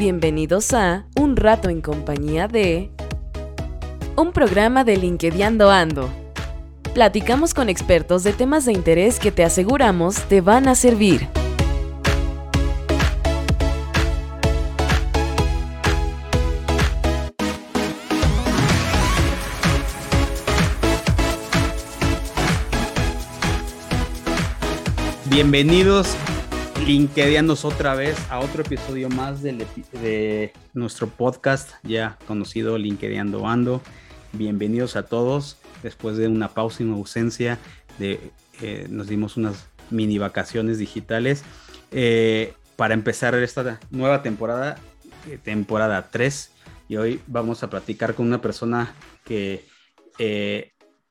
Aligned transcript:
Bienvenidos 0.00 0.72
a 0.72 1.04
Un 1.14 1.36
rato 1.36 1.68
en 1.68 1.82
compañía 1.82 2.48
de... 2.48 2.90
Un 4.16 4.32
programa 4.32 4.82
de 4.82 4.96
LinkedIn 4.96 5.60
Ando. 5.60 6.08
Platicamos 6.94 7.52
con 7.52 7.68
expertos 7.68 8.24
de 8.24 8.32
temas 8.32 8.64
de 8.64 8.72
interés 8.72 9.18
que 9.18 9.30
te 9.30 9.44
aseguramos 9.44 10.16
te 10.22 10.40
van 10.40 10.68
a 10.68 10.74
servir. 10.74 11.28
Bienvenidos 25.26 26.16
LinkedIanos 26.86 27.64
otra 27.64 27.94
vez 27.94 28.16
a 28.30 28.40
otro 28.40 28.62
episodio 28.62 29.08
más 29.10 29.42
de 29.42 30.52
nuestro 30.72 31.08
podcast 31.08 31.72
ya 31.82 32.18
conocido 32.26 32.78
LinkedInando 32.78 33.46
Ando. 33.46 33.82
Bienvenidos 34.32 34.96
a 34.96 35.04
todos. 35.04 35.58
Después 35.82 36.16
de 36.16 36.26
una 36.28 36.48
pausa 36.48 36.82
y 36.82 36.86
una 36.86 36.96
ausencia, 36.96 37.58
de, 37.98 38.32
eh, 38.62 38.86
nos 38.88 39.08
dimos 39.08 39.36
unas 39.36 39.68
mini 39.90 40.18
vacaciones 40.18 40.78
digitales 40.78 41.44
eh, 41.90 42.54
para 42.76 42.94
empezar 42.94 43.34
esta 43.34 43.78
nueva 43.90 44.22
temporada, 44.22 44.78
eh, 45.28 45.38
temporada 45.42 46.08
3. 46.10 46.50
Y 46.88 46.96
hoy 46.96 47.20
vamos 47.26 47.62
a 47.62 47.70
platicar 47.70 48.14
con 48.14 48.26
una 48.26 48.40
persona 48.40 48.94
que 49.24 49.64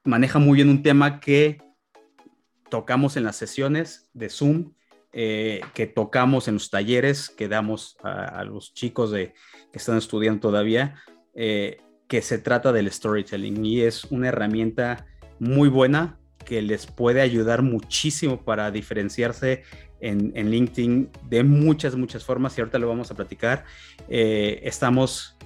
maneja 0.04 0.40
muy 0.40 0.56
bien 0.56 0.70
un 0.70 0.84
tema 0.84 1.20
que 1.20 1.62
tocamos 2.70 3.18
en 3.18 3.24
las 3.24 3.36
sesiones 3.36 4.10
de 4.14 4.30
Zoom 4.30 4.74
eh, 5.12 5.62
que 5.74 5.88
tocamos 5.88 6.48
en 6.48 6.54
los 6.56 6.70
talleres 6.70 7.32
que 7.32 7.48
damos 7.48 7.98
a, 8.04 8.44
los 8.44 8.76
chicos 8.76 9.10
de, 9.10 9.34
que 9.72 9.80
están 9.80 9.98
estudiando 9.98 10.40
todavía, 10.40 11.02
eh, 11.34 11.82
que 12.08 12.22
se 12.22 12.38
trata 12.38 12.72
del 12.72 12.92
storytelling 12.92 13.66
y 13.66 13.82
es 13.82 14.04
una 14.06 14.28
herramienta 14.28 15.08
muy 15.40 15.68
buena 15.68 16.20
que 16.46 16.62
les 16.62 16.86
puede 16.86 17.22
ayudar 17.22 17.64
muchísimo 17.64 18.46
para 18.46 18.70
diferenciarse 18.70 19.64
en, 20.00 20.32
LinkedIn 20.52 21.10
de 21.28 21.44
muchas, 21.44 21.96
muchas 21.96 22.24
formas 22.24 22.56
y 22.56 22.62
ahorita 22.62 22.78
lo 22.78 22.88
vamos 22.88 23.10
a 23.10 23.16
platicar. 23.16 23.66
Eh, 24.10 24.60
estamos, 24.64 25.38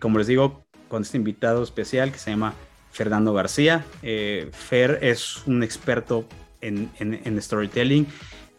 como 0.00 0.16
les 0.16 0.28
digo, 0.28 0.64
con 0.88 1.02
este 1.02 1.18
invitado 1.18 1.62
especial 1.62 2.10
que 2.10 2.18
se 2.18 2.30
llama 2.30 2.54
Fernando 2.90 3.34
García. 3.34 3.84
Fer 4.00 4.98
es 5.02 5.46
un 5.46 5.62
experto 5.62 6.26
en, 6.62 6.90
en 6.98 7.42
storytelling 7.42 8.06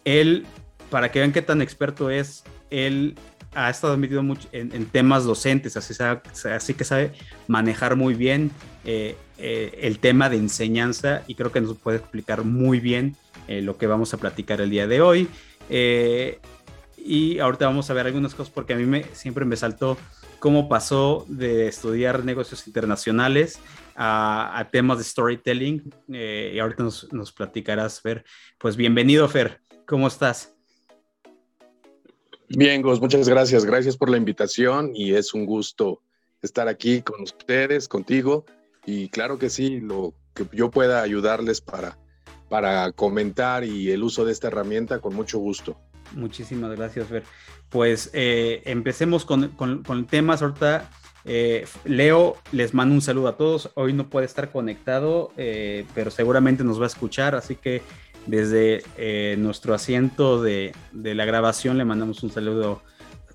él, 0.09 0.45
para 0.89 1.11
que 1.11 1.19
vean 1.19 1.31
qué 1.31 1.41
tan 1.41 1.61
experto 1.61 2.09
es, 2.09 2.43
él 2.71 3.15
ha 3.53 3.69
estado 3.69 3.97
metido 3.97 4.21
mucho 4.21 4.47
en, 4.51 4.85
temas 4.87 5.23
docentes, 5.23 5.75
así, 5.75 6.73
que 6.73 6.83
sabe 6.83 7.13
manejar 7.47 7.95
muy 7.95 8.13
bien 8.13 8.51
eh, 8.85 9.15
eh, 9.37 9.79
el 9.81 9.99
tema 9.99 10.29
de 10.29 10.37
enseñanza 10.37 11.23
y 11.27 11.35
creo 11.35 11.51
que 11.51 11.61
nos 11.61 11.77
puede 11.77 11.97
explicar 11.97 12.43
muy 12.43 12.79
bien 12.79 13.15
eh, 13.47 13.61
lo 13.61 13.77
que 13.77 13.87
vamos 13.87 14.13
a 14.13 14.17
platicar 14.17 14.61
el 14.61 14.69
día 14.69 14.87
de 14.87 15.01
hoy. 15.01 15.27
y 16.97 17.39
ahorita 17.39 17.65
vamos 17.65 17.89
a 17.89 17.93
ver 17.93 18.05
algunas 18.05 18.35
cosas 18.35 18.53
porque 18.53 18.73
a 18.73 18.77
mí 18.77 18.85
me, 18.85 19.03
siempre 19.13 19.45
me 19.45 19.55
saltó 19.55 19.97
cómo 20.39 20.69
pasó 20.69 21.25
de 21.27 21.67
estudiar 21.67 22.23
negocios 22.23 22.67
internacionales 22.67 23.59
a, 23.95 24.67
temas 24.71 24.99
de 24.99 25.03
storytelling. 25.03 25.93
y 26.07 26.59
ahorita 26.59 26.83
nos 26.83 27.31
platicarás, 27.31 27.99
Fer. 27.99 28.23
Pues 28.57 28.75
bienvenido, 28.75 29.27
Fer. 29.27 29.59
¿Cómo 29.89 30.07
estás? 30.07 30.53
Bien, 32.47 32.83
Gus, 32.83 33.01
muchas 33.01 33.27
gracias. 33.27 33.65
Gracias 33.65 33.97
por 33.97 34.11
la 34.11 34.17
invitación 34.17 34.91
y 34.93 35.15
es 35.15 35.33
un 35.33 35.47
gusto 35.47 36.03
estar 36.43 36.67
aquí 36.67 37.01
con 37.01 37.23
ustedes, 37.23 37.87
contigo. 37.87 38.45
Y 38.85 39.09
claro 39.09 39.39
que 39.39 39.49
sí, 39.49 39.79
lo 39.79 40.13
que 40.35 40.45
yo 40.51 40.69
pueda 40.69 41.01
ayudarles 41.01 41.59
para, 41.61 41.97
para 42.49 42.91
comentar 42.91 43.63
y 43.63 43.89
el 43.89 44.03
uso 44.03 44.25
de 44.25 44.31
esta 44.31 44.49
herramienta, 44.49 44.99
con 44.99 45.15
mucho 45.15 45.39
gusto. 45.39 45.75
Muchísimas 46.13 46.75
gracias, 46.75 47.07
Fer. 47.07 47.23
Pues 47.69 48.11
eh, 48.13 48.61
empecemos 48.65 49.25
con, 49.25 49.47
con, 49.49 50.05
temas. 50.05 50.43
Ahorita 50.43 50.87
eh, 51.25 51.65
Leo 51.83 52.37
les 52.51 52.75
mando 52.75 52.93
un 52.93 53.01
saludo 53.01 53.29
a 53.29 53.37
todos. 53.37 53.71
Hoy 53.73 53.93
no 53.93 54.07
puede 54.07 54.27
estar 54.27 54.51
conectado, 54.51 55.31
eh, 55.35 55.83
pero 55.95 56.11
seguramente 56.11 56.63
nos 56.63 56.79
va 56.79 56.83
a 56.83 56.87
escuchar, 56.87 57.33
así 57.33 57.55
que 57.55 57.81
desde 58.29 58.83
eh, 58.97 59.35
nuestro 59.39 59.73
asiento 59.73 60.41
de, 60.41 60.73
la 60.93 61.25
grabación 61.25 61.77
le 61.77 61.85
mandamos 61.85 62.21
un 62.21 62.31
saludo 62.31 62.81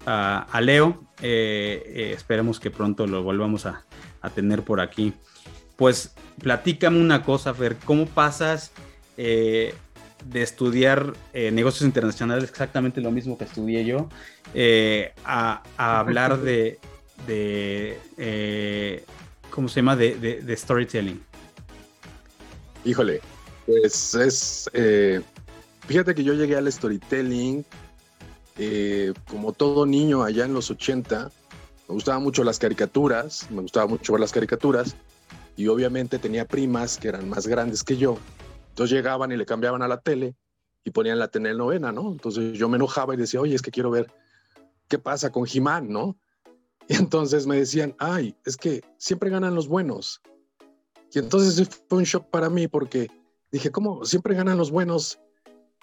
a, 0.06 0.60
Leo. 0.62 1.02
Eh, 1.20 1.82
eh, 1.86 2.12
esperemos 2.14 2.60
que 2.60 2.70
pronto 2.70 3.06
lo 3.06 3.22
volvamos 3.22 3.66
a, 3.66 3.84
tener 4.34 4.62
por 4.62 4.80
aquí. 4.80 5.12
Pues 5.76 6.14
platícame 6.40 6.98
una 6.98 7.22
cosa, 7.22 7.52
Fer, 7.52 7.76
¿cómo 7.84 8.06
pasas 8.06 8.72
de 9.16 9.74
estudiar 10.32 11.12
negocios 11.34 11.82
internacionales, 11.82 12.48
exactamente 12.48 13.02
lo 13.02 13.10
mismo 13.10 13.36
que 13.36 13.44
estudié 13.44 13.84
yo, 13.84 14.08
a, 15.26 15.62
hablar 15.76 16.38
de, 16.38 16.78
¿cómo 19.50 19.68
se 19.68 19.80
llama? 19.80 19.96
de 19.96 20.56
storytelling. 20.56 21.22
Híjole, 22.86 23.20
pues 23.66 24.14
es, 24.14 24.70
eh, 24.72 25.20
fíjate 25.86 26.14
que 26.14 26.24
yo 26.24 26.34
llegué 26.34 26.56
al 26.56 26.70
storytelling 26.70 27.64
eh, 28.56 29.12
como 29.28 29.52
todo 29.52 29.86
niño 29.86 30.22
allá 30.22 30.44
en 30.44 30.54
los 30.54 30.70
80. 30.70 31.30
Me 31.88 31.94
gustaban 31.94 32.22
mucho 32.22 32.44
las 32.44 32.58
caricaturas, 32.58 33.50
me 33.50 33.62
gustaba 33.62 33.86
mucho 33.86 34.12
ver 34.12 34.20
las 34.20 34.32
caricaturas 34.32 34.96
y 35.56 35.68
obviamente 35.68 36.18
tenía 36.18 36.46
primas 36.46 36.98
que 36.98 37.08
eran 37.08 37.28
más 37.28 37.46
grandes 37.46 37.82
que 37.82 37.96
yo. 37.96 38.18
Entonces 38.70 38.96
llegaban 38.96 39.32
y 39.32 39.36
le 39.36 39.46
cambiaban 39.46 39.82
a 39.82 39.88
la 39.88 40.00
tele 40.00 40.34
y 40.84 40.90
ponían 40.90 41.18
la 41.18 41.28
telenovena, 41.28 41.92
¿no? 41.92 42.12
Entonces 42.12 42.58
yo 42.58 42.68
me 42.68 42.76
enojaba 42.76 43.14
y 43.14 43.16
decía, 43.16 43.40
oye, 43.40 43.54
es 43.54 43.62
que 43.62 43.70
quiero 43.70 43.90
ver 43.90 44.12
qué 44.88 44.98
pasa 44.98 45.30
con 45.30 45.46
Jimán, 45.46 45.88
¿no? 45.88 46.16
Y 46.86 46.96
entonces 46.96 47.46
me 47.46 47.56
decían, 47.56 47.94
ay, 47.98 48.36
es 48.44 48.58
que 48.58 48.82
siempre 48.98 49.30
ganan 49.30 49.54
los 49.54 49.68
buenos. 49.68 50.20
Y 51.10 51.18
entonces 51.18 51.66
fue 51.88 51.98
un 51.98 52.04
shock 52.04 52.28
para 52.28 52.50
mí 52.50 52.68
porque 52.68 53.08
dije, 53.54 53.70
¿cómo? 53.70 54.04
Siempre 54.04 54.34
ganan 54.34 54.58
los 54.58 54.72
buenos. 54.72 55.20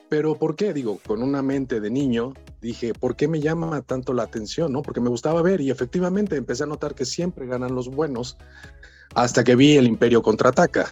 Pero 0.09 0.35
¿por 0.35 0.57
qué? 0.57 0.73
Digo, 0.73 0.99
con 1.07 1.23
una 1.23 1.41
mente 1.41 1.79
de 1.79 1.89
niño, 1.89 2.33
dije, 2.59 2.93
¿por 2.93 3.15
qué 3.15 3.29
me 3.29 3.39
llama 3.39 3.81
tanto 3.81 4.11
la 4.11 4.23
atención? 4.23 4.73
¿no? 4.73 4.81
Porque 4.81 4.99
me 4.99 5.07
gustaba 5.07 5.41
ver 5.41 5.61
y 5.61 5.71
efectivamente 5.71 6.35
empecé 6.35 6.63
a 6.63 6.67
notar 6.67 6.95
que 6.95 7.05
siempre 7.05 7.47
ganan 7.47 7.73
los 7.73 7.87
buenos 7.87 8.37
hasta 9.15 9.45
que 9.45 9.55
vi 9.55 9.77
El 9.77 9.87
Imperio 9.87 10.21
Contraataca. 10.21 10.91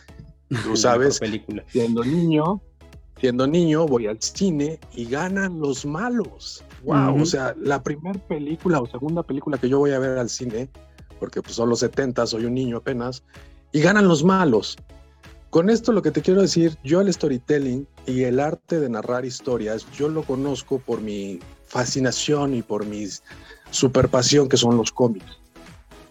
Tú 0.64 0.78
sabes, 0.78 1.20
película. 1.20 1.66
siendo 1.68 2.02
niño, 2.02 2.62
siendo 3.20 3.46
niño 3.46 3.86
voy 3.86 4.08
al 4.08 4.22
cine 4.22 4.80
y 4.94 5.04
ganan 5.04 5.60
los 5.60 5.86
malos. 5.86 6.64
Wow, 6.86 7.22
o 7.22 7.26
sea, 7.26 7.54
la 7.60 7.84
primera 7.84 8.18
película 8.30 8.80
o 8.80 8.88
segunda 8.88 9.22
película 9.22 9.58
que 9.58 9.68
yo 9.68 9.80
voy 9.80 9.92
a 9.92 10.00
ver 10.00 10.18
al 10.18 10.30
cine, 10.30 10.70
porque 11.20 11.42
pues 11.42 11.56
son 11.56 11.68
los 11.68 11.80
70, 11.80 12.26
soy 12.26 12.46
un 12.46 12.54
niño 12.54 12.78
apenas, 12.78 13.22
y 13.74 13.82
ganan 13.82 14.08
los 14.08 14.24
malos. 14.24 14.78
Con 15.50 15.72
esto 15.72 15.92
lo 15.92 16.04
que 16.04 16.12
te 16.12 16.22
quiero 16.22 16.42
decir, 16.42 16.78
yo 16.84 17.02
el 17.02 17.12
storytelling 17.12 17.88
y 18.06 18.24
el 18.24 18.40
arte 18.40 18.80
de 18.80 18.88
narrar 18.88 19.26
historias, 19.26 19.88
yo 19.98 20.08
lo 20.08 20.22
conozco 20.22 20.78
por 20.78 21.02
mi 21.02 21.40
fascinación 21.66 22.54
y 22.54 22.62
por 22.62 22.86
mi 22.86 23.08
super 23.72 24.10
pasión 24.10 24.48
que 24.48 24.58
son 24.58 24.78
los 24.78 24.92
cómics. 24.92 25.40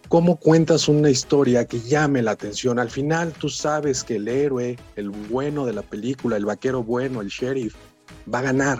¿Cómo 0.08 0.36
cuentas 0.36 0.88
una 0.88 1.08
historia 1.08 1.66
que 1.66 1.78
llame 1.78 2.20
la 2.20 2.32
atención? 2.32 2.80
Al 2.80 2.90
final 2.90 3.32
tú 3.32 3.48
sabes 3.48 4.02
que 4.02 4.16
el 4.16 4.26
héroe, 4.26 4.76
el 4.96 5.10
bueno 5.10 5.66
de 5.66 5.74
la 5.74 5.82
película, 5.82 6.36
el 6.36 6.46
vaquero 6.46 6.82
bueno, 6.82 7.20
el 7.20 7.28
sheriff, 7.28 7.76
va 8.32 8.40
a 8.40 8.42
ganar. 8.42 8.78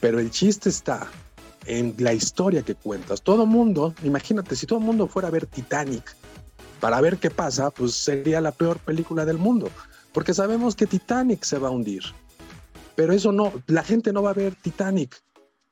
Pero 0.00 0.20
el 0.20 0.30
chiste 0.30 0.68
está 0.68 1.08
en 1.66 1.94
la 1.98 2.12
historia 2.12 2.62
que 2.62 2.76
cuentas. 2.76 3.22
Todo 3.22 3.44
mundo, 3.44 3.92
imagínate, 4.04 4.54
si 4.54 4.66
todo 4.66 4.78
mundo 4.78 5.08
fuera 5.08 5.28
a 5.28 5.32
ver 5.32 5.46
Titanic, 5.46 6.14
para 6.80 7.00
ver 7.00 7.18
qué 7.18 7.30
pasa, 7.30 7.70
pues 7.70 7.94
sería 7.94 8.40
la 8.40 8.52
peor 8.52 8.78
película 8.78 9.24
del 9.24 9.38
mundo, 9.38 9.70
porque 10.12 10.34
sabemos 10.34 10.76
que 10.76 10.86
Titanic 10.86 11.44
se 11.44 11.58
va 11.58 11.68
a 11.68 11.72
hundir. 11.72 12.02
Pero 12.96 13.12
eso 13.12 13.32
no, 13.32 13.52
la 13.66 13.84
gente 13.84 14.12
no 14.12 14.22
va 14.22 14.30
a 14.30 14.34
ver 14.34 14.54
Titanic 14.56 15.22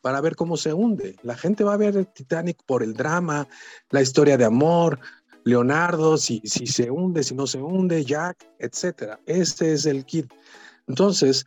para 0.00 0.20
ver 0.20 0.36
cómo 0.36 0.56
se 0.56 0.72
hunde. 0.72 1.16
La 1.22 1.36
gente 1.36 1.64
va 1.64 1.74
a 1.74 1.78
ver 1.78 2.06
Titanic 2.06 2.62
por 2.64 2.82
el 2.82 2.94
drama, 2.94 3.48
la 3.90 4.02
historia 4.02 4.36
de 4.36 4.44
amor, 4.44 5.00
Leonardo, 5.44 6.16
si, 6.16 6.40
si 6.44 6.66
se 6.66 6.90
hunde, 6.90 7.22
si 7.22 7.34
no 7.34 7.46
se 7.46 7.58
hunde, 7.58 8.04
Jack, 8.04 8.48
etc. 8.58 9.18
Este 9.26 9.72
es 9.72 9.86
el 9.86 10.04
kit. 10.04 10.32
Entonces, 10.86 11.46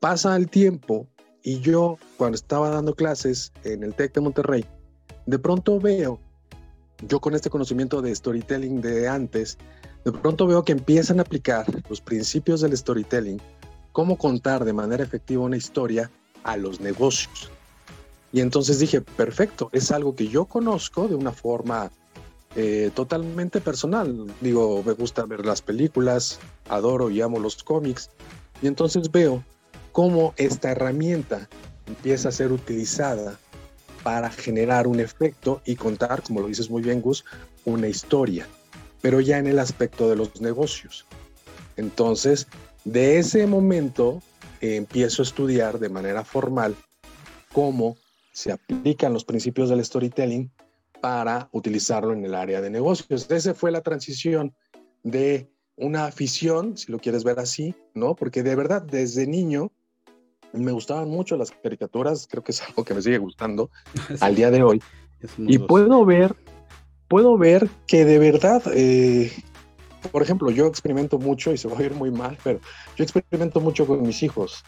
pasa 0.00 0.36
el 0.36 0.48
tiempo 0.48 1.08
y 1.42 1.60
yo, 1.60 1.98
cuando 2.16 2.36
estaba 2.36 2.70
dando 2.70 2.94
clases 2.94 3.52
en 3.64 3.82
el 3.82 3.94
TEC 3.94 4.14
de 4.14 4.20
Monterrey, 4.20 4.64
de 5.26 5.38
pronto 5.38 5.80
veo 5.80 6.20
yo 7.06 7.20
con 7.20 7.34
este 7.34 7.50
conocimiento 7.50 8.02
de 8.02 8.14
storytelling 8.14 8.80
de 8.80 9.08
antes, 9.08 9.58
de 10.04 10.12
pronto 10.12 10.46
veo 10.46 10.64
que 10.64 10.72
empiezan 10.72 11.18
a 11.18 11.22
aplicar 11.22 11.66
los 11.88 12.00
principios 12.00 12.60
del 12.60 12.76
storytelling, 12.76 13.40
cómo 13.92 14.16
contar 14.16 14.64
de 14.64 14.72
manera 14.72 15.04
efectiva 15.04 15.44
una 15.44 15.56
historia 15.56 16.10
a 16.44 16.56
los 16.56 16.80
negocios. 16.80 17.50
Y 18.32 18.40
entonces 18.40 18.78
dije, 18.78 19.00
perfecto, 19.00 19.70
es 19.72 19.90
algo 19.90 20.14
que 20.14 20.28
yo 20.28 20.44
conozco 20.44 21.08
de 21.08 21.14
una 21.14 21.32
forma 21.32 21.90
eh, 22.56 22.90
totalmente 22.94 23.60
personal. 23.60 24.26
Digo, 24.40 24.82
me 24.84 24.92
gusta 24.92 25.24
ver 25.24 25.46
las 25.46 25.62
películas, 25.62 26.38
adoro 26.68 27.10
y 27.10 27.20
amo 27.20 27.38
los 27.38 27.62
cómics. 27.62 28.10
Y 28.60 28.66
entonces 28.66 29.10
veo 29.10 29.44
cómo 29.92 30.34
esta 30.36 30.70
herramienta 30.70 31.48
empieza 31.86 32.28
a 32.28 32.32
ser 32.32 32.52
utilizada 32.52 33.38
para 34.08 34.30
generar 34.30 34.86
un 34.86 35.00
efecto 35.00 35.60
y 35.66 35.76
contar, 35.76 36.22
como 36.22 36.40
lo 36.40 36.46
dices 36.46 36.70
muy 36.70 36.80
bien 36.80 37.02
Gus, 37.02 37.26
una 37.66 37.88
historia, 37.88 38.46
pero 39.02 39.20
ya 39.20 39.36
en 39.36 39.46
el 39.46 39.58
aspecto 39.58 40.08
de 40.08 40.16
los 40.16 40.40
negocios. 40.40 41.04
Entonces, 41.76 42.46
de 42.86 43.18
ese 43.18 43.46
momento 43.46 44.22
eh, 44.62 44.76
empiezo 44.76 45.20
a 45.20 45.26
estudiar 45.26 45.78
de 45.78 45.90
manera 45.90 46.24
formal 46.24 46.74
cómo 47.52 47.98
se 48.32 48.50
aplican 48.50 49.12
los 49.12 49.26
principios 49.26 49.68
del 49.68 49.84
storytelling 49.84 50.50
para 51.02 51.50
utilizarlo 51.52 52.14
en 52.14 52.24
el 52.24 52.34
área 52.34 52.62
de 52.62 52.70
negocios. 52.70 53.30
Esa 53.30 53.52
fue 53.52 53.70
la 53.70 53.82
transición 53.82 54.54
de 55.02 55.50
una 55.76 56.06
afición, 56.06 56.78
si 56.78 56.90
lo 56.90 56.98
quieres 56.98 57.24
ver 57.24 57.40
así, 57.40 57.74
¿no? 57.92 58.16
Porque 58.16 58.42
de 58.42 58.56
verdad, 58.56 58.80
desde 58.80 59.26
niño 59.26 59.70
me 60.52 60.72
gustaban 60.72 61.08
mucho 61.08 61.36
las 61.36 61.50
caricaturas, 61.50 62.26
creo 62.30 62.42
que 62.42 62.52
es 62.52 62.62
algo 62.68 62.84
que 62.84 62.94
me 62.94 63.02
sigue 63.02 63.18
gustando 63.18 63.70
al 64.20 64.34
día 64.34 64.50
de 64.50 64.62
hoy. 64.62 64.82
Y 65.38 65.58
puedo 65.58 66.04
ver, 66.04 66.36
puedo 67.08 67.36
ver 67.36 67.68
que 67.86 68.04
de 68.04 68.18
verdad, 68.18 68.62
eh, 68.72 69.32
por 70.12 70.22
ejemplo, 70.22 70.50
yo 70.50 70.66
experimento 70.66 71.18
mucho, 71.18 71.52
y 71.52 71.58
se 71.58 71.68
va 71.68 71.74
a 71.74 71.78
oír 71.78 71.92
muy 71.92 72.10
mal, 72.10 72.38
pero 72.44 72.60
yo 72.96 73.02
experimento 73.02 73.60
mucho 73.60 73.86
con 73.86 74.02
mis 74.02 74.22
hijos. 74.22 74.64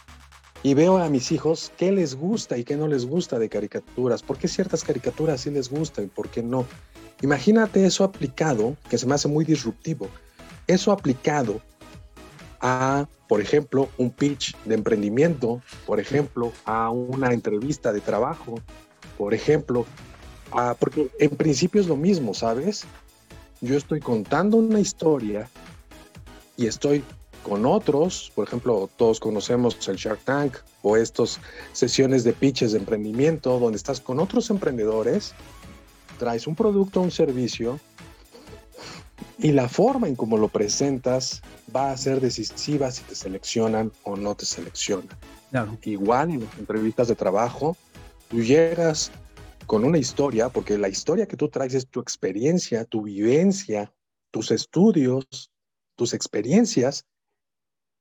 Y 0.62 0.74
veo 0.74 0.98
a 0.98 1.08
mis 1.08 1.32
hijos 1.32 1.72
qué 1.78 1.90
les 1.90 2.16
gusta 2.16 2.58
y 2.58 2.64
qué 2.64 2.76
no 2.76 2.86
les 2.86 3.06
gusta 3.06 3.38
de 3.38 3.48
caricaturas, 3.48 4.22
por 4.22 4.36
qué 4.36 4.46
ciertas 4.46 4.84
caricaturas 4.84 5.40
sí 5.40 5.50
les 5.50 5.70
gustan 5.70 6.04
y 6.04 6.08
por 6.08 6.28
qué 6.28 6.42
no. 6.42 6.66
Imagínate 7.22 7.86
eso 7.86 8.04
aplicado, 8.04 8.76
que 8.90 8.98
se 8.98 9.06
me 9.06 9.14
hace 9.14 9.28
muy 9.28 9.44
disruptivo, 9.44 10.08
eso 10.66 10.92
aplicado 10.92 11.62
a, 12.60 13.06
por 13.28 13.40
ejemplo, 13.40 13.88
un 13.98 14.10
pitch 14.10 14.56
de 14.64 14.74
emprendimiento, 14.74 15.62
por 15.86 16.00
ejemplo, 16.00 16.52
a 16.64 16.90
una 16.90 17.32
entrevista 17.32 17.92
de 17.92 18.00
trabajo, 18.00 18.56
por 19.16 19.34
ejemplo, 19.34 19.86
a, 20.52 20.74
porque 20.74 21.10
en 21.18 21.30
principio 21.30 21.80
es 21.80 21.86
lo 21.86 21.96
mismo, 21.96 22.34
¿sabes? 22.34 22.84
Yo 23.60 23.76
estoy 23.76 24.00
contando 24.00 24.56
una 24.56 24.80
historia 24.80 25.48
y 26.56 26.66
estoy 26.66 27.04
con 27.42 27.64
otros, 27.64 28.30
por 28.34 28.46
ejemplo, 28.46 28.88
todos 28.96 29.18
conocemos 29.18 29.76
el 29.88 29.96
Shark 29.96 30.20
Tank 30.24 30.56
o 30.82 30.96
estas 30.96 31.40
sesiones 31.72 32.24
de 32.24 32.32
pitches 32.32 32.72
de 32.72 32.78
emprendimiento 32.78 33.58
donde 33.58 33.76
estás 33.76 34.00
con 34.00 34.20
otros 34.20 34.50
emprendedores, 34.50 35.34
traes 36.18 36.46
un 36.46 36.54
producto 36.54 37.00
o 37.00 37.04
un 37.04 37.10
servicio 37.10 37.80
y 39.38 39.52
la 39.52 39.69
forma 39.69 40.08
en 40.08 40.17
cómo 40.17 40.37
lo 40.37 40.49
presentas 40.49 41.43
va 41.75 41.93
a 41.93 41.96
ser 41.96 42.20
decisiva 42.20 42.90
si 42.90 43.02
te 43.05 43.14
seleccionan 43.14 43.93
o 44.05 44.17
no 44.17 44.34
te 44.34 44.44
seleccionan. 44.44 45.08
Igual 45.82 46.31
en 46.31 46.44
las 46.44 46.58
entrevistas 46.58 47.08
de 47.08 47.17
trabajo, 47.17 47.76
tú 48.28 48.43
llegas 48.43 49.11
con 49.67 49.84
una 49.84 49.99
historia, 49.99 50.49
porque 50.49 50.76
la 50.78 50.88
historia 50.88 51.26
que 51.26 51.37
tú 51.37 51.49
traes 51.49 51.75
es 51.75 51.87
tu 51.87 52.00
experiencia, 52.00 52.84
tu 52.84 53.02
vivencia, 53.02 53.93
tus 54.31 54.50
estudios, 54.50 55.50
tus 55.96 56.12
experiencias, 56.12 57.06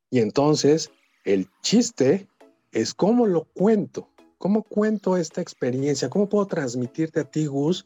y 0.09 0.19
entonces 0.19 0.89
el 1.25 1.47
chiste 1.61 2.27
es 2.71 2.93
cómo 2.93 3.27
lo 3.27 3.45
cuento, 3.45 4.09
cómo 4.37 4.63
cuento 4.63 5.17
esta 5.17 5.41
experiencia, 5.41 6.09
cómo 6.09 6.27
puedo 6.27 6.47
transmitirte 6.47 7.19
a 7.19 7.29
ti, 7.29 7.45
Gus, 7.45 7.85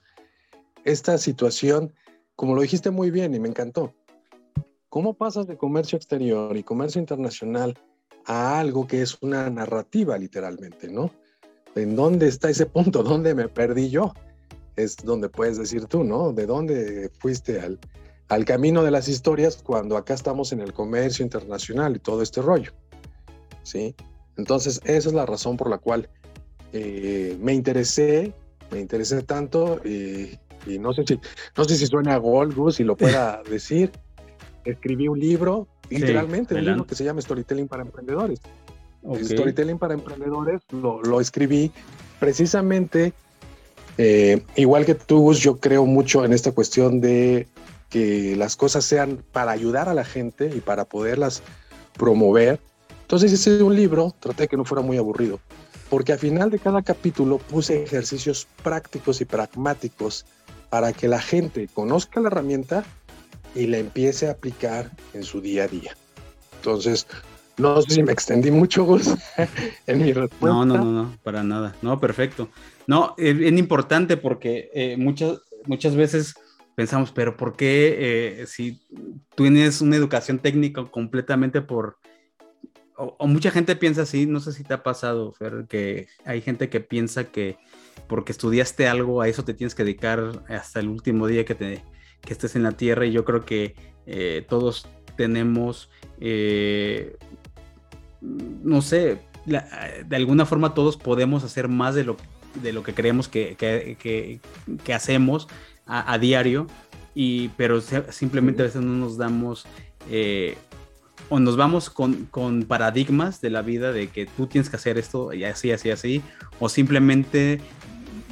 esta 0.85 1.17
situación 1.17 1.93
como 2.35 2.55
lo 2.55 2.61
dijiste 2.61 2.89
muy 2.91 3.11
bien 3.11 3.33
y 3.33 3.39
me 3.39 3.49
encantó, 3.49 3.93
¿cómo 4.89 5.13
pasas 5.13 5.47
de 5.47 5.57
comercio 5.57 5.97
exterior 5.97 6.55
y 6.55 6.63
comercio 6.63 6.99
internacional 6.99 7.77
a 8.25 8.59
algo 8.59 8.87
que 8.87 9.01
es 9.01 9.17
una 9.21 9.49
narrativa 9.49 10.17
literalmente, 10.17 10.87
¿no? 10.87 11.11
¿En 11.75 11.95
dónde 11.95 12.27
está 12.27 12.49
ese 12.49 12.65
punto? 12.65 13.03
¿Dónde 13.03 13.35
me 13.35 13.47
perdí 13.47 13.89
yo? 13.89 14.13
Es 14.75 14.97
donde 14.97 15.29
puedes 15.29 15.57
decir 15.57 15.85
tú, 15.85 16.03
¿no? 16.03 16.31
¿De 16.31 16.45
dónde 16.45 17.11
fuiste 17.19 17.59
al, 17.59 17.79
al 18.29 18.45
camino 18.45 18.83
de 18.83 18.91
las 18.91 19.07
historias 19.07 19.61
cuando 19.61 19.97
acá 19.97 20.13
estamos 20.13 20.51
en 20.51 20.61
el 20.61 20.73
comercio 20.73 21.23
internacional 21.23 21.95
y 21.95 21.99
todo 21.99 22.21
este 22.21 22.41
rollo? 22.41 22.71
¿Sí? 23.63 23.95
Entonces, 24.37 24.81
esa 24.83 25.09
es 25.09 25.13
la 25.13 25.25
razón 25.25 25.57
por 25.57 25.69
la 25.69 25.77
cual 25.77 26.09
eh, 26.71 27.37
me 27.39 27.53
interesé, 27.53 28.33
me 28.71 28.79
interesé 28.79 29.21
tanto 29.21 29.79
y 29.85 30.39
y 30.65 30.79
no 30.79 30.93
sé 30.93 31.03
si, 31.05 31.19
no 31.57 31.63
sé 31.65 31.75
si 31.75 31.87
suena 31.87 32.15
a 32.15 32.17
gol, 32.17 32.53
Gus, 32.53 32.75
si 32.75 32.83
lo 32.83 32.95
pueda 32.95 33.41
decir. 33.49 33.91
Escribí 34.65 35.07
un 35.07 35.19
libro, 35.19 35.67
literalmente, 35.89 36.55
un 36.55 36.65
libro 36.65 36.87
que 36.87 36.95
se 36.95 37.03
llama 37.03 37.21
Storytelling 37.21 37.67
para 37.67 37.83
Emprendedores. 37.83 38.39
Storytelling 39.21 39.77
para 39.77 39.93
Emprendedores 39.93 40.61
lo, 40.71 41.01
lo 41.01 41.19
escribí 41.19 41.71
precisamente, 42.19 43.13
eh, 43.97 44.41
igual 44.55 44.85
que 44.85 44.95
tú, 44.95 45.19
Gus, 45.19 45.39
yo 45.39 45.57
creo 45.57 45.85
mucho 45.85 46.23
en 46.23 46.31
esta 46.31 46.53
cuestión 46.53 47.01
de 47.01 47.47
que 47.89 48.35
las 48.37 48.55
cosas 48.55 48.85
sean 48.85 49.23
para 49.31 49.51
ayudar 49.51 49.89
a 49.89 49.93
la 49.93 50.05
gente 50.05 50.49
y 50.55 50.61
para 50.61 50.85
poderlas 50.85 51.43
promover. 51.97 52.59
Entonces 53.01 53.31
hice 53.31 53.61
un 53.61 53.75
libro, 53.75 54.15
traté 54.19 54.47
que 54.47 54.57
no 54.57 54.65
fuera 54.65 54.81
muy 54.81 54.97
aburrido, 54.97 55.39
porque 55.89 56.13
al 56.13 56.19
final 56.19 56.49
de 56.49 56.59
cada 56.59 56.81
capítulo 56.81 57.37
puse 57.37 57.83
ejercicios 57.83 58.47
prácticos 58.63 59.21
y 59.21 59.25
pragmáticos 59.25 60.25
para 60.73 60.91
que 60.91 61.07
la 61.07 61.21
gente 61.21 61.69
conozca 61.71 62.19
la 62.19 62.29
herramienta 62.29 62.83
y 63.53 63.67
la 63.67 63.77
empiece 63.77 64.27
a 64.27 64.31
aplicar 64.31 64.89
en 65.13 65.21
su 65.21 65.39
día 65.39 65.65
a 65.65 65.67
día. 65.67 65.95
Entonces, 66.55 67.05
no 67.57 67.79
sé 67.83 67.93
si 67.93 68.01
me 68.01 68.11
extendí 68.11 68.49
mucho, 68.49 68.83
Gus, 68.83 69.13
en 69.85 70.03
mi 70.03 70.13
respuesta. 70.13 70.47
No, 70.47 70.65
no, 70.65 70.77
no, 70.77 70.91
no, 70.91 71.17
para 71.21 71.43
nada. 71.43 71.75
No, 71.83 71.99
perfecto. 71.99 72.49
No, 72.87 73.13
es, 73.19 73.39
importante 73.39 74.17
porque 74.17 74.71
eh, 74.73 74.97
muchas, 74.97 75.41
muchas 75.67 75.95
veces 75.95 76.33
pensamos, 76.73 77.11
pero 77.11 77.37
¿por 77.37 77.55
qué 77.55 78.41
eh, 78.41 78.47
si 78.47 78.81
tú 79.35 79.43
tienes 79.43 79.79
una 79.79 79.95
educación 79.95 80.39
técnica 80.39 80.83
completamente 80.85 81.61
por... 81.61 81.97
O, 82.97 83.27
mucha 83.27 83.51
gente 83.51 83.75
piensa 83.75 84.01
así, 84.01 84.25
no 84.25 84.39
sé 84.39 84.51
si 84.53 84.63
te 84.63 84.73
ha 84.73 84.81
pasado, 84.81 85.33
Fer, 85.33 85.67
que 85.69 86.07
hay 86.25 86.41
gente 86.41 86.69
que 86.69 86.79
piensa 86.79 87.25
que 87.25 87.59
porque 88.07 88.31
estudiaste 88.31 88.87
algo, 88.87 89.21
a 89.21 89.27
eso 89.27 89.43
te 89.43 89.53
tienes 89.53 89.75
que 89.75 89.83
dedicar 89.83 90.43
hasta 90.49 90.79
el 90.79 90.87
último 90.87 91.27
día 91.27 91.45
que, 91.45 91.55
te, 91.55 91.81
que 92.21 92.33
estés 92.33 92.55
en 92.55 92.63
la 92.63 92.73
tierra. 92.73 93.05
Y 93.05 93.11
yo 93.11 93.25
creo 93.25 93.45
que 93.45 93.75
eh, 94.05 94.45
todos 94.47 94.87
tenemos, 95.15 95.89
eh, 96.19 97.17
no 98.21 98.81
sé, 98.81 99.19
de 99.45 100.15
alguna 100.15 100.45
forma 100.45 100.73
todos 100.73 100.97
podemos 100.97 101.43
hacer 101.43 101.67
más 101.67 101.95
de 101.95 102.03
lo, 102.05 102.17
de 102.61 102.73
lo 102.73 102.83
que 102.83 102.93
creemos 102.93 103.27
que, 103.27 103.55
que, 103.57 104.39
que, 104.83 104.93
hacemos 104.93 105.47
a, 105.85 106.17
diario, 106.17 106.67
y, 107.13 107.49
pero 107.49 107.81
simplemente 107.81 108.61
a 108.61 108.65
veces 108.65 108.81
no 108.81 108.93
nos 108.93 109.17
damos... 109.17 109.65
Eh, 110.09 110.57
o 111.29 111.39
nos 111.39 111.55
vamos 111.55 111.89
con, 111.89 112.25
con, 112.25 112.63
paradigmas 112.63 113.39
de 113.39 113.49
la 113.49 113.61
vida 113.61 113.93
de 113.93 114.07
que 114.07 114.25
tú 114.25 114.45
tienes 114.45 114.69
que 114.69 114.75
hacer 114.75 114.97
esto 114.97 115.33
y 115.33 115.45
así, 115.45 115.71
así, 115.71 115.89
así, 115.89 116.21
o 116.59 116.67
simplemente 116.67 117.61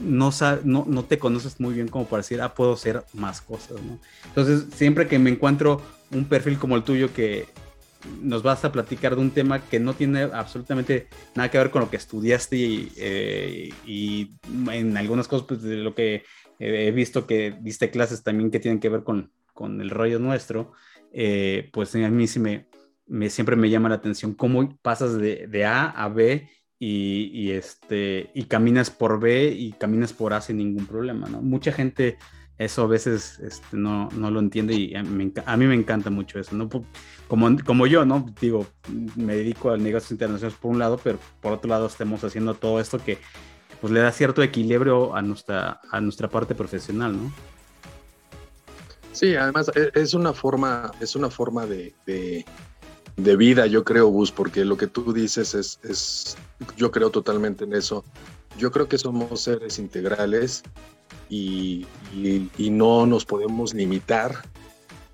no, 0.02 0.32
no, 0.64 0.86
no, 0.88 1.06
te 1.06 1.20
conoces 1.20 1.60
muy 1.60 1.74
bien 1.74 1.88
como 1.88 2.06
para 2.06 2.22
decir, 2.22 2.42
ah, 2.42 2.54
puedo 2.54 2.74
hacer 2.74 3.04
más 3.14 3.42
cosas, 3.42 3.82
¿no? 3.82 4.00
Entonces, 4.26 4.66
siempre 4.74 5.08
que 5.08 5.20
me 5.20 5.30
encuentro 5.30 5.82
un 6.12 6.26
perfil 6.26 6.58
como 6.58 6.76
el 6.76 6.84
tuyo 6.84 7.14
que 7.14 7.48
nos 8.22 8.44
vas 8.44 8.66
a 8.66 8.72
platicar 8.72 9.16
de 9.16 9.22
un 9.22 9.32
tema 9.32 9.64
que 9.64 9.80
no 9.80 9.94
tiene 9.94 10.24
absolutamente 10.24 11.08
nada 11.36 11.50
que 11.50 11.58
ver 11.58 11.70
con 11.70 11.82
lo 11.82 11.90
que 11.90 11.98
estudiaste 11.98 12.58
y, 12.58 12.92
eh, 12.98 13.70
en 14.72 14.98
algunas 14.98 15.28
cosas 15.28 15.46
pues, 15.48 15.62
de 15.62 15.78
lo 15.78 15.94
que 15.94 16.24
he 16.60 16.92
visto 16.92 17.26
que 17.26 17.56
diste 17.62 17.90
clases 17.90 18.24
también 18.24 18.52
que 18.52 18.60
tienen 18.60 18.80
que 18.80 18.90
ver 18.90 19.04
con, 19.04 19.32
con 19.54 19.82
el 19.82 19.90
rollo 19.90 20.20
nuestro, 20.20 20.74
eh, 21.12 21.70
pues 21.74 21.96
a 21.96 22.10
mí 22.10 22.28
sí 22.28 22.40
me, 22.40 22.68
me, 23.08 23.30
siempre 23.30 23.56
me 23.56 23.70
llama 23.70 23.90
la 23.90 23.96
atención 23.96 24.34
cómo 24.34 24.78
pasas 24.82 25.18
de, 25.18 25.48
de 25.48 25.66
A 25.66 25.90
a 25.90 26.08
B 26.10 26.48
y, 26.84 27.52
este, 27.52 28.32
y 28.34 28.46
caminas 28.46 28.90
por 28.90 29.20
B 29.20 29.54
y 29.56 29.72
caminas 29.74 30.14
por 30.14 30.34
A 30.34 30.42
sin 30.42 30.58
ningún 30.58 30.88
problema, 30.88 31.30
¿no? 31.30 31.40
Mucha 31.40 31.72
gente 31.72 32.18
eso 32.58 32.82
a 32.84 32.88
veces 32.88 33.40
este, 33.40 33.78
no, 33.78 34.10
no, 34.14 34.32
lo 34.32 34.40
entiende 34.40 34.74
y 34.74 34.96
a 34.96 35.04
mí, 35.04 35.66
me 35.66 35.76
encanta 35.76 36.10
mucho 36.10 36.40
eso, 36.40 36.56
¿no? 36.56 36.70
Como, 37.28 37.56
como 37.64 37.86
yo, 37.86 38.04
¿no? 38.04 38.26
Digo, 38.42 38.66
me 39.16 39.36
dedico 39.36 39.70
al 39.70 39.84
negocios 39.84 40.12
internacionales 40.12 40.58
por 40.60 40.72
un 40.72 40.80
lado, 40.80 41.00
pero 41.04 41.20
por 41.40 41.54
otro 41.54 41.70
lado 41.70 41.86
estamos 41.86 42.24
haciendo 42.24 42.56
todo 42.56 42.80
esto 42.80 42.98
que 42.98 43.20
pues 43.80 43.94
le 43.94 44.00
da 44.00 44.12
cierto 44.12 44.42
equilibrio 44.42 45.16
a 45.16 45.22
nuestra, 45.22 45.82
a 45.92 46.02
nuestra 46.02 46.30
parte 46.30 46.56
profesional, 46.56 47.16
¿no? 47.16 47.32
Sí, 49.12 49.36
además 49.36 49.72
e, 49.76 49.92
es 49.94 50.16
una 50.16 50.34
forma, 50.34 50.92
es 51.00 51.16
una 51.16 51.30
forma 51.30 51.68
de 51.68 51.94
vida, 53.18 53.68
yo 53.68 53.84
creo, 53.84 54.08
Gus, 54.08 54.32
porque 54.32 54.66
lo 54.66 54.78
que 54.78 54.88
tú 54.88 55.14
dices 55.14 55.54
es, 55.54 55.80
es, 55.84 56.38
yo 56.78 56.92
creo 56.92 57.10
totalmente 57.10 57.64
en 57.64 57.74
eso. 57.74 58.04
Yo 58.58 58.72
creo 58.72 58.88
que 58.88 58.98
somos 58.98 59.42
seres 59.42 59.80
integrales 59.80 60.64
y, 61.30 61.86
y, 62.14 62.70
no 62.70 63.06
nos 63.06 63.26
podemos 63.26 63.74
limitar 63.74 64.44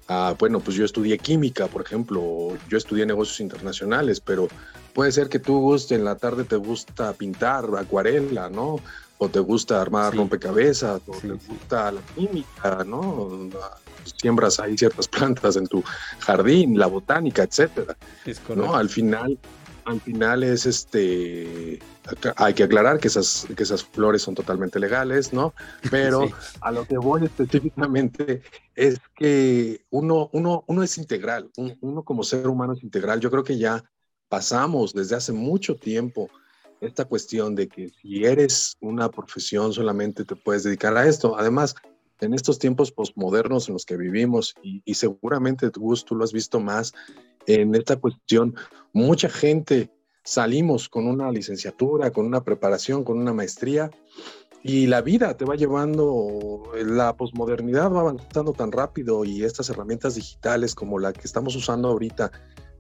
a, 0.07 0.35
bueno, 0.39 0.59
pues 0.59 0.75
yo 0.75 0.85
estudié 0.85 1.17
química, 1.19 1.67
por 1.67 1.81
ejemplo, 1.83 2.49
yo 2.69 2.77
estudié 2.77 3.05
negocios 3.05 3.39
internacionales, 3.39 4.19
pero 4.19 4.47
puede 4.93 5.11
ser 5.11 5.29
que 5.29 5.39
tú, 5.39 5.59
Gus, 5.59 5.91
en 5.91 6.03
la 6.03 6.15
tarde 6.15 6.43
te 6.43 6.55
gusta 6.55 7.13
pintar 7.13 7.65
acuarela, 7.77 8.49
¿no? 8.49 8.79
O 9.19 9.29
te 9.29 9.39
gusta 9.39 9.81
armar 9.81 10.15
rompecabezas, 10.15 11.01
o 11.07 11.11
te 11.11 11.29
gusta 11.29 11.91
la 11.91 12.01
química, 12.15 12.83
¿no? 12.83 13.49
Siembras 14.15 14.59
ahí 14.59 14.77
ciertas 14.77 15.07
plantas 15.07 15.55
en 15.55 15.67
tu 15.67 15.83
jardín, 16.19 16.77
la 16.77 16.87
botánica, 16.87 17.43
etcétera. 17.43 17.97
¿no? 18.55 18.75
Al 18.75 18.89
final, 18.89 19.37
al 19.85 20.01
final 20.01 20.43
es 20.43 20.65
este, 20.65 21.79
hay 22.35 22.53
que 22.53 22.63
aclarar 22.63 22.99
que 22.99 23.07
esas, 23.07 23.47
que 23.55 23.63
esas 23.63 23.83
flores 23.83 24.21
son 24.21 24.35
totalmente 24.35 24.79
legales, 24.79 25.33
¿no? 25.33 25.53
Pero 25.91 26.29
a 26.61 26.71
lo 26.71 26.85
que 26.85 26.97
voy 26.97 27.25
específicamente 27.25 28.41
es 28.75 28.99
que 29.15 29.85
uno, 29.89 30.29
uno, 30.33 30.63
uno 30.67 30.83
es 30.83 30.97
integral, 30.97 31.49
uno 31.81 32.03
como 32.03 32.23
ser 32.23 32.47
humano 32.47 32.73
es 32.73 32.83
integral. 32.83 33.19
Yo 33.19 33.31
creo 33.31 33.43
que 33.43 33.57
ya 33.57 33.83
pasamos 34.29 34.93
desde 34.93 35.15
hace 35.15 35.31
mucho 35.31 35.75
tiempo 35.75 36.29
esta 36.81 37.05
cuestión 37.05 37.55
de 37.55 37.67
que 37.67 37.89
si 37.89 38.23
eres 38.23 38.75
una 38.79 39.09
profesión 39.09 39.73
solamente 39.73 40.25
te 40.25 40.35
puedes 40.35 40.63
dedicar 40.63 40.95
a 40.95 41.07
esto. 41.07 41.37
Además, 41.37 41.75
en 42.21 42.33
estos 42.33 42.59
tiempos 42.59 42.91
posmodernos 42.91 43.67
en 43.67 43.73
los 43.73 43.85
que 43.85 43.97
vivimos, 43.97 44.55
y, 44.61 44.93
seguramente 44.93 45.69
tú, 45.69 45.93
tú 46.05 46.15
lo 46.15 46.23
has 46.23 46.33
visto 46.33 46.59
más 46.59 46.93
en 47.45 47.75
esta 47.75 47.95
cuestión, 47.97 48.55
mucha 48.93 49.29
gente 49.29 49.91
salimos 50.23 50.89
con 50.89 51.07
una 51.07 51.31
licenciatura, 51.31 52.11
con 52.11 52.25
una 52.25 52.43
preparación, 52.43 53.03
con 53.03 53.17
una 53.17 53.33
maestría, 53.33 53.89
y 54.63 54.87
la 54.87 55.01
vida 55.01 55.37
te 55.37 55.45
va 55.45 55.55
llevando, 55.55 56.63
la 56.75 57.15
posmodernidad 57.15 57.91
va 57.91 58.01
avanzando 58.01 58.53
tan 58.53 58.71
rápido 58.71 59.23
y 59.23 59.43
estas 59.43 59.69
herramientas 59.69 60.15
digitales 60.15 60.75
como 60.75 60.99
la 60.99 61.13
que 61.13 61.21
estamos 61.23 61.55
usando 61.55 61.87
ahorita 61.87 62.31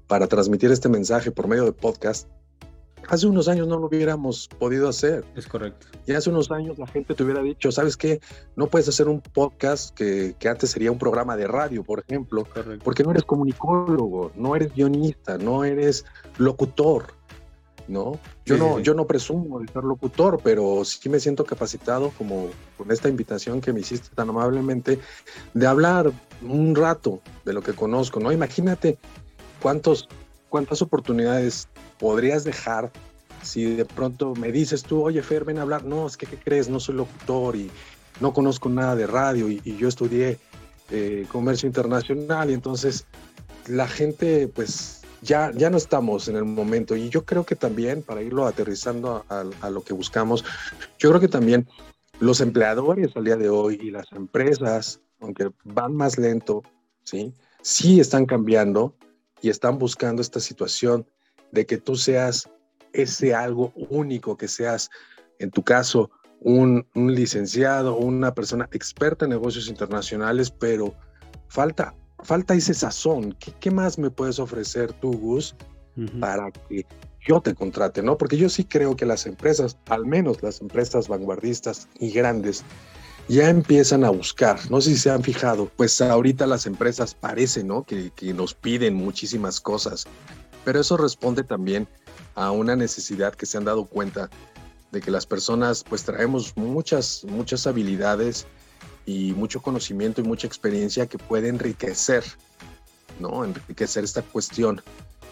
para 0.07 0.27
transmitir 0.27 0.71
este 0.71 0.89
mensaje 0.89 1.31
por 1.31 1.47
medio 1.47 1.65
de 1.65 1.73
podcast, 1.73 2.27
Hace 3.07 3.27
unos 3.27 3.47
años 3.47 3.67
no 3.67 3.77
lo 3.77 3.87
hubiéramos 3.87 4.49
podido 4.59 4.89
hacer. 4.89 5.23
Es 5.35 5.47
correcto. 5.47 5.87
Y 6.05 6.13
hace 6.13 6.29
unos 6.29 6.51
años 6.51 6.77
la 6.77 6.87
gente 6.87 7.13
te 7.13 7.23
hubiera 7.23 7.41
dicho, 7.41 7.71
¿sabes 7.71 7.95
qué? 7.95 8.19
No 8.55 8.67
puedes 8.67 8.87
hacer 8.89 9.07
un 9.07 9.21
podcast 9.21 9.95
que, 9.95 10.35
que 10.37 10.49
antes 10.49 10.71
sería 10.71 10.91
un 10.91 10.97
programa 10.97 11.37
de 11.37 11.47
radio, 11.47 11.83
por 11.83 11.99
ejemplo, 11.99 12.45
porque 12.83 13.03
no 13.03 13.11
eres 13.11 13.23
comunicólogo, 13.23 14.31
no 14.35 14.55
eres 14.55 14.73
guionista, 14.73 15.37
no 15.37 15.63
eres 15.63 16.05
locutor, 16.37 17.13
¿no? 17.87 18.19
Yo, 18.45 18.57
no, 18.57 18.79
yo 18.79 18.93
no 18.93 19.07
presumo 19.07 19.59
de 19.59 19.67
ser 19.67 19.83
locutor, 19.83 20.39
pero 20.43 20.83
sí 20.83 21.09
me 21.09 21.19
siento 21.19 21.45
capacitado 21.45 22.11
como 22.17 22.49
con 22.77 22.91
esta 22.91 23.09
invitación 23.09 23.61
que 23.61 23.73
me 23.73 23.81
hiciste 23.81 24.09
tan 24.15 24.29
amablemente 24.29 24.99
de 25.53 25.67
hablar 25.67 26.11
un 26.41 26.75
rato 26.75 27.21
de 27.45 27.53
lo 27.53 27.61
que 27.61 27.73
conozco, 27.73 28.19
¿no? 28.19 28.31
Imagínate 28.31 28.97
cuántos, 29.61 30.07
cuántas 30.49 30.81
oportunidades 30.81 31.67
podrías 31.99 32.43
dejar 32.43 32.91
si 33.43 33.75
de 33.75 33.85
pronto 33.85 34.33
me 34.35 34.51
dices 34.51 34.83
tú, 34.83 35.03
oye 35.03 35.21
Fer, 35.21 35.45
ven 35.45 35.59
a 35.59 35.61
hablar, 35.61 35.85
no, 35.85 36.07
es 36.07 36.17
que, 36.17 36.25
¿qué 36.25 36.37
crees? 36.37 36.69
No 36.69 36.79
soy 36.79 36.95
locutor 36.95 37.55
y 37.55 37.69
no 38.19 38.33
conozco 38.33 38.69
nada 38.69 38.95
de 38.95 39.07
radio 39.07 39.49
y, 39.49 39.61
yo 39.77 39.87
estudié 39.87 40.37
eh, 40.89 41.25
comercio 41.31 41.67
internacional 41.67 42.49
y 42.49 42.53
entonces 42.53 43.05
la 43.67 43.87
gente 43.87 44.47
pues 44.47 45.01
ya, 45.21 45.51
ya 45.53 45.69
no 45.69 45.77
estamos 45.77 46.27
en 46.27 46.35
el 46.35 46.45
momento 46.45 46.95
y 46.95 47.09
yo 47.09 47.25
creo 47.25 47.45
que 47.45 47.55
también, 47.55 48.01
para 48.01 48.21
irlo 48.21 48.45
aterrizando 48.45 49.25
a, 49.29 49.45
a 49.61 49.69
lo 49.69 49.81
que 49.81 49.93
buscamos, 49.93 50.43
yo 50.97 51.09
creo 51.09 51.21
que 51.21 51.27
también 51.27 51.67
los 52.19 52.41
empleadores 52.41 53.15
al 53.15 53.25
día 53.25 53.35
de 53.35 53.49
hoy 53.49 53.79
y 53.81 53.91
las 53.91 54.11
empresas, 54.11 54.99
aunque 55.19 55.51
van 55.63 55.95
más 55.95 56.17
lento, 56.17 56.63
¿sí? 57.03 57.33
sí 57.61 57.99
están 57.99 58.25
cambiando 58.25 58.95
y 59.41 59.49
están 59.49 59.77
buscando 59.77 60.21
esta 60.21 60.39
situación 60.39 61.05
de 61.51 61.65
que 61.65 61.77
tú 61.77 61.95
seas 61.95 62.49
ese 62.93 63.33
algo 63.33 63.73
único, 63.89 64.37
que 64.37 64.47
seas, 64.47 64.89
en 65.39 65.51
tu 65.51 65.63
caso, 65.63 66.09
un, 66.41 66.85
un 66.95 67.13
licenciado, 67.13 67.95
una 67.95 68.33
persona 68.33 68.67
experta 68.71 69.25
en 69.25 69.31
negocios 69.31 69.67
internacionales, 69.67 70.51
pero 70.51 70.93
falta, 71.47 71.95
falta 72.23 72.53
ese 72.53 72.73
sazón. 72.73 73.33
¿Qué, 73.39 73.53
qué 73.59 73.71
más 73.71 73.97
me 73.97 74.09
puedes 74.09 74.39
ofrecer 74.39 74.93
tú, 74.93 75.11
Gus, 75.13 75.55
para 76.19 76.51
que 76.51 76.85
yo 77.27 77.41
te 77.41 77.53
contrate? 77.55 78.01
¿no? 78.01 78.17
Porque 78.17 78.37
yo 78.37 78.49
sí 78.49 78.63
creo 78.65 78.95
que 78.95 79.05
las 79.05 79.25
empresas, 79.25 79.77
al 79.87 80.05
menos 80.05 80.43
las 80.43 80.61
empresas 80.61 81.07
vanguardistas 81.07 81.87
y 81.99 82.11
grandes, 82.11 82.63
ya 83.27 83.49
empiezan 83.49 84.05
a 84.05 84.09
buscar, 84.09 84.57
no 84.71 84.79
sé 84.79 84.91
si 84.91 84.97
se 84.97 85.09
han 85.09 85.21
fijado, 85.21 85.69
pues 85.75 85.99
ahorita 85.99 86.47
las 86.47 86.65
empresas 86.65 87.13
parece, 87.13 87.61
¿no? 87.61 87.83
Que, 87.83 88.11
que 88.15 88.33
nos 88.33 88.53
piden 88.53 88.93
muchísimas 88.93 89.59
cosas 89.59 90.07
pero 90.67 90.81
eso 90.81 90.97
responde 90.97 91.45
también 91.45 91.87
a 92.35 92.51
una 92.51 92.75
necesidad 92.75 93.33
que 93.33 93.45
se 93.45 93.57
han 93.57 93.63
dado 93.63 93.85
cuenta 93.85 94.29
de 94.91 94.99
que 94.99 95.11
las 95.11 95.25
personas 95.25 95.85
pues 95.87 96.03
traemos 96.03 96.57
muchas, 96.57 97.23
muchas 97.23 97.65
habilidades 97.67 98.45
y 99.05 99.31
mucho 99.31 99.61
conocimiento 99.61 100.19
y 100.19 100.25
mucha 100.25 100.45
experiencia 100.45 101.05
que 101.05 101.17
puede 101.17 101.47
enriquecer, 101.47 102.25
¿no? 103.17 103.45
Enriquecer 103.45 104.03
esta 104.03 104.21
cuestión. 104.23 104.81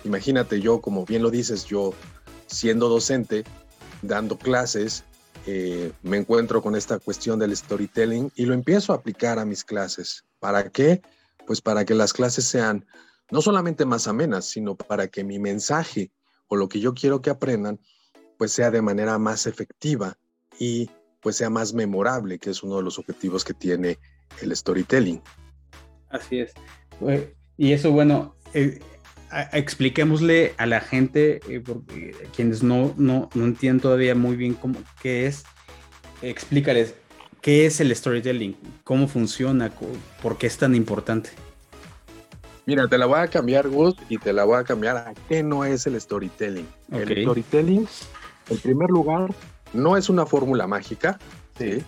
Imagínate 0.05 0.61
yo, 0.61 0.79
como 0.79 1.03
bien 1.03 1.21
lo 1.21 1.29
dices, 1.29 1.65
yo 1.65 1.93
siendo 2.47 2.87
docente, 2.87 3.43
dando 4.03 4.37
clases, 4.37 5.03
eh, 5.47 5.91
me 6.01 6.15
encuentro 6.15 6.61
con 6.61 6.77
esta 6.77 6.97
cuestión 6.97 7.39
del 7.39 7.53
storytelling 7.57 8.31
y 8.37 8.45
lo 8.45 8.53
empiezo 8.53 8.93
a 8.93 8.95
aplicar 8.95 9.37
a 9.37 9.43
mis 9.43 9.65
clases. 9.65 10.23
¿Para 10.39 10.69
qué? 10.69 11.01
Pues 11.45 11.59
para 11.59 11.83
que 11.83 11.93
las 11.93 12.13
clases 12.13 12.45
sean 12.45 12.85
no 13.31 13.41
solamente 13.41 13.85
más 13.85 14.07
amenas, 14.07 14.45
sino 14.45 14.75
para 14.75 15.07
que 15.07 15.23
mi 15.23 15.39
mensaje 15.39 16.11
o 16.47 16.55
lo 16.55 16.69
que 16.69 16.79
yo 16.79 16.93
quiero 16.93 17.21
que 17.21 17.29
aprendan, 17.29 17.79
pues 18.37 18.51
sea 18.51 18.71
de 18.71 18.81
manera 18.81 19.17
más 19.17 19.47
efectiva 19.47 20.17
y 20.59 20.89
pues 21.21 21.37
sea 21.37 21.49
más 21.49 21.73
memorable, 21.73 22.37
que 22.37 22.51
es 22.51 22.61
uno 22.61 22.77
de 22.77 22.83
los 22.83 22.99
objetivos 22.99 23.43
que 23.43 23.53
tiene 23.53 23.97
el 24.41 24.55
storytelling. 24.55 25.21
Así 26.09 26.39
es. 26.39 26.53
Y 27.57 27.71
eso, 27.71 27.91
bueno, 27.91 28.35
eh, 28.53 28.79
expliquémosle 29.53 30.53
a 30.57 30.65
la 30.65 30.81
gente, 30.81 31.39
eh, 31.49 31.63
quienes 32.35 32.61
no, 32.61 32.93
no, 32.97 33.29
no 33.33 33.45
entienden 33.45 33.81
todavía 33.81 34.13
muy 34.13 34.35
bien 34.35 34.53
cómo, 34.53 34.79
qué 35.01 35.25
es, 35.25 35.43
explícales 36.21 36.93
qué 37.45 37.67
es 37.67 37.79
el 37.79 37.95
storytelling, 37.95 38.57
cómo 38.83 39.07
funciona, 39.07 39.71
por 40.23 40.35
qué 40.39 40.47
es 40.47 40.57
tan 40.57 40.73
importante. 40.73 41.29
Mira, 42.65 42.87
te 42.87 42.97
la 42.97 43.05
voy 43.05 43.19
a 43.19 43.27
cambiar, 43.27 43.69
Gus, 43.69 43.95
y 44.09 44.17
te 44.17 44.33
la 44.33 44.43
voy 44.43 44.57
a 44.57 44.63
cambiar 44.63 44.97
a 44.97 45.13
qué 45.29 45.43
no 45.43 45.65
es 45.65 45.85
el 45.85 45.99
storytelling. 46.01 46.67
El 46.91 47.21
storytelling, 47.23 47.87
en 48.49 48.57
primer 48.57 48.89
lugar, 48.89 49.33
no 49.73 49.97
es 49.97 50.09
una 50.09 50.25
fórmula 50.25 50.65
mágica, 50.65 51.19
¿sí? 51.59 51.83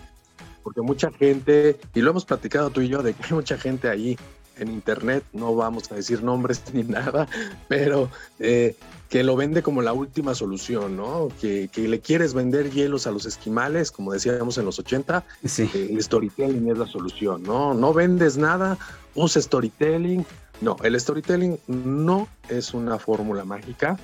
Porque 0.62 0.80
mucha 0.82 1.10
gente, 1.10 1.78
y 1.94 2.00
lo 2.00 2.10
hemos 2.10 2.24
platicado 2.24 2.70
tú 2.70 2.80
y 2.80 2.88
yo, 2.88 3.02
de 3.02 3.14
que 3.14 3.24
hay 3.24 3.32
mucha 3.32 3.58
gente 3.58 3.88
ahí 3.88 4.16
en 4.56 4.68
internet, 4.68 5.24
no 5.32 5.54
vamos 5.54 5.90
a 5.90 5.96
decir 5.96 6.22
nombres 6.22 6.62
ni 6.72 6.82
nada, 6.82 7.28
pero 7.68 8.08
eh, 8.38 8.76
que 9.08 9.24
lo 9.24 9.36
vende 9.36 9.62
como 9.62 9.82
la 9.82 9.92
última 9.92 10.34
solución, 10.34 10.96
¿no? 10.96 11.28
Que, 11.40 11.68
que, 11.72 11.88
le 11.88 12.00
quieres 12.00 12.34
vender 12.34 12.70
hielos 12.70 13.06
a 13.06 13.10
los 13.10 13.26
esquimales, 13.26 13.90
como 13.90 14.12
decíamos 14.12 14.58
en 14.58 14.64
los 14.64 14.78
80, 14.78 15.24
sí. 15.44 15.70
Eh, 15.74 15.88
el 15.90 16.02
storytelling 16.02 16.70
es 16.70 16.78
la 16.78 16.86
solución, 16.86 17.42
¿no? 17.42 17.74
No 17.74 17.92
vendes 17.92 18.36
nada, 18.36 18.78
usa 19.14 19.40
storytelling, 19.40 20.24
no, 20.60 20.76
el 20.82 20.98
storytelling 20.98 21.58
no 21.66 22.28
es 22.48 22.74
una 22.74 22.98
fórmula 22.98 23.44
mágica, 23.44 23.98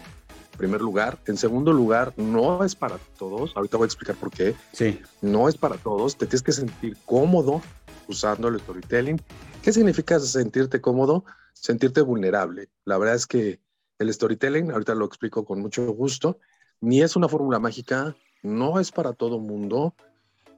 en 0.53 0.59
primer 0.59 0.81
lugar. 0.81 1.19
En 1.27 1.37
segundo 1.37 1.73
lugar, 1.73 2.13
no 2.17 2.65
es 2.65 2.77
para 2.77 2.99
todos. 3.19 3.53
Ahorita 3.57 3.77
voy 3.77 3.87
a 3.87 3.87
explicar 3.87 4.15
por 4.15 4.31
qué. 4.31 4.55
Sí. 4.73 5.01
No 5.21 5.49
es 5.49 5.57
para 5.57 5.77
todos. 5.77 6.17
Te 6.17 6.27
tienes 6.27 6.43
que 6.43 6.53
sentir 6.53 6.97
cómodo 7.05 7.61
usando 8.09 8.49
el 8.49 8.61
storytelling. 8.61 9.21
¿Qué 9.63 9.73
significa 9.73 10.21
sentirte 10.21 10.81
cómodo? 10.81 11.25
Sentirte 11.55 12.03
vulnerable. 12.03 12.69
La 12.85 12.99
verdad 12.99 13.17
es 13.17 13.27
que 13.27 13.61
el 13.99 14.13
storytelling, 14.13 14.71
ahorita 14.71 14.95
lo 14.95 15.07
explico 15.07 15.45
con 15.45 15.61
mucho 15.61 15.91
gusto, 15.93 16.39
ni 16.81 17.03
es 17.03 17.17
una 17.17 17.29
fórmula 17.29 17.59
mágica, 17.59 18.15
no 18.43 18.79
es 18.79 18.93
para 18.93 19.13
todo 19.13 19.39
mundo 19.39 19.95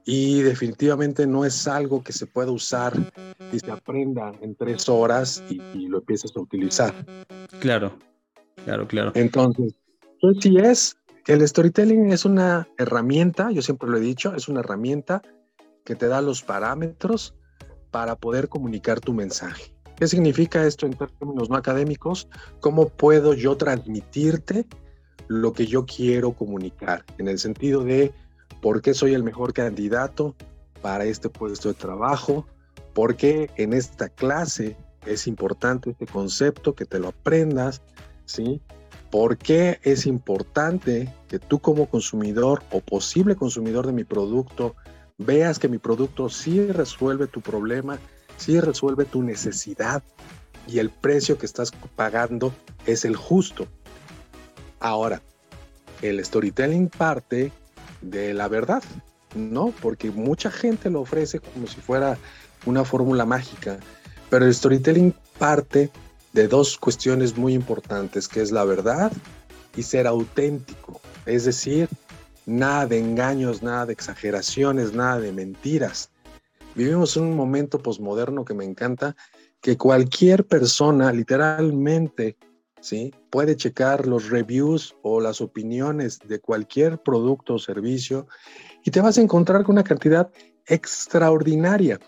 y 0.07 0.41
definitivamente 0.41 1.27
no 1.27 1.43
es 1.43 1.67
algo 1.67 2.01
que 2.01 2.13
se 2.13 2.25
pueda 2.25 2.49
usar 2.49 2.93
y 3.51 3.59
se 3.59 3.69
aprenda 3.69 4.31
en 4.41 4.55
tres 4.55 4.87
horas 4.87 5.43
y, 5.49 5.87
lo 5.87 5.99
empieces 5.99 6.31
a 6.33 6.39
utilizar. 6.39 6.93
Claro, 7.59 7.99
claro, 8.63 8.87
claro. 8.87 9.11
Entonces, 9.15 9.75
pues 10.21 10.37
sí 10.39 10.57
es, 10.57 10.95
el 11.27 11.45
storytelling 11.45 12.13
es 12.13 12.23
una 12.23 12.69
herramienta, 12.77 13.51
yo 13.51 13.61
siempre 13.61 13.89
lo 13.89 13.97
he 13.97 13.99
dicho, 13.99 14.33
es 14.33 14.47
una 14.47 14.61
herramienta 14.61 15.21
que 15.83 15.95
te 15.95 16.07
da 16.07 16.21
los 16.21 16.41
parámetros 16.41 17.35
para 17.91 18.15
poder 18.15 18.47
comunicar 18.47 19.01
tu 19.01 19.13
mensaje. 19.13 19.73
¿Qué 19.97 20.07
significa 20.07 20.65
esto 20.65 20.85
en 20.85 20.93
términos 20.93 21.49
no 21.49 21.57
académicos? 21.57 22.29
¿Cómo 22.61 22.87
puedo 22.87 23.33
yo 23.33 23.57
transmitirte 23.57 24.65
lo 25.27 25.51
que 25.51 25.65
yo 25.65 25.85
quiero 25.85 26.31
comunicar? 26.31 27.03
En 27.17 27.27
el 27.27 27.39
sentido 27.39 27.83
de 27.83 28.13
por 28.61 28.81
qué 28.81 28.93
soy 28.93 29.13
el 29.13 29.23
mejor 29.23 29.53
candidato 29.53 30.35
para 30.81 31.05
este 31.05 31.29
puesto 31.29 31.69
de 31.69 31.75
trabajo, 31.75 32.47
por 32.93 33.15
qué 33.15 33.49
en 33.57 33.73
esta 33.73 34.09
clase 34.09 34.75
es 35.05 35.27
importante 35.27 35.91
este 35.91 36.07
concepto, 36.07 36.75
que 36.75 36.85
te 36.85 36.99
lo 36.99 37.09
aprendas, 37.09 37.81
¿sí? 38.25 38.61
¿Por 39.11 39.37
qué 39.37 39.79
es 39.83 40.05
importante 40.05 41.13
que 41.27 41.39
tú 41.39 41.59
como 41.59 41.89
consumidor 41.89 42.63
o 42.71 42.81
posible 42.81 43.35
consumidor 43.35 43.87
de 43.87 43.93
mi 43.93 44.03
producto 44.03 44.75
veas 45.17 45.59
que 45.59 45.69
mi 45.69 45.77
producto 45.77 46.29
sí 46.29 46.71
resuelve 46.71 47.27
tu 47.27 47.41
problema 47.41 47.99
sí 48.37 48.59
resuelve 48.59 49.05
tu 49.05 49.23
necesidad 49.23 50.03
y 50.67 50.79
el 50.79 50.89
precio 50.89 51.37
que 51.37 51.45
estás 51.45 51.71
pagando 51.95 52.53
es 52.85 53.03
el 53.05 53.15
justo. 53.15 53.67
Ahora, 54.79 55.21
el 56.01 56.23
storytelling 56.23 56.89
parte 56.89 57.51
de 58.01 58.33
la 58.33 58.47
verdad, 58.47 58.83
¿no? 59.35 59.73
Porque 59.81 60.11
mucha 60.11 60.51
gente 60.51 60.89
lo 60.89 61.01
ofrece 61.01 61.39
como 61.39 61.67
si 61.67 61.81
fuera 61.81 62.17
una 62.65 62.83
fórmula 62.83 63.25
mágica, 63.25 63.79
pero 64.29 64.45
el 64.45 64.53
storytelling 64.53 65.13
parte 65.37 65.89
de 66.33 66.47
dos 66.47 66.77
cuestiones 66.77 67.37
muy 67.37 67.53
importantes, 67.53 68.27
que 68.27 68.41
es 68.41 68.51
la 68.51 68.65
verdad 68.65 69.11
y 69.75 69.83
ser 69.83 70.07
auténtico, 70.07 70.99
es 71.25 71.45
decir, 71.45 71.87
nada 72.45 72.87
de 72.87 72.99
engaños, 72.99 73.61
nada 73.61 73.85
de 73.85 73.93
exageraciones, 73.93 74.93
nada 74.93 75.19
de 75.19 75.31
mentiras. 75.31 76.09
Vivimos 76.75 77.17
un 77.17 77.35
momento 77.35 77.79
posmoderno 77.79 78.45
que 78.45 78.53
me 78.53 78.65
encanta, 78.65 79.15
que 79.61 79.77
cualquier 79.77 80.45
persona 80.45 81.11
literalmente 81.11 82.37
¿sí? 82.81 83.13
puede 83.29 83.55
checar 83.55 84.07
los 84.07 84.29
reviews 84.29 84.95
o 85.01 85.19
las 85.19 85.41
opiniones 85.41 86.19
de 86.19 86.39
cualquier 86.39 87.01
producto 87.01 87.55
o 87.55 87.59
servicio 87.59 88.27
y 88.83 88.91
te 88.91 89.01
vas 89.01 89.17
a 89.17 89.21
encontrar 89.21 89.63
con 89.63 89.73
una 89.73 89.83
cantidad 89.83 90.29
extraordinaria 90.65 91.99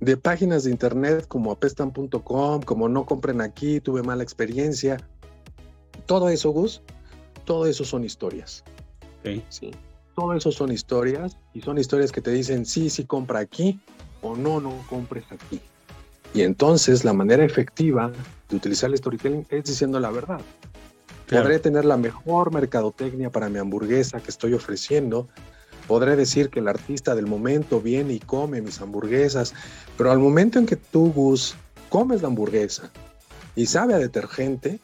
de 0.00 0.16
páginas 0.16 0.64
de 0.64 0.70
internet 0.70 1.26
como 1.26 1.50
apestan.com, 1.52 2.62
como 2.62 2.88
no 2.88 3.06
compren 3.06 3.40
aquí, 3.40 3.80
tuve 3.80 4.02
mala 4.02 4.22
experiencia. 4.22 4.98
Todo 6.04 6.28
eso, 6.28 6.50
Gus, 6.50 6.82
todo 7.44 7.66
eso 7.66 7.84
son 7.84 8.04
historias. 8.04 8.62
Sí 9.48 9.72
todo 10.16 10.32
eso 10.32 10.50
son 10.50 10.72
historias 10.72 11.36
y 11.52 11.60
son 11.60 11.78
historias 11.78 12.10
que 12.10 12.22
te 12.22 12.32
dicen 12.32 12.64
sí, 12.64 12.90
sí 12.90 13.04
compra 13.04 13.38
aquí 13.38 13.78
o 14.22 14.34
no, 14.34 14.60
no 14.60 14.72
compres 14.88 15.24
aquí. 15.30 15.60
Y 16.34 16.42
entonces 16.42 17.04
la 17.04 17.12
manera 17.12 17.44
efectiva 17.44 18.12
de 18.48 18.56
utilizar 18.56 18.90
el 18.90 18.98
storytelling 18.98 19.46
es 19.50 19.64
diciendo 19.64 20.00
la 20.00 20.10
verdad. 20.10 20.40
Podré 21.28 21.58
tener 21.58 21.84
la 21.84 21.96
mejor 21.96 22.52
mercadotecnia 22.52 23.30
para 23.30 23.48
mi 23.48 23.58
hamburguesa 23.58 24.20
que 24.20 24.30
estoy 24.30 24.52
ofreciendo. 24.52 25.28
Podré 25.88 26.14
decir 26.14 26.50
que 26.50 26.60
el 26.60 26.68
artista 26.68 27.14
del 27.14 27.26
momento 27.26 27.80
viene 27.80 28.14
y 28.14 28.20
come 28.20 28.60
mis 28.60 28.80
hamburguesas, 28.80 29.54
pero 29.96 30.12
al 30.12 30.18
momento 30.18 30.58
en 30.58 30.66
que 30.66 30.76
tú, 30.76 31.12
Gus, 31.12 31.56
comes 31.88 32.22
la 32.22 32.28
hamburguesa 32.28 32.90
y 33.56 33.66
sabe 33.66 33.94
a 33.94 33.98
detergente, 33.98 34.80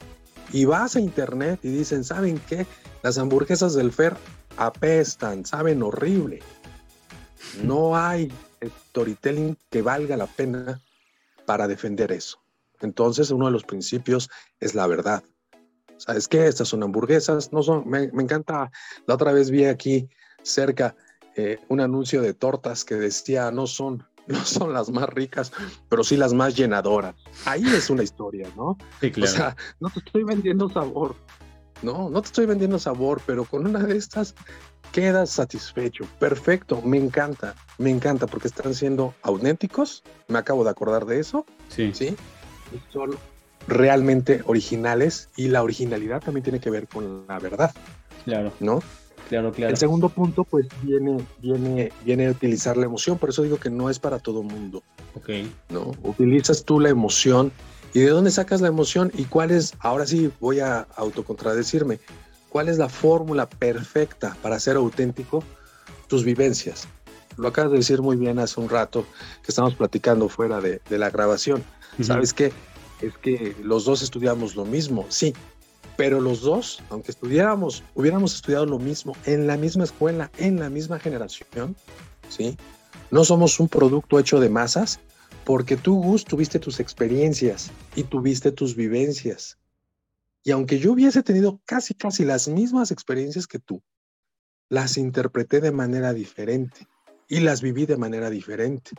y 0.52 0.64
vas 0.66 0.96
a 0.96 1.00
internet 1.00 1.61
y 1.62 1.68
dicen, 1.68 2.04
¿saben 2.04 2.40
qué? 2.49 2.66
Las 3.02 3.18
hamburguesas 3.18 3.75
del 3.75 3.90
Fer 3.90 4.16
apestan, 4.56 5.46
saben 5.46 5.82
horrible. 5.82 6.40
No 7.62 7.96
hay 7.96 8.30
storytelling 8.90 9.56
que 9.70 9.82
valga 9.82 10.16
la 10.16 10.26
pena 10.26 10.80
para 11.46 11.68
defender 11.68 12.12
eso. 12.12 12.42
Entonces, 12.80 13.30
uno 13.30 13.46
de 13.46 13.52
los 13.52 13.64
principios 13.64 14.28
es 14.61 14.75
la 14.75 14.87
verdad. 14.87 15.22
¿Sabes 15.96 16.26
qué? 16.26 16.46
Estas 16.46 16.68
son 16.68 16.82
hamburguesas, 16.82 17.52
no 17.52 17.62
son, 17.62 17.88
me, 17.88 18.05
encanta, 18.05 18.70
la 19.07 19.14
otra 19.14 19.33
vez 19.33 19.50
vi 19.50 19.64
aquí 19.66 20.09
cerca 20.42 20.96
eh, 21.37 21.59
un 21.68 21.81
anuncio 21.81 22.20
de 22.22 22.35
tortas 22.35 22.85
que 22.85 22.96
decía, 22.96 23.50
no 23.52 23.68
son, 23.68 24.05
no 24.26 24.44
son 24.44 24.72
las 24.72 24.90
más 24.90 25.09
ricas, 25.09 25.52
pero 25.88 26.02
sí 26.02 26.16
las 26.16 26.35
más 26.35 26.57
llenadoras. 26.57 27.14
Ahí 27.44 27.64
es 27.66 27.88
una 27.88 28.02
historia, 28.02 28.48
¿no? 28.57 28.76
Sí, 29.00 29.12
claro. 29.12 29.31
O 29.31 29.35
sea, 29.35 29.57
no 29.78 29.90
te 29.90 30.00
estoy 30.00 30.24
vendiendo 30.24 30.68
sabor, 30.68 31.14
no, 31.83 32.09
no 32.09 32.23
te 32.23 32.27
estoy 32.27 32.47
vendiendo 32.47 32.79
sabor, 32.79 33.21
pero 33.27 33.45
con 33.45 33.66
una 33.66 33.81
de 33.81 33.97
estas 33.97 34.35
quedas 34.92 35.31
satisfecho. 35.31 36.05
Perfecto, 36.18 36.81
me 36.83 36.99
encanta, 36.99 37.55
me 37.79 37.90
encanta 37.90 38.27
porque 38.27 38.49
están 38.49 38.75
siendo 38.75 39.14
auténticos. 39.23 40.03
Me 40.29 40.38
acabo 40.38 40.64
de 40.64 40.71
acordar 40.71 41.07
de 41.07 41.18
eso. 41.18 41.47
Sí. 41.68 41.92
Sí. 41.95 42.16
Son 42.90 43.11
realmente 43.66 44.42
originales 44.47 45.29
y 45.37 45.49
la 45.49 45.62
originalidad 45.62 46.23
también 46.23 46.45
tiene 46.45 46.61
que 46.61 46.71
ver 46.71 46.88
con 46.88 47.27
la 47.27 47.38
verdad. 47.38 47.73
Claro. 48.25 48.53
¿No? 48.61 48.81
Claro, 49.29 49.53
claro. 49.53 49.71
El 49.71 49.77
segundo 49.79 50.09
punto, 50.11 50.45
pues, 50.45 50.66
viene, 50.83 51.16
viene, 51.40 51.90
viene 52.05 52.27
a 52.27 52.31
utilizar 52.31 52.77
la 52.77 52.85
emoción. 52.85 53.18
Por 53.18 53.31
eso 53.31 53.42
digo 53.42 53.57
que 53.57 53.71
no 53.71 53.88
es 53.88 53.99
para 53.99 54.18
todo 54.18 54.42
mundo. 54.42 54.83
Ok. 55.14 55.31
¿No? 55.71 55.92
Utilizas 56.03 56.64
tú 56.64 56.81
la 56.81 56.90
emoción 56.90 57.51
¿Y 57.94 58.00
de 58.00 58.09
dónde 58.09 58.31
sacas 58.31 58.61
la 58.61 58.68
emoción? 58.68 59.12
¿Y 59.14 59.24
cuál 59.24 59.50
es, 59.50 59.74
ahora 59.81 60.07
sí 60.07 60.31
voy 60.40 60.61
a 60.61 60.87
autocontradecirme, 60.96 62.00
cuál 62.48 62.68
es 62.68 62.78
la 62.78 62.88
fórmula 62.88 63.48
perfecta 63.48 64.37
para 64.40 64.59
ser 64.59 64.76
auténtico? 64.76 65.44
Tus 66.09 66.24
vivencias. 66.24 66.88
Lo 67.37 67.48
acabas 67.48 67.72
de 67.72 67.78
decir 67.78 68.02
muy 68.02 68.16
bien 68.16 68.38
hace 68.38 68.61
un 68.61 68.68
rato 68.68 69.05
que 69.42 69.50
estamos 69.50 69.74
platicando 69.74 70.28
fuera 70.28 70.61
de, 70.61 70.81
la 70.90 71.11
grabación. 71.11 71.62
¿Sabes 72.00 72.33
qué? 72.33 72.52
Es 73.00 73.16
que 73.18 73.57
los 73.62 73.85
dos 73.85 74.02
estudiamos 74.02 74.55
lo 74.55 74.64
mismo, 74.64 75.07
sí, 75.09 75.35
pero 75.96 76.20
los 76.20 76.40
dos, 76.42 76.83
aunque 76.90 77.11
estudiáramos, 77.11 77.83
hubiéramos 77.94 78.35
estudiado 78.35 78.66
lo 78.66 78.78
mismo 78.78 79.16
en 79.24 79.46
la 79.46 79.57
misma 79.57 79.85
escuela, 79.85 80.31
en 80.38 80.59
la 80.59 80.70
misma 80.70 80.98
generación, 80.98 81.76
¿sí? 82.28 82.57
No 83.11 83.24
somos 83.24 83.61
un 83.61 83.68
producto 83.68 84.18
hecho 84.18 84.40
de 84.40 84.48
masas, 84.48 85.00
porque 85.44 85.76
tú, 85.76 86.00
Gus, 86.02 86.24
tuviste 86.24 86.59
tus 86.59 86.81
experiencias 86.81 87.70
y 87.96 88.05
tuviste 88.05 88.52
tus 88.52 88.76
vivencias. 88.76 89.59
Y 90.44 90.50
aunque 90.50 90.78
yo 90.78 90.92
hubiese 90.92 91.22
tenido 91.22 91.61
casi, 91.64 91.94
casi 91.94 92.24
las 92.24 92.48
mismas 92.48 92.90
experiencias 92.90 93.46
que 93.46 93.59
tú, 93.59 93.83
las 94.68 94.96
interpreté 94.96 95.61
de 95.61 95.72
manera 95.72 96.12
diferente 96.12 96.87
y 97.28 97.40
las 97.40 97.62
viví 97.62 97.87
de 97.87 97.96
manera 97.96 98.31
diferente. 98.31 98.92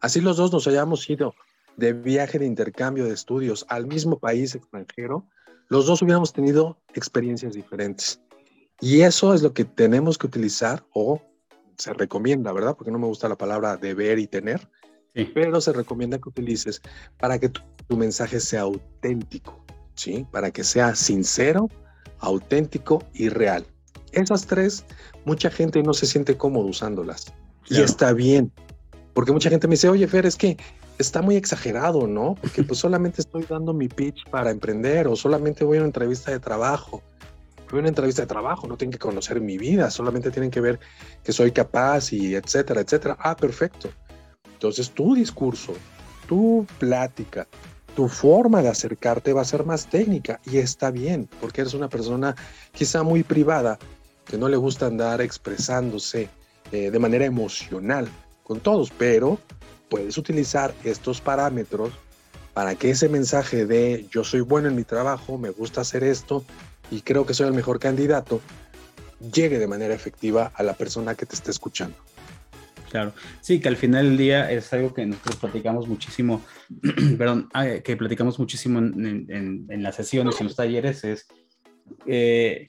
Así 0.00 0.20
los 0.20 0.36
dos 0.36 0.52
nos 0.52 0.66
hayamos 0.66 1.08
ido 1.08 1.34
de 1.76 1.92
viaje 1.92 2.38
de 2.38 2.46
intercambio 2.46 3.04
de 3.04 3.14
estudios 3.14 3.64
al 3.68 3.86
mismo 3.86 4.18
país 4.18 4.54
extranjero, 4.54 5.26
los 5.68 5.86
dos 5.86 6.02
hubiéramos 6.02 6.32
tenido 6.32 6.78
experiencias 6.94 7.54
diferentes. 7.54 8.20
Y 8.80 9.00
eso 9.00 9.34
es 9.34 9.42
lo 9.42 9.54
que 9.54 9.64
tenemos 9.64 10.18
que 10.18 10.26
utilizar 10.26 10.84
o 10.92 11.22
se 11.76 11.92
recomienda, 11.92 12.52
¿verdad? 12.52 12.76
Porque 12.76 12.92
no 12.92 12.98
me 12.98 13.06
gusta 13.06 13.28
la 13.28 13.38
palabra 13.38 13.76
deber 13.76 14.18
y 14.18 14.26
tener, 14.26 14.68
pero 15.32 15.60
se 15.60 15.72
recomienda 15.72 16.18
que 16.18 16.28
utilices 16.28 16.82
para 17.18 17.38
que 17.38 17.48
tu, 17.48 17.62
mensaje 17.96 18.40
sea 18.40 18.62
auténtico, 18.62 19.64
¿sí? 19.94 20.26
Para 20.32 20.50
que 20.50 20.64
sea 20.64 20.96
sincero, 20.96 21.68
auténtico 22.18 23.04
y 23.12 23.28
real. 23.28 23.64
Esas 24.12 24.46
tres, 24.46 24.84
mucha 25.24 25.50
gente 25.50 25.82
no 25.82 25.94
se 25.94 26.06
siente 26.06 26.36
cómodo 26.36 26.66
usándolas. 26.66 27.32
Y 27.68 27.80
está 27.80 28.12
bien, 28.12 28.52
porque 29.12 29.32
mucha 29.32 29.50
gente 29.50 29.68
me 29.68 29.72
dice, 29.72 29.88
oye, 29.88 30.06
Fer, 30.08 30.26
es 30.26 30.36
que 30.36 30.56
está 30.98 31.22
muy 31.22 31.36
exagerado, 31.36 32.06
¿no? 32.06 32.34
Porque 32.40 32.62
pues 32.62 32.80
solamente 32.80 33.20
estoy 33.20 33.44
dando 33.48 33.72
mi 33.72 33.88
pitch 33.88 34.28
para 34.30 34.50
emprender 34.50 35.06
o 35.06 35.16
solamente 35.16 35.64
voy 35.64 35.78
a 35.78 35.80
una 35.80 35.88
entrevista 35.88 36.30
de 36.30 36.40
trabajo. 36.40 37.02
Voy 37.70 37.78
a 37.78 37.80
una 37.80 37.88
entrevista 37.88 38.22
de 38.22 38.28
trabajo, 38.28 38.66
no 38.66 38.76
tienen 38.76 38.92
que 38.92 38.98
conocer 38.98 39.40
mi 39.40 39.58
vida, 39.58 39.90
solamente 39.90 40.30
tienen 40.30 40.50
que 40.50 40.60
ver 40.60 40.78
que 41.22 41.32
soy 41.32 41.50
capaz 41.52 42.12
y 42.12 42.34
etcétera, 42.34 42.80
etcétera. 42.80 43.16
Ah, 43.20 43.36
perfecto. 43.36 43.88
Entonces 44.64 44.92
tu 44.92 45.14
discurso, 45.14 45.74
tu 46.26 46.66
plática, 46.78 47.46
tu 47.94 48.08
forma 48.08 48.62
de 48.62 48.70
acercarte 48.70 49.34
va 49.34 49.42
a 49.42 49.44
ser 49.44 49.66
más 49.66 49.90
técnica 49.90 50.40
y 50.46 50.56
está 50.56 50.90
bien, 50.90 51.28
porque 51.38 51.60
eres 51.60 51.74
una 51.74 51.90
persona 51.90 52.34
quizá 52.72 53.02
muy 53.02 53.24
privada, 53.24 53.78
que 54.24 54.38
no 54.38 54.48
le 54.48 54.56
gusta 54.56 54.86
andar 54.86 55.20
expresándose 55.20 56.30
eh, 56.72 56.90
de 56.90 56.98
manera 56.98 57.26
emocional 57.26 58.08
con 58.42 58.58
todos, 58.60 58.90
pero 58.96 59.38
puedes 59.90 60.16
utilizar 60.16 60.74
estos 60.82 61.20
parámetros 61.20 61.92
para 62.54 62.74
que 62.74 62.88
ese 62.88 63.10
mensaje 63.10 63.66
de 63.66 64.06
yo 64.10 64.24
soy 64.24 64.40
bueno 64.40 64.68
en 64.68 64.76
mi 64.76 64.84
trabajo, 64.84 65.36
me 65.36 65.50
gusta 65.50 65.82
hacer 65.82 66.04
esto 66.04 66.42
y 66.90 67.02
creo 67.02 67.26
que 67.26 67.34
soy 67.34 67.48
el 67.48 67.52
mejor 67.52 67.78
candidato, 67.78 68.40
llegue 69.30 69.58
de 69.58 69.66
manera 69.66 69.92
efectiva 69.92 70.52
a 70.54 70.62
la 70.62 70.72
persona 70.72 71.14
que 71.14 71.26
te 71.26 71.34
esté 71.34 71.50
escuchando. 71.50 71.98
Claro, 72.94 73.12
sí, 73.40 73.58
que 73.58 73.66
al 73.66 73.76
final 73.76 74.06
del 74.06 74.16
día 74.16 74.48
es 74.52 74.72
algo 74.72 74.94
que 74.94 75.04
nosotros 75.04 75.34
platicamos 75.34 75.88
muchísimo, 75.88 76.44
perdón, 77.18 77.48
ah, 77.52 77.66
que 77.82 77.96
platicamos 77.96 78.38
muchísimo 78.38 78.78
en, 78.78 79.82
las 79.82 79.96
sesiones, 79.96 80.40
en 80.40 80.46
los 80.46 80.54
talleres, 80.54 81.02
es 81.02 81.26
eh, 82.06 82.68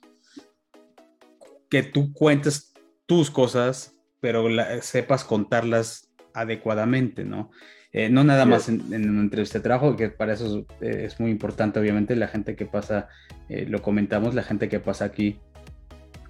que 1.70 1.84
tú 1.84 2.12
cuentes 2.12 2.74
tus 3.06 3.30
cosas, 3.30 3.94
pero 4.20 4.48
sepas 4.82 5.24
contarlas 5.24 6.12
adecuadamente, 6.34 7.24
¿no? 7.24 7.52
Eh, 7.92 8.10
no 8.10 8.24
nada 8.24 8.48
más 8.48 8.68
en, 8.68 8.82
una 8.82 9.22
entrevista 9.22 9.60
de 9.60 9.64
trabajo, 9.64 9.96
que 9.96 10.10
para 10.10 10.34
eso 10.34 10.66
es, 10.82 11.20
muy 11.20 11.30
importante, 11.30 11.80
obviamente, 11.80 12.16
la 12.16 12.30
gente 12.30 12.56
que 12.56 12.66
pasa, 12.66 13.10
lo 13.48 13.84
comentamos, 13.84 14.34
la 14.34 14.42
gente 14.42 14.70
que 14.70 14.80
pasa 14.80 15.06
aquí 15.06 15.40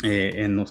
en 0.04 0.62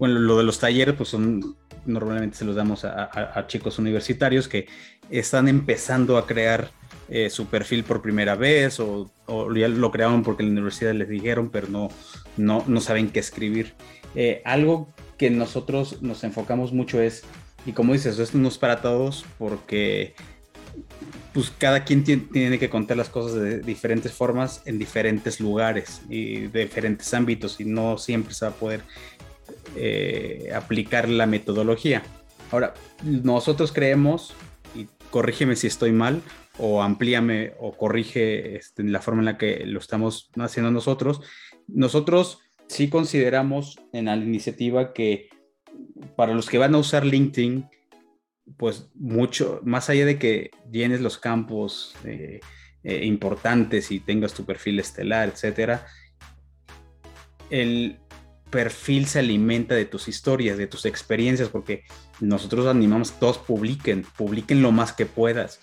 bueno, 0.00 0.18
lo 0.18 0.36
de 0.36 0.42
los 0.42 0.58
talleres, 0.58 0.96
pues 0.96 1.10
son 1.10 1.59
normalmente 1.86 2.36
se 2.36 2.44
los 2.44 2.56
damos 2.56 2.84
a, 2.84 3.44
chicos 3.46 3.78
universitarios 3.78 4.48
que 4.48 4.66
están 5.10 5.48
empezando 5.48 6.18
a 6.18 6.26
crear 6.26 6.70
eh, 7.08 7.30
su 7.30 7.46
perfil 7.46 7.84
por 7.84 8.02
primera 8.02 8.36
vez 8.36 8.78
o, 8.80 9.10
ya 9.54 9.68
lo 9.68 9.90
crearon 9.90 10.22
porque 10.22 10.42
la 10.42 10.50
universidad 10.50 10.94
les 10.94 11.08
dijeron, 11.08 11.50
pero 11.50 11.68
no, 11.68 11.88
no, 12.36 12.64
no 12.66 12.80
saben 12.80 13.10
qué 13.10 13.20
escribir. 13.20 13.74
Eh, 14.14 14.42
algo 14.44 14.88
que 15.16 15.30
nosotros 15.30 16.02
nos 16.02 16.24
enfocamos 16.24 16.72
mucho 16.72 17.00
es, 17.00 17.24
y 17.66 17.72
como 17.72 17.92
dices, 17.92 18.18
esto 18.18 18.38
no 18.38 18.48
es 18.48 18.58
para 18.58 18.80
todos 18.80 19.24
porque 19.38 20.14
pues 21.32 21.52
cada 21.56 21.84
quien 21.84 22.02
tiene 22.04 22.58
que 22.58 22.70
contar 22.70 22.96
las 22.96 23.08
cosas 23.08 23.40
de 23.40 23.60
diferentes 23.60 24.12
formas 24.12 24.62
en 24.64 24.78
diferentes 24.78 25.40
lugares 25.40 26.02
y 26.08 26.48
de 26.48 26.62
diferentes 26.62 27.12
ámbitos 27.14 27.60
y 27.60 27.64
no 27.64 27.98
siempre 27.98 28.34
se 28.34 28.46
va 28.46 28.50
a 28.50 28.54
poder 28.54 28.80
eh, 29.76 30.50
aplicar 30.54 31.08
la 31.08 31.26
metodología. 31.26 32.02
Ahora, 32.50 32.74
nosotros 33.02 33.72
creemos, 33.72 34.34
y 34.74 34.86
corrígeme 35.10 35.56
si 35.56 35.66
estoy 35.66 35.92
mal, 35.92 36.22
o 36.58 36.82
amplíame 36.82 37.54
o 37.58 37.76
corrige 37.76 38.56
este, 38.56 38.82
la 38.84 39.00
forma 39.00 39.22
en 39.22 39.26
la 39.26 39.38
que 39.38 39.64
lo 39.64 39.78
estamos 39.78 40.30
haciendo 40.36 40.70
nosotros. 40.70 41.22
Nosotros 41.68 42.40
sí 42.68 42.88
consideramos 42.88 43.78
en 43.92 44.06
la 44.06 44.16
iniciativa 44.16 44.92
que 44.92 45.28
para 46.16 46.34
los 46.34 46.48
que 46.48 46.58
van 46.58 46.74
a 46.74 46.78
usar 46.78 47.04
LinkedIn, 47.04 47.68
pues 48.56 48.90
mucho, 48.94 49.60
más 49.64 49.88
allá 49.90 50.04
de 50.04 50.18
que 50.18 50.50
llenes 50.70 51.00
los 51.00 51.18
campos 51.18 51.94
eh, 52.04 52.40
eh, 52.82 53.04
importantes 53.04 53.90
y 53.90 54.00
tengas 54.00 54.34
tu 54.34 54.44
perfil 54.44 54.80
estelar, 54.80 55.28
etcétera, 55.28 55.86
el, 57.50 57.98
perfil 58.50 59.06
se 59.06 59.20
alimenta 59.20 59.74
de 59.74 59.84
tus 59.84 60.08
historias, 60.08 60.58
de 60.58 60.66
tus 60.66 60.84
experiencias, 60.84 61.48
porque 61.48 61.84
nosotros 62.20 62.66
animamos 62.66 63.12
que 63.12 63.20
todos 63.20 63.38
publiquen, 63.38 64.04
publiquen 64.16 64.62
lo 64.62 64.72
más 64.72 64.92
que 64.92 65.06
puedas. 65.06 65.60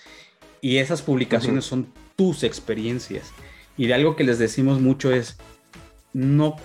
Y 0.61 0.77
esas 0.77 1.01
publicaciones 1.01 1.65
son 1.65 1.93
tus 2.15 2.43
experiencias. 2.43 3.31
Y 3.77 3.87
de 3.87 3.93
algo 3.93 4.15
que 4.15 4.23
les 4.23 4.39
decimos 4.39 4.81
mucho 4.81 5.11
es, 5.11 5.37
no 6.13 6.55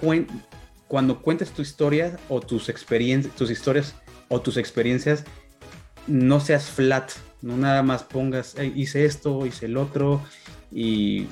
cuando 0.88 1.20
cuentes 1.20 1.50
tu 1.50 1.62
historia 1.62 2.18
o 2.28 2.40
tus 2.40 2.68
experiencias, 2.68 3.34
tus 3.34 3.50
historias 3.50 3.94
o 4.28 4.40
tus 4.40 4.56
experiencias, 4.56 5.24
no 6.06 6.40
seas 6.40 6.70
flat, 6.70 7.12
no 7.42 7.56
nada 7.56 7.82
más 7.82 8.02
pongas, 8.02 8.56
hice 8.74 9.04
esto, 9.04 9.46
hice 9.46 9.66
el 9.66 9.76
otro 9.76 10.22
y 10.70 11.26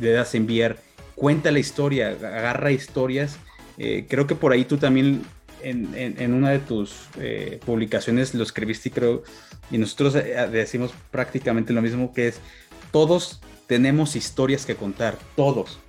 le 0.00 0.12
das 0.12 0.34
a 0.34 0.36
enviar. 0.36 0.78
Cuenta 1.16 1.50
la 1.50 1.58
historia, 1.58 2.08
agarra 2.08 2.70
historias 2.72 3.38
eh, 3.78 4.06
creo 4.08 4.26
que 4.26 4.34
por 4.34 4.52
ahí 4.52 4.64
tú 4.64 4.78
también 4.78 5.22
en, 5.62 6.32
una 6.32 6.50
de 6.50 6.60
tus 6.60 7.08
eh, 7.18 7.58
publicaciones 7.64 8.34
lo 8.34 8.42
escribiste 8.42 8.90
creo, 8.90 9.24
y 9.70 9.78
nosotros 9.78 10.14
eh, 10.14 10.48
decimos 10.50 10.92
prácticamente 11.10 11.72
lo 11.72 11.82
mismo 11.82 12.12
que 12.12 12.28
es, 12.28 12.40
todos 12.92 13.40
tenemos 13.66 14.14
historias 14.14 14.64
que 14.64 14.76
contar, 14.76 15.18
todos. 15.34 15.80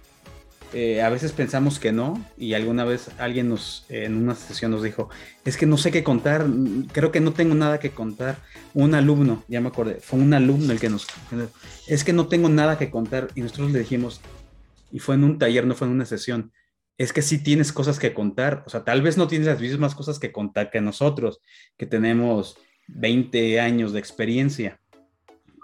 a 0.74 1.10
veces 1.10 1.32
pensamos 1.32 1.80
que 1.80 1.92
no, 1.92 2.26
y 2.38 2.56
alguna 2.56 2.86
vez 2.86 3.12
alguien 3.20 3.50
nos, 3.50 3.86
en 3.90 4.18
una 4.18 4.34
sesión 4.34 4.72
nos 4.72 4.82
dijo, 4.82 5.10
es 5.46 5.58
que 5.58 5.68
no 5.68 5.78
sé 5.78 5.92
qué 5.92 6.04
contar, 6.04 6.48
creo 6.92 7.12
que 7.12 7.20
no 7.20 7.34
tengo 7.34 7.54
nada 7.54 7.80
que 7.80 7.92
contar. 7.92 8.38
Un 8.74 8.96
alumno, 8.96 9.44
ya 9.48 9.62
me 9.62 9.70
acordé, 9.70 10.00
fue 10.02 10.20
un 10.20 10.34
alumno 10.34 10.74
el 10.74 10.80
que 10.80 10.90
nos, 10.90 11.06
es 11.88 12.04
que 12.04 12.14
no 12.14 12.28
tengo 12.28 12.50
nada 12.50 12.80
que 12.80 12.90
contar, 12.90 13.28
y 13.36 13.42
nosotros 13.42 13.72
le 13.72 13.80
dijimos, 13.80 14.22
y 14.92 15.00
fue 15.00 15.16
en 15.16 15.24
un 15.24 15.38
taller, 15.38 15.68
no 15.68 15.76
fue 15.76 15.88
en 15.88 15.94
una 15.94 16.06
sesión, 16.06 16.52
es 16.98 17.14
que 17.14 17.22
sí 17.22 17.44
tienes 17.44 17.72
cosas 17.72 18.00
que 18.00 18.14
contar. 18.14 18.64
O 18.66 18.70
sea, 18.70 18.84
tal 18.84 19.02
vez 19.02 19.18
no 19.18 19.28
tienes 19.28 19.48
las 19.48 19.62
mismas 19.62 19.96
cosas 19.96 20.20
que 20.20 20.32
contar 20.32 20.72
que 20.72 20.82
nosotros, 20.82 21.42
que 21.78 21.86
tenemos 21.86 22.58
20 22.88 23.60
años 23.60 23.94
de 23.94 24.00
experiencia, 24.00 24.80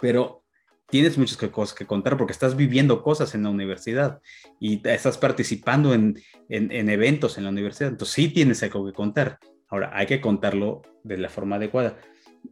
pero 0.01 0.43
tienes 0.89 1.17
muchas 1.17 1.37
cosas 1.37 1.73
que 1.73 1.87
contar 1.87 2.17
porque 2.17 2.33
estás 2.33 2.55
viviendo 2.55 3.01
cosas 3.01 3.33
en 3.33 3.43
la 3.43 3.49
universidad 3.49 4.21
y 4.59 4.87
estás 4.87 5.17
participando 5.17 5.93
en, 5.93 6.21
eventos 6.49 7.37
en 7.37 7.45
la 7.45 7.49
universidad. 7.49 7.89
Entonces 7.89 8.13
sí 8.13 8.29
tienes 8.29 8.61
algo 8.61 8.85
que 8.85 8.93
contar. 8.93 9.39
Ahora, 9.69 9.91
hay 9.93 10.05
que 10.05 10.21
contarlo 10.21 10.83
de 11.03 11.17
la 11.17 11.29
forma 11.29 11.55
adecuada. 11.55 11.97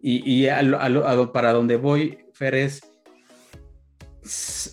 Y, 0.01 0.47
para 1.33 1.53
donde 1.53 1.75
voy, 1.75 2.17
Fer, 2.33 2.55
es 2.55 2.81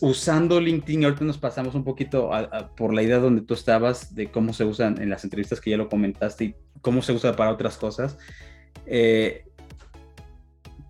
usando 0.00 0.60
LinkedIn, 0.60 1.04
ahorita 1.04 1.24
nos 1.24 1.38
pasamos 1.38 1.74
un 1.74 1.84
poquito 1.84 2.30
por 2.76 2.92
la 2.92 3.02
idea 3.02 3.18
donde 3.18 3.42
tú 3.42 3.54
estabas, 3.54 4.14
de 4.14 4.30
cómo 4.30 4.52
se 4.52 4.64
usan 4.64 5.00
en 5.00 5.08
las 5.08 5.24
entrevistas 5.24 5.60
que 5.60 5.70
ya 5.70 5.76
lo 5.76 5.88
comentaste 5.88 6.44
y 6.44 6.54
cómo 6.80 7.02
se 7.02 7.12
usa 7.12 7.34
para 7.34 7.50
otras 7.50 7.76
cosas. 7.76 8.18
Eh, 8.86 9.44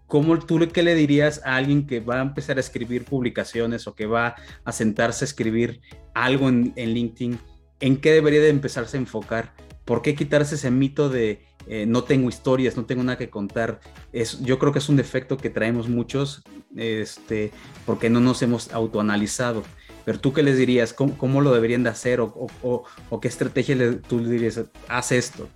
¿Cómo 0.07 0.39
tú 0.39 0.59
qué 0.73 0.83
le 0.83 0.95
dirías 0.95 1.43
a 1.45 1.57
alguien 1.57 1.87
que 1.87 2.01
va 2.01 2.19
a 2.19 2.23
empezar 2.23 2.57
a 2.57 2.61
escribir 2.61 3.05
publicaciones 3.05 3.87
o 3.87 3.95
que 3.95 4.07
va 4.07 4.37
a 4.65 4.73
sentarse 4.73 5.25
a 5.25 5.27
escribir 5.27 5.83
algo 6.15 6.49
en, 6.49 6.73
en 6.77 6.95
LinkedIn? 6.95 7.39
¿En 7.81 8.01
qué 8.01 8.13
debería 8.13 8.41
de 8.41 8.49
empezarse 8.49 8.97
a 8.97 9.01
enfocar? 9.01 9.53
¿Por 9.89 10.03
qué 10.03 10.15
quitarse 10.15 10.57
ese 10.57 10.71
mito 10.71 11.09
de 11.09 11.41
eh, 11.67 11.87
no 11.87 12.05
tengo 12.05 12.29
historias, 12.29 12.77
no 12.77 12.85
tengo 12.85 13.03
nada 13.03 13.17
que 13.17 13.31
contar. 13.31 13.81
Es, 14.13 14.39
yo 14.41 14.59
creo 14.59 14.71
que 14.71 14.81
es 14.81 14.89
un 14.91 14.97
defecto 14.97 15.39
que 15.39 15.49
traemos 15.49 15.89
muchos, 15.89 16.43
este, 16.77 17.53
porque 17.87 18.11
no 18.11 18.21
nos 18.21 18.43
hemos 18.43 18.71
autoanalizado. 18.75 19.63
Pero 20.05 20.21
tú 20.21 20.35
qué 20.35 20.43
les 20.43 20.59
dirías, 20.59 20.93
cómo, 20.93 21.41
lo 21.41 21.55
deberían 21.55 21.85
de 21.85 21.89
hacer 21.89 22.21
o, 22.21 22.85
qué 23.23 23.29
estrategia 23.29 23.99
tú 24.07 24.27
dirías, 24.27 24.61
haz 24.89 25.11
esto. 25.13 25.49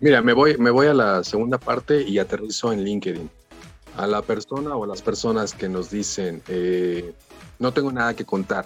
Mira, 0.00 0.22
me 0.22 0.32
voy, 0.32 0.56
me 0.56 0.70
voy 0.70 0.86
a 0.86 0.94
la 0.94 1.24
segunda 1.24 1.58
parte 1.58 2.02
y 2.02 2.18
aterrizo 2.18 2.72
en 2.72 2.82
LinkedIn. 2.82 3.28
A 3.94 4.06
la 4.06 4.22
persona 4.22 4.74
o 4.74 4.84
a 4.84 4.86
las 4.86 5.02
personas 5.02 5.52
que 5.52 5.68
nos 5.68 5.90
dicen, 5.90 6.42
eh, 6.48 7.12
no 7.58 7.74
tengo 7.74 7.92
nada 7.92 8.16
que 8.16 8.24
contar, 8.24 8.64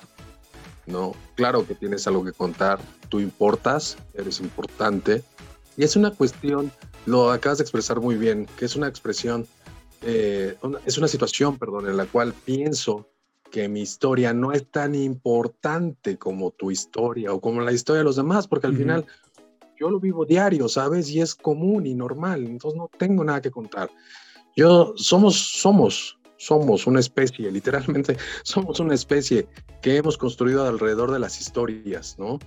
¿no? 0.86 1.12
Claro 1.34 1.66
que 1.66 1.74
tienes 1.74 2.06
algo 2.06 2.24
que 2.24 2.32
contar, 2.32 2.80
tú 3.08 3.20
importas, 3.20 3.96
eres 4.14 4.40
importante, 4.40 5.22
y 5.76 5.84
es 5.84 5.96
una 5.96 6.10
cuestión, 6.10 6.70
lo 7.06 7.30
acabas 7.30 7.58
de 7.58 7.62
expresar 7.62 8.00
muy 8.00 8.16
bien, 8.16 8.46
que 8.58 8.64
es 8.64 8.76
una 8.76 8.88
expresión, 8.88 9.46
eh, 10.02 10.56
es 10.84 10.98
una 10.98 11.08
situación, 11.08 11.58
perdón, 11.58 11.88
en 11.88 11.96
la 11.96 12.06
cual 12.06 12.34
pienso 12.44 13.08
que 13.50 13.68
mi 13.68 13.82
historia 13.82 14.32
no 14.32 14.52
es 14.52 14.66
tan 14.70 14.94
importante 14.94 16.16
como 16.16 16.50
tu 16.50 16.70
historia 16.70 17.32
o 17.32 17.40
como 17.40 17.60
la 17.60 17.72
historia 17.72 17.98
de 17.98 18.04
los 18.04 18.16
demás, 18.16 18.48
porque 18.48 18.66
al 18.66 18.76
final 18.76 19.06
yo 19.78 19.90
lo 19.90 20.00
vivo 20.00 20.24
diario, 20.24 20.68
¿sabes? 20.68 21.10
Y 21.10 21.20
es 21.20 21.34
común 21.34 21.86
y 21.86 21.94
normal, 21.94 22.46
entonces 22.46 22.78
no 22.78 22.90
tengo 22.98 23.22
nada 23.24 23.42
que 23.42 23.50
contar. 23.50 23.90
Yo 24.56 24.94
somos, 24.96 25.36
somos, 25.36 26.18
somos 26.42 26.88
una 26.88 26.98
especie, 26.98 27.50
literalmente 27.52 28.16
somos 28.42 28.80
una 28.80 28.94
especie 28.94 29.46
que 29.80 29.96
hemos 29.96 30.18
construido 30.18 30.66
alrededor 30.66 31.12
de 31.12 31.20
las 31.20 31.40
historias, 31.40 32.16
¿no? 32.18 32.40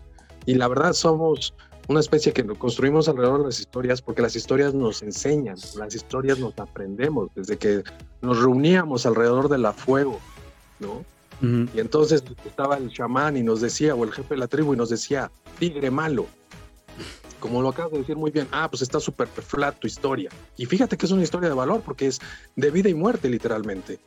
Y 0.45 0.55
la 0.55 0.67
verdad 0.67 0.93
somos 0.93 1.53
una 1.88 2.01
especie 2.01 2.34
que 2.34 2.45
construimos 2.45 3.08
alrededor 3.08 3.39
de 3.39 3.45
las 3.45 3.60
historias 3.60 4.01
porque 4.01 4.21
las 4.21 4.36
historias 4.36 4.73
nos 4.73 5.01
enseñan, 5.01 5.55
las 5.77 5.95
historias 5.95 6.39
nos 6.39 6.58
aprendemos, 6.60 7.29
desde 7.36 7.58
que 7.58 7.84
nos 8.21 8.39
reuníamos 8.41 9.05
alrededor 9.05 9.47
de 9.47 9.60
la 9.60 9.71
fuego, 9.71 10.19
¿no? 10.79 11.05
Y 11.41 11.79
entonces 11.79 12.23
estaba 12.45 12.77
el 12.77 12.91
chamán 12.91 13.38
y 13.38 13.43
nos 13.43 13.62
decía, 13.62 13.93
o 13.93 14.03
el 14.03 14.12
jefe 14.12 14.34
de 14.34 14.39
la 14.39 14.47
tribu 14.47 14.73
y 14.73 14.77
nos 14.77 14.89
decía, 14.89 15.31
tigre 15.60 15.91
malo. 15.91 16.25
Como 17.45 17.62
lo 17.62 17.69
acabas 17.69 17.91
de 17.91 17.99
decir 17.99 18.15
muy 18.15 18.31
bien, 18.31 18.47
ah, 18.51 18.67
pues 18.71 18.81
está 18.81 18.99
súper 18.99 19.27
flat 19.27 19.77
tu 19.77 19.86
historia. 19.86 20.31
Y 20.58 20.65
fíjate 20.65 20.97
que 20.97 21.05
es 21.05 21.12
una 21.12 21.21
historia 21.21 21.47
de 21.47 21.53
valor 21.53 21.84
porque 21.86 22.08
es 22.08 22.19
de 22.55 22.71
vida 22.71 22.89
y 22.89 22.95
muerte 22.95 23.29
literalmente. 23.29 23.99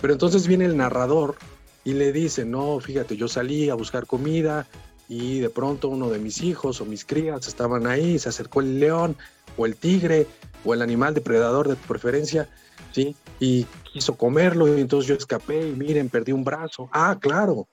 Pero 0.00 0.12
entonces 0.12 0.46
viene 0.46 0.66
el 0.66 0.76
narrador 0.76 1.34
y 1.82 1.94
le 1.94 2.12
dice, 2.12 2.44
no, 2.44 2.78
fíjate, 2.78 3.16
yo 3.16 3.26
salí 3.26 3.70
a 3.70 3.74
buscar 3.74 4.06
comida 4.06 4.68
y 5.08 5.40
de 5.40 5.50
pronto 5.50 5.88
uno 5.88 6.10
de 6.10 6.20
mis 6.20 6.44
hijos 6.44 6.80
o 6.80 6.84
mis 6.84 7.04
crías 7.04 7.48
estaban 7.48 7.88
ahí, 7.88 8.20
se 8.20 8.28
acercó 8.28 8.60
el 8.60 8.78
león 8.78 9.16
o 9.56 9.66
el 9.66 9.74
tigre 9.74 10.28
o 10.64 10.72
el 10.72 10.80
animal 10.80 11.12
depredador 11.12 11.66
de 11.66 11.74
tu 11.74 11.88
preferencia, 11.88 12.48
¿sí? 12.92 13.16
Y 13.40 13.66
quiso 13.92 14.16
comerlo 14.16 14.68
y 14.68 14.80
entonces 14.80 15.08
yo 15.08 15.16
escapé 15.16 15.66
y 15.66 15.72
miren, 15.72 16.08
perdí 16.08 16.30
un 16.30 16.44
brazo. 16.44 16.88
Ah, 16.92 17.18
claro. 17.20 17.66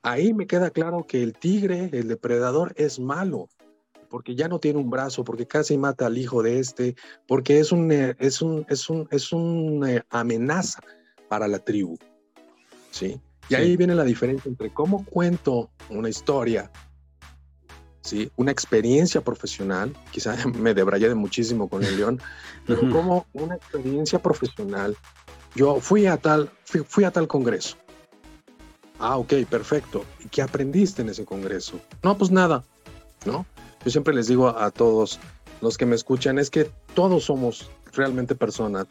Ahí 0.00 0.32
me 0.32 0.46
queda 0.46 0.70
claro 0.70 1.06
que 1.08 1.24
el 1.24 1.32
tigre, 1.32 1.90
el 1.92 2.06
depredador, 2.06 2.72
es 2.76 3.00
malo, 3.00 3.48
porque 4.14 4.36
ya 4.36 4.46
no 4.46 4.60
tiene 4.60 4.78
un 4.78 4.90
brazo, 4.90 5.24
porque 5.24 5.44
casi 5.44 5.76
mata 5.76 6.06
al 6.06 6.16
hijo 6.16 6.40
de 6.40 6.60
este, 6.60 6.94
porque 7.26 7.58
es 7.58 7.72
un, 7.72 7.90
eh, 7.90 8.14
es 8.20 8.40
un, 8.42 8.64
es 8.68 8.88
un, 8.88 9.08
es 9.10 9.32
una 9.32 9.92
eh, 9.92 10.04
amenaza 10.08 10.78
para 11.28 11.48
la 11.48 11.58
tribu, 11.58 11.98
¿sí? 12.92 13.20
Y 13.48 13.56
ahí 13.56 13.76
viene 13.76 13.92
la 13.92 14.04
diferencia 14.04 14.48
entre 14.48 14.72
cómo 14.72 15.04
cuento 15.04 15.68
una 15.90 16.08
historia 16.08 16.70
¿sí? 18.02 18.30
Una 18.36 18.52
experiencia 18.52 19.20
profesional, 19.20 19.92
quizá 20.12 20.36
me 20.46 20.74
debrayé 20.74 21.08
de 21.08 21.16
muchísimo 21.16 21.68
con 21.68 21.82
el 21.82 21.96
León, 21.96 22.20
pero 22.68 22.88
como 22.92 23.26
una 23.32 23.56
experiencia 23.56 24.20
profesional, 24.20 24.96
yo 25.56 25.80
fui 25.80 26.06
a 26.06 26.18
tal, 26.18 26.52
fui, 26.64 27.02
a 27.02 27.10
tal 27.10 27.26
congreso. 27.26 27.78
Ah, 29.00 29.16
ok, 29.16 29.32
perfecto. 29.50 30.04
¿Y 30.24 30.28
qué 30.28 30.40
aprendiste 30.40 31.02
en 31.02 31.08
ese 31.08 31.24
congreso? 31.24 31.80
No, 32.04 32.16
pues 32.16 32.30
nada, 32.30 32.62
¿no? 33.26 33.44
Yo 33.84 33.90
siempre 33.90 34.14
les 34.14 34.28
digo 34.28 34.48
a, 34.48 34.66
a 34.66 34.70
todos 34.70 35.18
los 35.60 35.78
que 35.78 35.86
me 35.86 35.94
escuchan, 35.94 36.38
es 36.38 36.50
que 36.50 36.70
todos 36.94 37.24
somos 37.24 37.70
realmente 37.92 38.34
personas 38.34 38.86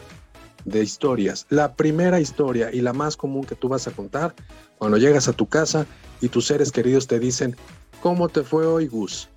de 0.66 0.84
historias. 0.84 1.46
La 1.50 1.74
primera 1.74 2.20
historia 2.20 2.72
y 2.72 2.82
la 2.82 2.94
más 2.94 3.18
común 3.18 3.44
que 3.44 3.56
tú 3.56 3.68
vas 3.70 3.88
a 3.88 3.92
contar 3.92 4.34
cuando 4.78 4.98
llegas 4.98 5.28
a 5.28 5.34
tu 5.34 5.48
casa 5.48 5.86
y 6.22 6.30
tus 6.30 6.46
seres 6.46 6.72
queridos 6.72 7.08
te 7.08 7.20
dicen, 7.20 7.56
¿cómo 8.02 8.30
te 8.30 8.44
fue 8.44 8.66
hoy, 8.66 8.88
Gus? 8.88 9.30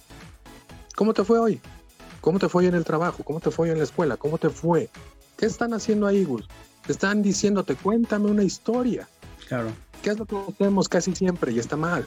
¿Cómo 0.95 1.15
te 1.15 1.25
fue 1.25 1.39
hoy? 1.39 1.61
¿Cómo 2.21 2.39
te 2.39 2.49
fue 2.49 2.67
en 2.67 2.75
el 2.75 2.85
trabajo? 2.85 3.23
¿Cómo 3.23 3.41
te 3.41 3.51
fue 3.51 3.71
en 3.71 3.79
la 3.79 3.85
escuela? 3.85 4.17
¿Cómo 4.17 4.39
te 4.39 4.51
fue? 4.51 4.89
¿Qué 5.37 5.47
están 5.47 5.75
haciendo 5.75 6.07
ahí, 6.07 6.25
Gus? 6.25 6.49
Te 6.87 6.93
están 6.93 7.23
diciéndote, 7.23 7.75
cuéntame 7.75 8.31
una 8.31 8.43
historia. 8.43 9.09
Claro. 9.49 9.71
¿Qué 10.03 10.11
es 10.11 10.19
lo 10.19 10.27
que 10.27 10.37
hacemos 10.37 10.89
casi 10.89 11.15
siempre 11.15 11.53
y 11.53 11.59
está 11.59 11.77
mal? 11.77 12.07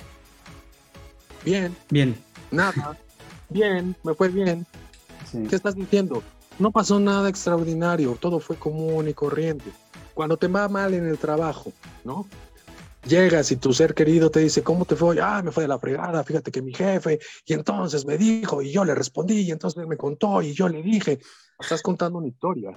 Bien. 1.45 1.75
Bien. 1.89 2.15
Nada. 2.51 2.97
Bien, 3.49 3.95
me 4.03 4.13
fue 4.13 4.29
bien. 4.29 4.65
¿Qué 5.49 5.55
estás 5.55 5.75
diciendo? 5.75 6.23
No 6.57 6.71
pasó 6.71 6.99
nada 6.99 7.29
extraordinario, 7.29 8.17
todo 8.19 8.39
fue 8.39 8.57
común 8.57 9.07
y 9.07 9.13
corriente. 9.13 9.71
Cuando 10.13 10.37
te 10.37 10.47
va 10.47 10.67
mal 10.67 10.93
en 10.93 11.07
el 11.07 11.17
trabajo, 11.17 11.71
¿no? 12.03 12.27
Llegas 13.07 13.51
y 13.51 13.55
tu 13.55 13.71
ser 13.71 13.93
querido 13.93 14.29
te 14.29 14.41
dice, 14.41 14.61
¿cómo 14.61 14.83
te 14.83 14.95
fue? 14.95 15.17
Ah, 15.21 15.41
me 15.41 15.51
fue 15.51 15.63
de 15.63 15.69
la 15.69 15.79
fregada, 15.79 16.23
fíjate 16.23 16.51
que 16.51 16.61
mi 16.61 16.73
jefe, 16.73 17.19
y 17.45 17.53
entonces 17.53 18.05
me 18.05 18.17
dijo, 18.17 18.61
y 18.61 18.71
yo 18.71 18.83
le 18.83 18.93
respondí, 18.93 19.41
y 19.41 19.51
entonces 19.51 19.87
me 19.87 19.95
contó, 19.95 20.41
y 20.41 20.53
yo 20.53 20.67
le 20.67 20.81
dije, 20.83 21.19
estás 21.59 21.81
contando 21.81 22.17
una 22.17 22.27
historia. 22.27 22.75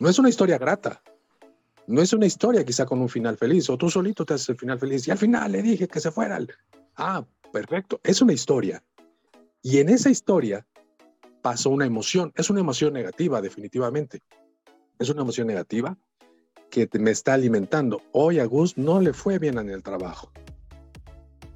No 0.00 0.08
es 0.08 0.18
una 0.18 0.28
historia 0.28 0.58
grata, 0.58 1.00
no 1.86 2.02
es 2.02 2.12
una 2.12 2.26
historia 2.26 2.64
quizá 2.64 2.86
con 2.86 3.00
un 3.00 3.08
final 3.08 3.36
feliz, 3.36 3.70
o 3.70 3.78
tú 3.78 3.88
solito 3.88 4.24
te 4.24 4.34
haces 4.34 4.48
el 4.48 4.58
final 4.58 4.80
feliz, 4.80 5.06
y 5.06 5.12
al 5.12 5.18
final 5.18 5.52
le 5.52 5.62
dije 5.62 5.86
que 5.86 6.00
se 6.00 6.10
fuera. 6.10 6.40
Ah, 6.96 7.24
perfecto, 7.52 8.00
es 8.02 8.20
una 8.20 8.32
historia. 8.32 8.82
Y 9.62 9.78
en 9.78 9.88
esa 9.88 10.10
historia 10.10 10.66
pasó 11.40 11.70
una 11.70 11.86
emoción. 11.86 12.32
Es 12.36 12.50
una 12.50 12.60
emoción 12.60 12.92
negativa, 12.92 13.40
definitivamente. 13.40 14.20
Es 14.98 15.08
una 15.08 15.22
emoción 15.22 15.46
negativa 15.46 15.96
que 16.70 16.88
me 16.98 17.10
está 17.10 17.34
alimentando. 17.34 18.00
Hoy 18.12 18.38
a 18.38 18.44
Gus 18.44 18.76
no 18.76 19.00
le 19.00 19.12
fue 19.12 19.38
bien 19.38 19.58
en 19.58 19.70
el 19.70 19.82
trabajo. 19.82 20.32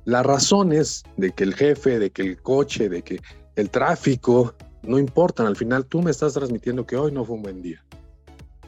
Las 0.04 0.24
razones 0.24 1.02
de 1.16 1.32
que 1.32 1.44
el 1.44 1.54
jefe, 1.54 1.98
de 1.98 2.10
que 2.10 2.22
el 2.22 2.40
coche, 2.40 2.88
de 2.88 3.02
que 3.02 3.20
el 3.56 3.70
tráfico 3.70 4.54
no 4.82 4.98
importan. 4.98 5.46
Al 5.46 5.56
final 5.56 5.86
tú 5.86 6.00
me 6.02 6.10
estás 6.10 6.34
transmitiendo 6.34 6.86
que 6.86 6.96
hoy 6.96 7.10
no 7.10 7.24
fue 7.24 7.36
un 7.36 7.42
buen 7.42 7.62
día. 7.62 7.84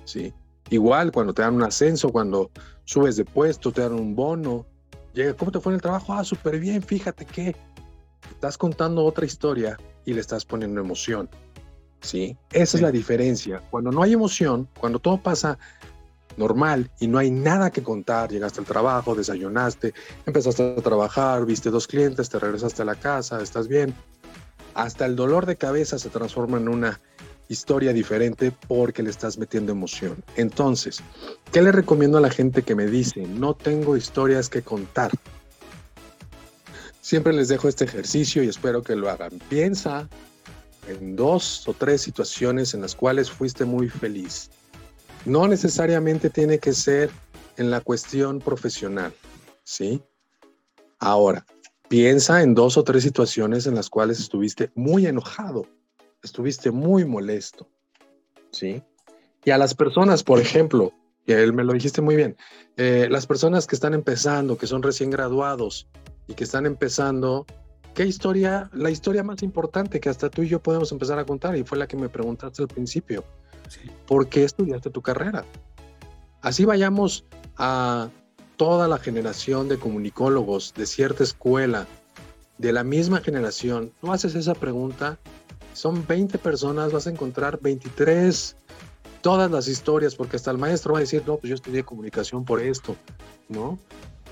¿Sí? 0.05 0.33
Igual 0.71 1.13
cuando 1.13 1.33
te 1.33 1.43
dan 1.43 1.55
un 1.55 1.63
ascenso, 1.63 2.11
cuando 2.11 2.51
subes 2.85 3.17
de 3.17 3.25
puesto, 3.25 3.71
te 3.71 3.83
dan 3.83 3.93
un 3.93 4.17
bono. 4.17 4.67
Llega, 5.15 5.35
¿cómo 5.35 5.53
te 5.53 5.61
fue 5.61 5.73
en 5.73 5.77
el 5.77 5.83
trabajo? 5.83 6.13
Ah, 6.13 6.25
súper 6.25 6.59
bien, 6.59 6.83
fíjate 6.83 7.25
que 7.25 7.55
estás 8.31 8.59
contando 8.59 9.05
otra 9.05 9.27
historia 9.27 9.79
y 10.05 10.15
le 10.15 10.21
estás 10.21 10.45
poniendo 10.45 10.81
emoción. 10.81 11.29
¿Sí? 12.01 12.37
Esa 12.53 12.77
es 12.77 12.83
la 12.83 12.93
diferencia. 12.93 13.63
Cuando 13.71 13.91
no 13.91 14.03
hay 14.03 14.13
emoción, 14.13 14.69
cuando 14.79 15.01
todo 15.01 15.21
pasa 15.21 15.59
normal 16.37 16.91
y 17.01 17.09
no 17.09 17.19
hay 17.19 17.31
nada 17.31 17.71
que 17.71 17.83
contar, 17.83 18.31
llegaste 18.31 18.61
al 18.61 18.67
trabajo, 18.67 19.15
desayunaste, 19.15 19.93
empezaste 20.25 20.77
a 20.79 20.83
trabajar, 20.83 21.45
viste 21.45 21.71
dos 21.71 21.87
clientes, 21.87 22.29
te 22.29 22.39
regresaste 22.39 22.83
a 22.83 22.85
la 22.85 22.95
casa, 22.95 23.43
estás 23.43 23.69
bien. 23.69 23.95
Hasta 24.75 25.07
el 25.07 25.17
dolor 25.17 25.45
de 25.47 25.57
cabeza 25.57 25.99
se 25.99 26.09
transforma 26.09 26.59
en 26.59 26.69
una 26.69 27.01
historia 27.49 27.93
diferente 27.93 28.53
porque 28.69 29.03
le 29.03 29.11
estás 29.11 29.39
metiendo 29.39 29.73
emoción. 29.73 30.23
Entonces, 30.37 31.01
¿qué 31.51 31.63
le 31.63 31.73
recomiendo 31.73 32.19
a 32.19 32.21
la 32.21 32.31
gente 32.31 32.63
que 32.63 32.75
me 32.75 32.87
dice, 32.87 33.27
no 33.27 33.55
tengo 33.55 33.97
historias 33.97 34.49
que 34.49 34.63
contar? 34.63 35.11
Siempre 37.09 37.33
les 37.33 37.49
dejo 37.49 37.71
este 37.71 37.87
ejercicio 37.87 38.43
y 38.43 38.49
espero 38.49 38.83
que 38.83 38.95
lo 38.95 39.09
hagan. 39.09 39.41
Piensa 39.49 40.07
en 40.87 41.17
dos 41.17 41.67
o 41.67 41.73
tres 41.73 42.03
situaciones 42.03 42.75
en 42.75 42.83
las 42.83 42.95
cuales 42.95 43.31
fuiste 43.31 43.65
muy 43.65 43.89
feliz. 43.89 44.51
No 45.25 45.49
necesariamente 45.49 46.29
tiene 46.29 46.59
que 46.59 46.75
ser 46.75 47.09
en 47.57 47.71
la 47.71 47.81
cuestión 47.81 48.41
profesional, 48.41 49.15
¿sí? 49.65 50.03
Ahora, 50.99 51.47
piensa 51.89 52.43
en 52.43 52.55
dos 52.55 52.77
o 52.77 52.85
tres 52.85 53.05
situaciones 53.05 53.67
en 53.67 53.75
las 53.75 53.89
cuales 53.89 54.21
estuviste 54.21 54.71
muy 54.75 55.07
enojado, 55.07 55.65
estuviste 56.23 56.71
muy 56.71 57.07
molesto, 57.07 57.67
¿sí? 58.51 58.83
Y 59.47 59.51
a 59.51 59.57
las 59.57 59.75
personas, 59.75 60.23
por 60.23 60.41
ejemplo, 60.41 60.93
y 61.25 61.33
él 61.33 61.55
me 61.55 61.65
lo 61.65 61.73
dijiste 61.73 62.03
muy 62.03 62.17
bien, 62.17 62.37
eh, 62.77 63.09
las 63.11 63.27
personas 63.27 63.67
que 63.67 63.77
están 63.77 63.95
empezando, 63.95 64.59
que 64.59 64.67
son 64.67 64.83
recién 64.83 65.09
graduados, 65.09 65.89
y 66.29 66.35
que 66.35 66.45
están 66.45 66.67
empezando, 66.67 67.47
¿qué 67.95 68.07
historia, 68.07 68.71
la 68.73 68.91
historia 68.91 69.25
más 69.25 69.43
importante 69.43 69.99
que 69.99 70.09
hasta 70.09 70.31
tú 70.31 70.43
y 70.43 70.49
yo 70.49 70.63
podemos 70.63 70.93
empezar 70.93 71.19
a 71.19 71.25
contar? 71.25 71.57
Y 71.57 71.65
fue 71.65 71.79
la 71.79 71.89
que 71.89 71.97
me 71.97 72.09
preguntaste 72.09 72.63
al 72.63 72.69
principio. 72.69 73.25
¿Por 74.07 74.29
qué 74.29 74.45
estudiaste 74.45 74.91
tu 74.91 75.03
carrera? 75.03 75.45
Así 76.43 76.65
vayamos 76.65 77.25
a 77.57 78.11
toda 78.57 78.87
la 78.89 78.99
generación 78.99 79.69
de 79.69 79.79
comunicólogos 79.79 80.75
de 80.75 80.87
cierta 80.87 81.25
escuela, 81.25 81.87
de 82.59 82.73
la 82.73 82.85
misma 82.85 83.21
generación, 83.21 83.93
tú 84.01 84.13
haces 84.13 84.35
esa 84.35 84.55
pregunta, 84.55 85.19
son 85.75 86.05
20 86.07 86.39
personas, 86.39 86.93
vas 86.93 87.07
a 87.07 87.11
encontrar 87.11 87.61
23, 87.61 88.57
todas 89.23 89.51
las 89.51 89.69
historias, 89.69 90.17
porque 90.17 90.37
hasta 90.37 90.51
el 90.51 90.59
maestro 90.59 90.93
va 90.93 90.99
a 90.99 91.03
decir, 91.03 91.23
no, 91.25 91.37
pues 91.37 91.49
yo 91.49 91.55
estudié 91.55 91.85
comunicación 91.85 92.45
por 92.45 92.61
esto, 92.61 92.97
¿no? 93.49 93.79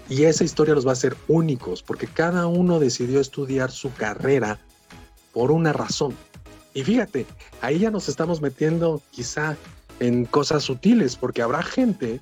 Y 0.09 0.25
esa 0.25 0.45
historia 0.45 0.75
los 0.75 0.87
va 0.87 0.91
a 0.91 0.93
hacer 0.93 1.17
únicos, 1.27 1.83
porque 1.83 2.07
cada 2.07 2.47
uno 2.47 2.79
decidió 2.79 3.21
estudiar 3.21 3.71
su 3.71 3.93
carrera 3.93 4.59
por 5.33 5.51
una 5.51 5.73
razón. 5.73 6.15
Y 6.75 6.85
fíjate, 6.85 7.27
ahí 7.61 7.81
ya 7.81 7.91
nos 7.91 8.09
estamos 8.09 8.41
metiendo 8.41 9.03
quizá 9.11 9.57
en 9.99 10.25
cosas 10.27 10.63
sutiles, 10.63 11.17
porque 11.17 11.43
habrá 11.43 11.63
gente 11.63 12.21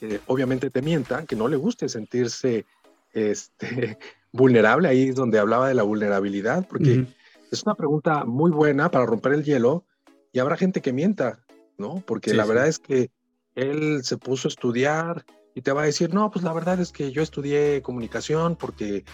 que 0.00 0.20
obviamente 0.26 0.70
te 0.70 0.82
mienta, 0.82 1.26
que 1.26 1.36
no 1.36 1.48
le 1.48 1.56
guste 1.56 1.88
sentirse 1.88 2.64
este, 3.12 3.98
vulnerable, 4.32 4.88
ahí 4.88 5.08
es 5.08 5.14
donde 5.14 5.38
hablaba 5.38 5.68
de 5.68 5.74
la 5.74 5.82
vulnerabilidad, 5.82 6.66
porque 6.68 7.06
es 7.50 7.62
una 7.64 7.74
pregunta 7.74 8.24
muy 8.24 8.50
buena 8.50 8.90
para 8.90 9.06
romper 9.06 9.32
el 9.32 9.44
hielo, 9.44 9.84
y 10.32 10.40
habrá 10.40 10.56
gente 10.56 10.80
que 10.80 10.92
mienta, 10.92 11.40
¿no? 11.78 12.02
Porque 12.06 12.34
la 12.34 12.44
verdad 12.44 12.68
es 12.68 12.78
que 12.78 13.10
él 13.54 14.04
se 14.04 14.16
puso 14.16 14.48
a 14.48 14.50
estudiar, 14.50 15.24
y 15.58 15.60
te 15.60 15.72
va 15.72 15.82
a 15.82 15.86
decir, 15.86 16.14
no, 16.14 16.30
pues 16.30 16.44
la 16.44 16.52
verdad 16.52 16.78
es 16.78 16.92
que 16.92 17.10
yo 17.10 17.20
estudié 17.20 17.82
comunicación 17.82 18.54
porque 18.54 19.04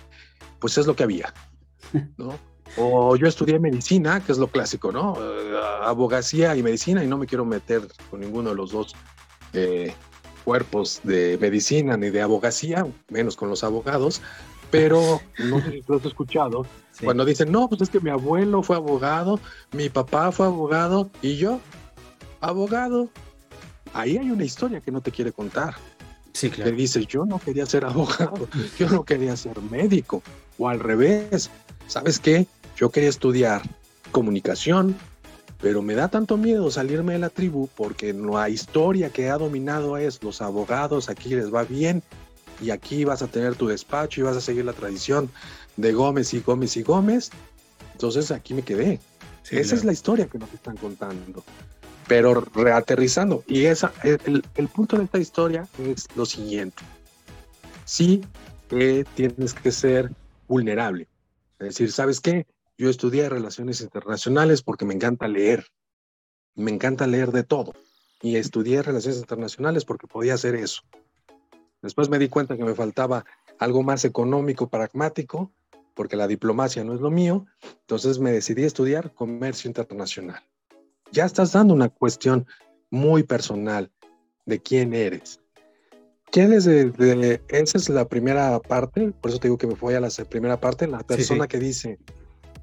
pues 0.59 0.77
es 0.77 0.87
lo 0.87 0.95
que 0.95 1.03
había, 1.03 1.33
¿no? 2.19 2.39
O 2.77 3.17
yo 3.17 3.27
estudié 3.27 3.59
medicina, 3.59 4.23
que 4.23 4.31
es 4.31 4.37
lo 4.37 4.49
clásico, 4.49 4.93
¿no? 4.93 5.17
Abogacía 5.83 6.55
y 6.55 6.63
medicina 6.63 7.03
y 7.03 7.07
no 7.07 7.17
me 7.17 7.27
quiero 7.27 7.47
meter 7.47 7.89
con 8.11 8.21
ninguno 8.21 8.51
de 8.51 8.57
los 8.57 8.73
dos 8.73 8.95
eh, 9.55 9.95
cuerpos 10.45 11.01
de 11.03 11.39
medicina 11.41 11.97
ni 11.97 12.11
de 12.11 12.21
abogacía, 12.21 12.87
menos 13.09 13.37
con 13.37 13.49
los 13.49 13.65
abogados, 13.65 14.21
pero 14.71 15.23
no 15.39 15.63
sé 15.63 15.71
si 15.71 15.81
tú 15.83 15.95
has 15.95 16.05
escuchado, 16.05 16.67
cuando 17.03 17.25
dicen, 17.25 17.51
no, 17.51 17.71
pues 17.71 17.81
es 17.81 17.89
que 17.89 18.01
mi 18.01 18.11
abuelo 18.11 18.63
fue 18.63 18.77
abogado, 18.77 19.41
mi 19.73 19.89
papá 19.89 20.31
fue 20.31 20.45
abogado 20.45 21.09
y 21.23 21.37
yo, 21.37 21.59
abogado. 22.43 23.09
Ahí 23.95 24.19
hay 24.19 24.31
una 24.31 24.45
historia 24.45 24.81
que 24.81 24.91
no 24.91 25.01
te 25.01 25.11
quiere 25.11 25.33
contar. 25.33 25.77
Sí, 26.35 26.51
claro. 26.51 26.73
Dice, 26.73 27.07
yo 27.07 27.25
no 27.25 27.39
quería 27.39 27.65
ser 27.65 27.85
abogado, 27.85 28.49
yo 28.79 28.89
no 28.91 29.05
quería 29.05 29.37
ser 29.37 29.61
médico, 29.63 30.23
o 30.59 30.69
al 30.69 30.81
revés, 30.81 31.49
¿sabes 31.87 32.19
qué? 32.19 32.47
Yo 32.77 32.91
quería 32.91 33.09
estudiar 33.09 33.63
comunicación, 34.11 34.97
pero 35.61 35.81
me 35.81 35.95
da 35.95 36.09
tanto 36.09 36.37
miedo 36.37 36.71
salirme 36.71 37.15
de 37.15 37.21
la 37.21 37.31
tribu 37.31 37.69
porque 37.77 38.13
no 38.13 38.37
hay 38.37 38.53
historia 38.53 39.11
que 39.11 39.31
ha 39.31 39.39
dominado 39.39 39.97
es 39.97 40.23
los 40.23 40.43
abogados, 40.43 41.09
aquí 41.09 41.31
les 41.31 41.55
va 41.55 41.63
bien 41.63 42.03
y 42.61 42.71
aquí 42.71 43.05
vas 43.05 43.23
a 43.23 43.29
tener 43.29 43.55
tu 43.55 43.69
despacho 43.69 44.21
y 44.21 44.25
vas 44.25 44.37
a 44.37 44.41
seguir 44.41 44.65
la 44.65 44.73
tradición 44.73 45.31
de 45.77 45.93
Gómez 45.93 46.35
y 46.35 46.41
Gómez 46.41 46.77
y 46.77 46.83
Gómez. 46.83 47.31
Entonces 47.93 48.31
aquí 48.31 48.55
me 48.55 48.63
quedé. 48.63 49.01
Esa 49.51 49.75
es 49.75 49.85
la 49.85 49.93
historia 49.93 50.27
que 50.27 50.39
nos 50.39 50.53
están 50.53 50.77
contando 50.77 51.45
pero 52.07 52.35
reaterrizando. 52.55 53.45
Y 53.47 53.65
esa, 53.65 53.93
el, 54.03 54.45
el, 54.55 54.69
punto 54.69 54.97
de 54.97 55.05
esta 55.05 55.19
historia 55.19 55.67
es 55.79 56.07
lo 56.17 56.27
siguiente. 56.27 56.83
Sí 57.85 58.23
tienes 59.15 59.55
que 59.55 59.71
ser 59.71 60.11
vulnerable. 60.49 61.09
Es 61.59 61.69
decir, 61.69 61.93
¿sabes 61.93 62.21
qué? 62.21 62.47
Yo 62.77 62.91
estudié 62.91 63.29
relaciones 63.29 63.81
internacionales 63.81 64.63
porque 64.63 64.85
me 64.85 64.95
encanta 64.95 65.29
leer. 65.29 65.67
Me 66.55 66.71
encanta 66.71 67.07
leer 67.07 67.31
de 67.31 67.45
todo. 67.45 67.75
Y 68.21 68.37
estudié 68.37 68.83
relaciones 68.83 69.21
internacionales 69.21 69.85
porque 69.85 70.07
podía 70.07 70.35
hacer 70.35 70.55
eso. 70.55 70.83
Después 71.83 72.09
me 72.09 72.19
di 72.19 72.29
cuenta 72.29 72.57
que 72.57 72.65
me 72.65 72.75
faltaba 72.75 73.25
algo 73.59 73.83
más 73.83 74.05
económico, 74.05 74.69
pragmático, 74.69 75.53
porque 75.95 76.17
la 76.17 76.27
diplomacia 76.27 76.83
no 76.83 76.95
es 76.95 77.01
lo 77.01 77.11
mío, 77.11 77.47
entonces 77.81 78.19
me 78.19 78.33
decidí 78.33 78.65
a 78.65 78.67
estudiar 78.67 79.13
comercio 79.13 79.69
internacional. 79.69 80.43
Ya 81.13 81.25
estás 81.25 81.53
dando 81.53 81.75
una 81.75 81.89
cuestión 81.89 82.47
muy 82.91 83.23
personal 83.23 83.91
de 84.47 84.61
quién 84.61 84.95
eres. 84.95 85.41
¿Quién 86.31 86.53
es 86.53 86.65
de, 86.65 87.41
esa 87.49 87.79
es 87.79 87.89
la 87.89 88.09
primera 88.09 88.59
parte, 88.59 89.13
por 89.13 89.31
eso 89.31 89.39
te 89.39 89.47
digo 89.47 89.59
que 89.59 89.69
me 89.69 89.75
voy 89.75 89.95
a 89.95 90.01
la 90.01 90.09
primera 90.29 90.59
parte, 90.59 90.89
la 90.89 90.99
persona 90.99 91.47
que 91.47 91.61
dice, 91.61 91.99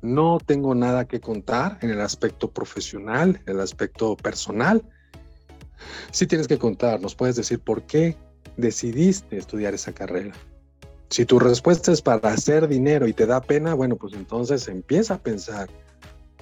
no 0.01 0.39
tengo 0.45 0.75
nada 0.75 1.07
que 1.07 1.21
contar 1.21 1.77
en 1.81 1.89
el 1.89 2.01
aspecto 2.01 2.51
profesional, 2.51 3.41
en 3.45 3.55
el 3.55 3.61
aspecto 3.61 4.17
personal. 4.17 4.83
Sí 6.11 6.27
tienes 6.27 6.49
que 6.49 6.57
contar, 6.57 6.99
nos 6.99 7.15
puedes 7.15 7.37
decir 7.37 7.59
por 7.59 7.83
qué 7.83 8.17
decidiste 8.57 9.37
estudiar 9.37 9.73
esa 9.73 9.93
carrera. 9.93 10.33
Si 11.09 11.25
tu 11.25 11.39
respuesta 11.39 11.91
es 11.91 12.01
para 12.01 12.29
hacer 12.29 12.67
dinero 12.67 13.07
y 13.07 13.13
te 13.13 13.25
da 13.25 13.41
pena, 13.41 13.73
bueno, 13.73 13.95
pues 13.95 14.13
entonces 14.13 14.67
empieza 14.67 15.13
a 15.13 15.17
pensar 15.19 15.69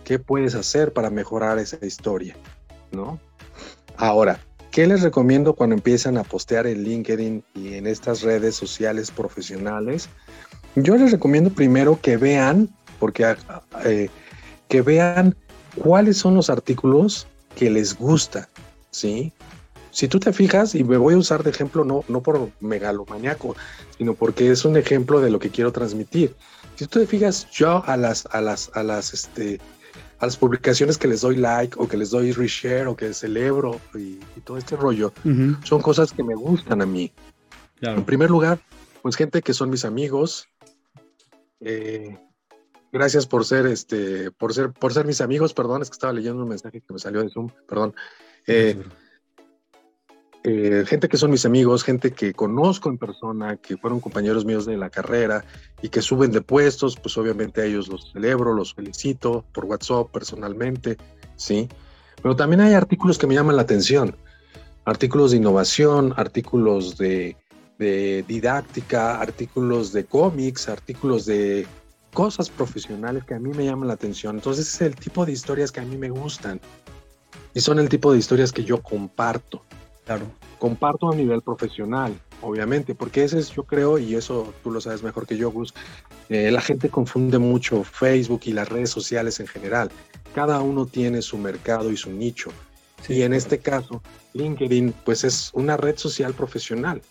qué 0.04 0.20
puedes 0.20 0.56
hacer 0.56 0.94
para 0.94 1.10
mejorar 1.10 1.60
esa 1.60 1.84
historia, 1.86 2.36
¿no? 2.92 3.20
Ahora, 3.98 4.40
¿qué 4.72 4.88
les 4.88 5.02
recomiendo 5.02 5.54
cuando 5.54 5.76
empiezan 5.76 6.18
a 6.18 6.24
postear 6.24 6.68
en 6.68 6.84
LinkedIn 6.84 7.44
y 7.54 7.74
en 7.76 7.88
estas 7.88 8.22
redes 8.22 8.56
sociales 8.56 9.12
profesionales? 9.12 10.10
Yo 10.76 10.96
les 10.96 11.12
recomiendo 11.12 11.50
primero 11.50 12.00
que 12.02 12.18
vean, 12.18 12.70
porque 13.00 13.36
eh, 13.84 14.10
que 14.68 14.82
vean 14.82 15.36
cuáles 15.76 16.18
son 16.18 16.36
los 16.36 16.50
artículos 16.50 17.28
que 17.56 17.70
les 17.70 17.98
gustan, 17.98 18.48
¿sí? 18.92 19.34
Si 19.92 20.08
tú 20.08 20.20
te 20.20 20.32
fijas, 20.32 20.76
y 20.76 20.84
me 20.84 20.98
voy 20.98 21.16
a 21.16 21.18
usar 21.18 21.44
de 21.44 21.50
ejemplo 21.50 21.84
no, 21.84 22.04
no 22.08 22.22
por 22.22 22.52
megalomaniaco, 22.60 23.56
sino 23.98 24.14
porque 24.14 24.52
es 24.52 24.64
un 24.64 24.78
ejemplo 24.78 25.20
de 25.20 25.32
lo 25.32 25.40
que 25.40 25.50
quiero 25.50 25.72
transmitir. 25.72 26.36
Si 26.76 26.86
tú 26.86 27.00
te 27.00 27.08
fijas, 27.08 27.50
yo 27.52 27.84
a 27.86 27.98
las, 27.98 28.28
a 28.32 28.40
las, 28.40 28.72
a 28.76 28.84
las, 28.84 29.14
este, 29.14 29.60
a 30.20 30.26
las 30.26 30.38
publicaciones 30.38 30.98
que 30.98 31.08
les 31.08 31.22
doy 31.22 31.38
like 31.38 31.78
o 31.80 31.88
que 31.88 31.98
les 31.98 32.10
doy 32.10 32.32
reshare 32.32 32.88
o 32.88 32.96
que 32.96 33.14
celebro 33.14 33.80
y, 33.96 34.20
todo 34.44 34.58
este 34.58 34.76
rollo, 34.76 35.14
son 35.64 35.82
cosas 35.82 36.12
que 36.12 36.24
me 36.24 36.36
gustan 36.36 36.82
a 36.82 36.86
mí. 36.86 37.12
En 37.82 38.04
primer 38.04 38.30
lugar, 38.30 38.60
pues 39.02 39.16
gente 39.16 39.42
que 39.42 39.54
son 39.54 39.70
mis 39.70 39.86
amigos. 39.86 40.48
Eh, 41.62 42.18
gracias 42.92 43.26
por 43.26 43.46
ser, 43.46 43.66
este, 43.68 44.32
por 44.32 44.54
ser, 44.54 44.72
por 44.72 44.94
ser 44.94 45.06
mis 45.06 45.22
amigos. 45.22 45.54
Perdón, 45.54 45.82
es 45.82 45.90
que 45.90 45.96
estaba 45.96 46.14
leyendo 46.14 46.44
un 46.44 46.50
mensaje 46.50 46.82
que 46.82 46.94
me 46.94 47.00
salió 47.00 47.22
de 47.22 47.30
Zoom. 47.30 47.50
Perdón. 47.68 47.94
Eh, 48.48 48.82
eh, 50.44 50.86
gente 50.88 51.10
que 51.10 51.18
son 51.18 51.32
mis 51.32 51.46
amigos, 51.46 51.84
gente 51.84 52.12
que 52.12 52.34
conozco 52.34 52.90
en 52.90 52.98
persona, 52.98 53.58
que 53.58 53.78
fueron 53.78 54.00
compañeros 54.00 54.46
míos 54.46 54.66
de 54.66 54.78
la 54.78 54.90
carrera 54.90 55.44
y 55.82 55.90
que 55.90 56.02
suben 56.02 56.32
de 56.32 56.42
puestos, 56.42 56.96
pues 56.96 57.18
obviamente 57.18 57.62
a 57.62 57.66
ellos 57.66 57.90
los 57.90 58.12
celebro, 58.14 58.54
los 58.54 58.74
felicito 58.74 59.44
por 59.52 59.66
WhatsApp 59.66 60.10
personalmente, 60.12 60.98
¿sí? 61.36 61.68
Pero 62.22 62.36
también 62.36 62.62
hay 62.62 62.74
artículos 62.74 63.18
que 63.18 63.28
me 63.28 63.36
llaman 63.36 63.58
la 63.58 63.64
atención, 63.64 64.16
artículos 64.86 65.32
de 65.32 65.38
innovación, 65.38 66.14
artículos 66.16 66.98
de, 66.98 67.36
de 67.78 68.24
didáctica, 68.28 69.20
artículos 69.20 69.92
de 69.92 70.06
cómics, 70.06 70.70
artículos 70.70 71.26
de 71.26 71.68
cosas 72.14 72.50
profesionales 72.50 73.24
que 73.26 73.34
a 73.34 73.40
mí 73.40 73.52
me 73.54 73.66
llaman 73.66 73.88
la 73.88 73.94
atención. 73.94 74.38
Entonces 74.38 74.74
es 74.74 74.82
el 74.82 74.96
tipo 74.96 75.26
de 75.26 75.34
historias 75.34 75.72
que 75.72 75.80
a 75.80 75.86
mí 75.86 75.98
me 75.98 76.10
gustan 76.10 76.60
y 77.54 77.62
son 77.62 77.80
el 77.80 77.90
tipo 77.90 78.12
de 78.12 78.20
historias 78.20 78.52
que 78.52 78.64
yo 78.64 78.82
comparto. 78.82 79.64
Claro. 80.10 80.26
Comparto 80.58 81.12
a 81.12 81.16
nivel 81.16 81.44
profesional, 81.44 82.20
obviamente, 82.42 82.96
porque 82.96 83.24
ese 83.24 83.38
es, 83.38 83.52
yo 83.52 83.62
creo, 83.62 84.00
y 84.00 84.16
eso 84.16 84.56
tú 84.64 84.72
lo 84.72 84.82
sabes 84.82 85.04
mejor 85.04 85.28
que 85.28 85.38
yo, 85.38 85.52
Gus, 85.52 85.76
eh, 86.30 86.50
la 86.50 86.62
gente 86.62 86.90
confunde 86.90 87.38
mucho 87.38 87.84
Facebook 87.84 88.42
y 88.46 88.54
las 88.54 88.68
redes 88.70 88.90
sociales 88.90 89.40
en 89.40 89.46
general. 89.46 89.92
Cada 90.34 90.62
uno 90.62 90.88
tiene 90.88 91.22
su 91.22 91.38
mercado 91.38 91.92
y 91.92 91.98
su 91.98 92.10
nicho. 92.12 92.50
y 93.08 93.22
en 93.22 93.34
este 93.34 93.60
caso, 93.60 94.02
LinkedIn, 94.34 94.96
pues 95.06 95.24
es 95.24 95.52
una 95.54 95.78
red 95.78 95.98
social 95.98 96.34
profesional. 96.34 97.04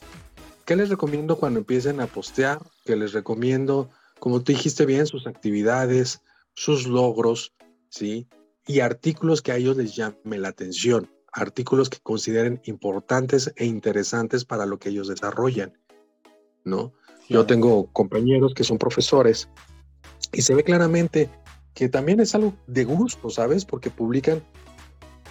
¿Qué 0.65 0.75
les 0.75 0.89
recomiendo 0.89 1.37
cuando 1.37 1.61
empiecen 1.61 2.01
a 2.01 2.09
postear? 2.09 2.59
Que 2.85 2.97
les 2.97 3.13
recomiendo, 3.13 3.91
como 4.19 4.43
tú 4.43 4.51
dijiste 4.51 4.87
bien, 4.87 5.07
sus 5.07 5.29
actividades, 5.29 6.21
sus 6.55 6.89
logros, 6.89 7.53
¿sí? 7.91 8.27
Y 8.67 8.81
artículos 8.81 9.41
que 9.41 9.53
a 9.53 9.57
ellos 9.57 9.77
les 9.77 9.95
llamen 9.95 10.43
la 10.43 10.49
atención 10.49 11.09
artículos 11.39 11.89
que 11.89 11.99
consideren 12.03 12.61
importantes 12.65 13.53
e 13.57 13.65
interesantes 13.65 14.45
para 14.45 14.67
lo 14.67 14.79
que 14.79 14.91
ellos 14.91 15.09
desarrollan, 15.09 15.73
¿no? 16.65 16.93
Yo 17.29 17.47
tengo 17.47 17.93
compañeros 17.93 18.55
que 18.55 18.65
son 18.65 18.79
profesores 18.79 19.49
y 20.33 20.43
se 20.43 20.55
ve 20.55 20.65
claramente 20.65 21.31
que 21.75 21.89
también 21.89 22.21
es 22.21 22.35
algo 22.35 22.55
de 22.67 22.85
gusto, 22.85 23.31
¿sabes? 23.31 23.65
Porque 23.65 23.91
publican 23.91 24.43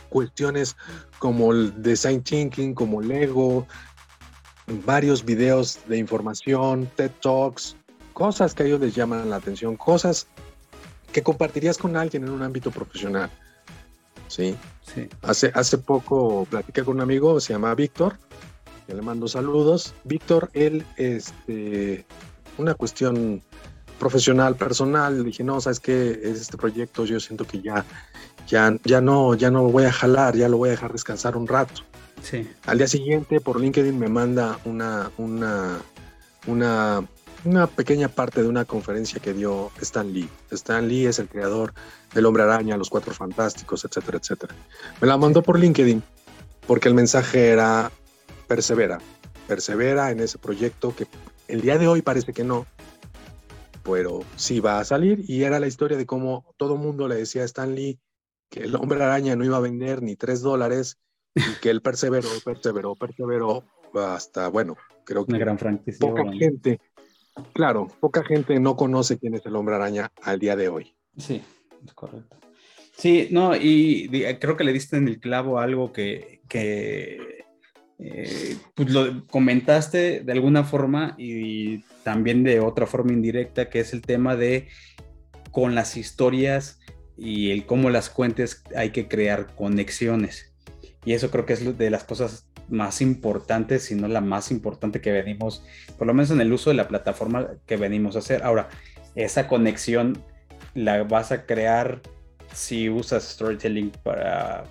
cuestiones 0.10 0.76
como 1.20 1.52
el 1.52 1.82
design 1.82 2.24
thinking, 2.24 2.74
como 2.74 3.02
Lego, 3.02 3.68
varios 4.86 5.26
videos 5.26 5.80
de 5.88 5.98
información, 5.98 6.90
TED 6.96 7.12
Talks, 7.22 7.76
cosas 8.14 8.54
que 8.54 8.64
a 8.64 8.66
ellos 8.68 8.80
les 8.80 8.96
llaman 8.96 9.30
la 9.30 9.38
atención, 9.38 9.76
cosas 9.76 10.28
que 11.12 11.24
compartirías 11.24 11.78
con 11.78 11.98
alguien 11.98 12.24
en 12.24 12.30
un 12.30 12.44
ámbito 12.44 12.72
profesional. 12.72 13.32
¿Sí? 14.28 14.56
Hace, 15.22 15.52
hace 15.54 15.78
poco 15.78 16.48
platiqué 16.50 16.84
con 16.84 16.96
un 16.96 17.02
amigo, 17.02 17.40
se 17.40 17.54
llama 17.54 17.76
Víctor, 17.76 18.18
que 18.86 18.94
le 18.94 19.02
mando 19.02 19.28
saludos. 19.28 19.94
Víctor, 20.04 20.50
él, 20.54 20.86
este, 20.96 22.06
una 22.58 22.74
cuestión 22.74 23.42
profesional, 24.00 24.56
personal, 24.56 25.18
le 25.18 25.24
dije, 25.24 25.44
no, 25.44 25.60
sabes 25.60 25.80
que 25.80 26.12
es 26.12 26.42
este 26.42 26.58
proyecto, 26.58 27.06
yo 27.06 27.20
siento 27.20 27.46
que 27.46 27.62
ya, 27.62 27.86
ya, 28.48 28.76
ya 28.84 29.02
no, 29.02 29.34
ya 29.34 29.52
no 29.52 29.64
voy 29.64 29.86
a 29.86 29.92
jalar, 29.92 30.36
ya 30.36 30.48
lo 30.48 30.58
voy 30.58 30.70
a 30.70 30.72
dejar 30.72 30.92
descansar 30.92 31.36
un 31.36 31.48
rato. 31.48 31.82
Sí. 32.22 32.50
Al 32.66 32.78
día 32.78 32.88
siguiente, 32.88 33.42
por 33.42 33.60
LinkedIn, 33.60 33.98
me 33.98 34.08
manda 34.08 34.60
una, 34.66 35.12
una, 35.18 35.80
una 36.48 37.04
una 37.46 37.68
pequeña 37.68 38.08
parte 38.08 38.42
de 38.42 38.48
una 38.48 38.66
conferencia 38.66 39.20
que 39.20 39.34
dio 39.34 39.72
Stan 39.82 40.12
Lee. 40.12 40.30
Stan 40.52 40.88
Lee 40.88 41.06
es 41.06 41.20
el 41.20 41.28
creador 41.28 41.74
del 42.14 42.26
Hombre 42.26 42.44
Araña, 42.44 42.78
Los 42.78 42.90
Cuatro 42.90 43.14
Fantásticos, 43.14 43.86
etcétera, 43.86 44.18
etcétera. 44.18 44.56
Me 45.02 45.08
la 45.08 45.18
mandó 45.18 45.42
por 45.42 45.60
LinkedIn 45.60 46.04
porque 46.66 46.90
el 46.90 46.94
mensaje 46.94 47.50
era 47.50 47.92
persevera, 48.48 49.00
persevera 49.48 50.12
en 50.12 50.20
ese 50.20 50.38
proyecto 50.38 50.96
que 50.96 51.08
el 51.48 51.62
día 51.62 51.78
de 51.78 51.88
hoy 51.88 52.02
parece 52.02 52.34
que 52.34 52.44
no, 52.44 52.66
pero 53.84 54.22
sí 54.36 54.60
va 54.60 54.80
a 54.80 54.86
salir 54.86 55.24
y 55.28 55.44
era 55.44 55.60
la 55.60 55.68
historia 55.68 55.98
de 55.98 56.06
cómo 56.06 56.54
todo 56.58 56.74
el 56.76 56.82
mundo 56.82 57.08
le 57.08 57.16
decía 57.16 57.44
a 57.44 57.46
Stan 57.46 57.74
Lee 57.74 58.00
que 58.50 58.62
el 58.62 58.76
Hombre 58.76 59.04
Araña 59.04 59.36
no 59.36 59.46
iba 59.46 59.58
a 59.58 59.62
vender 59.62 60.02
ni 60.02 60.16
tres 60.16 60.42
dólares 60.42 60.98
y 61.36 61.60
que 61.62 61.70
él 61.70 61.82
perseveró, 61.82 62.30
perseveró, 62.44 62.96
perseveró 62.96 63.64
hasta, 63.94 64.50
bueno, 64.50 64.76
creo 65.06 65.26
que 65.26 65.32
una 65.32 65.40
gran 65.40 65.58
franquicia. 65.58 66.00
Poca 66.00 66.24
gente 66.34 66.80
Claro, 67.54 67.88
poca 68.00 68.24
gente 68.24 68.60
no 68.60 68.76
conoce 68.76 69.18
quién 69.18 69.36
es 69.36 69.46
el 69.46 69.56
hombre 69.56 69.76
araña 69.76 70.12
al 70.22 70.40
día 70.40 70.56
de 70.56 70.70
hoy. 70.70 70.96
Sí, 71.18 71.42
es 71.86 71.94
correcto. 71.94 72.38
Sí, 72.98 73.28
no, 73.32 73.56
y 73.56 74.10
creo 74.40 74.58
que 74.58 74.64
le 74.64 74.74
diste 74.74 74.98
en 74.98 75.08
el 75.08 75.20
clavo 75.20 75.60
algo 75.60 75.94
que, 75.94 76.42
eh, 78.00 78.58
pues 78.74 78.90
lo 78.90 79.28
comentaste 79.28 80.22
de 80.22 80.32
alguna 80.32 80.64
forma 80.64 81.14
y 81.18 81.84
también 82.04 82.44
de 82.44 82.60
otra 82.60 82.88
forma 82.88 83.14
indirecta, 83.14 83.70
que 83.70 83.82
es 83.82 83.94
el 83.94 84.02
tema 84.02 84.36
de 84.36 84.68
con 85.52 85.76
las 85.76 85.96
historias 85.96 86.80
y 87.16 87.52
el 87.52 87.66
cómo 87.66 87.92
las 87.92 88.10
cuentes 88.10 88.64
hay 88.76 88.90
que 88.90 89.08
crear 89.08 89.56
conexiones. 89.56 90.56
Y 91.06 91.14
eso 91.14 91.30
creo 91.30 91.46
que 91.46 91.54
es 91.54 91.78
de 91.78 91.90
las 91.92 92.04
cosas 92.04 92.48
más 92.70 93.02
importante, 93.02 93.80
si 93.80 93.96
no 93.96 94.08
la 94.08 94.22
más 94.22 94.52
importante 94.52 95.02
que 95.02 95.12
venimos, 95.12 95.64
por 95.98 96.08
lo 96.08 96.14
menos 96.14 96.32
en 96.32 96.42
el 96.42 96.52
uso 96.52 96.70
de 96.70 96.76
la 96.76 96.88
plataforma 96.88 97.48
que 97.66 97.78
venimos 97.78 98.16
a 98.16 98.20
hacer. 98.20 98.44
Ahora, 98.44 98.70
esa 99.16 99.48
conexión 99.48 100.22
la 100.74 101.04
vas 101.04 101.32
a 101.32 101.46
crear 101.46 102.02
si 102.54 102.90
usas 102.90 103.24
storytelling 103.24 103.92
para, 104.04 104.64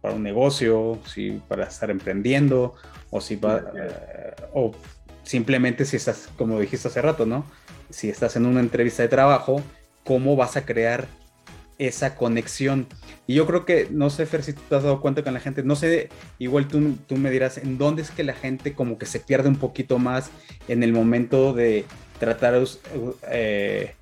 para 0.00 0.14
un 0.14 0.22
negocio, 0.22 0.98
si 1.06 1.40
para 1.48 1.64
estar 1.64 1.90
emprendiendo, 1.90 2.74
o 3.10 3.20
si 3.20 3.34
eh, 3.34 4.34
o 4.52 4.72
simplemente 5.22 5.84
si 5.84 5.96
estás, 5.96 6.28
como 6.36 6.58
dijiste 6.58 6.88
hace 6.88 7.02
rato, 7.02 7.26
¿no? 7.26 7.44
Si 7.90 8.08
estás 8.08 8.36
en 8.36 8.46
una 8.46 8.60
entrevista 8.60 9.02
de 9.02 9.08
trabajo, 9.08 9.62
¿cómo 10.04 10.36
vas 10.36 10.56
a 10.56 10.64
crear 10.64 11.06
esa 11.86 12.14
conexión. 12.14 12.86
Y 13.26 13.34
yo 13.34 13.46
creo 13.46 13.64
que, 13.64 13.88
no 13.90 14.10
sé, 14.10 14.26
Fer, 14.26 14.42
si 14.42 14.52
tú 14.52 14.60
te 14.68 14.76
has 14.76 14.82
dado 14.82 15.00
cuenta 15.00 15.22
con 15.22 15.34
la 15.34 15.40
gente, 15.40 15.62
no 15.62 15.76
sé, 15.76 16.08
igual 16.38 16.68
tú, 16.68 16.96
tú 17.06 17.16
me 17.16 17.30
dirás, 17.30 17.58
¿en 17.58 17.78
dónde 17.78 18.02
es 18.02 18.10
que 18.10 18.22
la 18.22 18.34
gente 18.34 18.72
como 18.72 18.98
que 18.98 19.06
se 19.06 19.20
pierde 19.20 19.48
un 19.48 19.56
poquito 19.56 19.98
más 19.98 20.30
en 20.68 20.82
el 20.82 20.92
momento 20.92 21.52
de 21.52 21.84
tratar, 22.18 22.62
eh, 23.30 23.94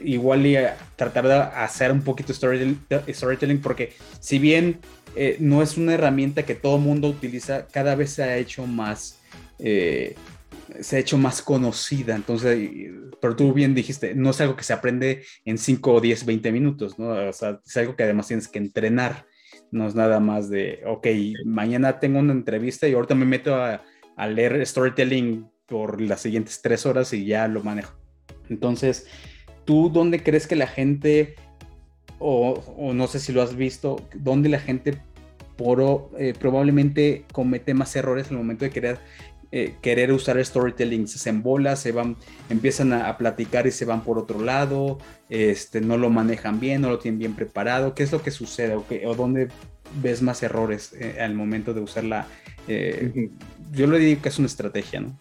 igual 0.00 0.46
y 0.46 0.56
tratar 0.96 1.26
de 1.28 1.34
hacer 1.34 1.92
un 1.92 2.02
poquito 2.02 2.32
storytelling, 2.32 3.60
porque 3.62 3.94
si 4.20 4.38
bien 4.38 4.80
eh, 5.16 5.36
no 5.40 5.62
es 5.62 5.76
una 5.76 5.94
herramienta 5.94 6.44
que 6.44 6.54
todo 6.54 6.78
mundo 6.78 7.08
utiliza, 7.08 7.66
cada 7.68 7.94
vez 7.94 8.12
se 8.12 8.22
ha 8.22 8.36
hecho 8.36 8.66
más... 8.66 9.18
Eh, 9.58 10.16
se 10.80 10.96
ha 10.96 10.98
hecho 10.98 11.18
más 11.18 11.42
conocida. 11.42 12.14
Entonces, 12.14 12.70
pero 13.20 13.36
tú 13.36 13.52
bien 13.52 13.74
dijiste, 13.74 14.14
no 14.14 14.30
es 14.30 14.40
algo 14.40 14.56
que 14.56 14.64
se 14.64 14.72
aprende 14.72 15.24
en 15.44 15.58
5 15.58 15.94
o 15.94 16.00
10, 16.00 16.26
20 16.26 16.52
minutos, 16.52 16.98
¿no? 16.98 17.10
O 17.28 17.32
sea, 17.32 17.60
es 17.64 17.76
algo 17.76 17.96
que 17.96 18.04
además 18.04 18.28
tienes 18.28 18.48
que 18.48 18.58
entrenar. 18.58 19.26
No 19.70 19.86
es 19.86 19.94
nada 19.94 20.20
más 20.20 20.50
de, 20.50 20.82
ok, 20.86 21.06
mañana 21.44 21.98
tengo 21.98 22.18
una 22.18 22.32
entrevista 22.32 22.88
y 22.88 22.94
ahorita 22.94 23.14
me 23.14 23.24
meto 23.24 23.54
a, 23.54 23.82
a 24.16 24.26
leer 24.26 24.64
storytelling 24.66 25.46
por 25.66 26.00
las 26.00 26.20
siguientes 26.20 26.60
tres 26.62 26.84
horas 26.84 27.12
y 27.12 27.24
ya 27.24 27.48
lo 27.48 27.62
manejo. 27.62 27.94
Entonces, 28.48 29.06
¿tú 29.64 29.90
dónde 29.90 30.22
crees 30.22 30.46
que 30.46 30.56
la 30.56 30.66
gente, 30.66 31.34
o, 32.18 32.92
no 32.92 33.06
sé 33.06 33.18
si 33.18 33.32
lo 33.32 33.42
has 33.42 33.56
visto, 33.56 34.06
dónde 34.14 34.48
la 34.48 34.60
gente 34.60 35.00
por, 35.56 36.10
eh, 36.18 36.34
probablemente 36.38 37.24
comete 37.32 37.74
más 37.74 37.94
errores 37.96 38.30
el 38.30 38.36
momento 38.36 38.64
de 38.64 38.70
querer 38.70 38.98
eh, 39.54 39.76
querer 39.82 40.12
usar 40.12 40.38
el 40.38 40.46
storytelling, 40.46 41.06
se 41.06 41.28
embola, 41.28 41.76
se 41.76 41.92
van, 41.92 42.16
empiezan 42.48 42.94
a, 42.94 43.18
platicar 43.18 43.66
y 43.66 43.70
se 43.70 43.84
van 43.84 44.02
por 44.02 44.18
otro 44.18 44.40
lado, 44.40 44.96
este, 45.28 45.82
no 45.82 45.98
lo 45.98 46.08
manejan 46.08 46.58
bien, 46.58 46.80
no 46.80 46.88
lo 46.88 46.98
tienen 46.98 47.18
bien 47.18 47.34
preparado, 47.34 47.94
¿qué 47.94 48.02
es 48.02 48.12
lo 48.12 48.22
que 48.22 48.30
sucede 48.30 48.74
o, 48.74 48.86
qué, 48.88 49.06
o 49.06 49.14
dónde 49.14 49.48
ves 50.02 50.22
más 50.22 50.42
errores 50.42 50.94
eh, 50.94 51.18
al 51.20 51.34
momento 51.34 51.74
de 51.74 51.82
usarla? 51.82 52.26
Eh, 52.66 53.30
yo 53.72 53.86
lo 53.86 53.98
digo 53.98 54.22
que 54.22 54.30
es 54.30 54.38
una 54.38 54.46
estrategia, 54.46 55.00
¿no? 55.00 55.18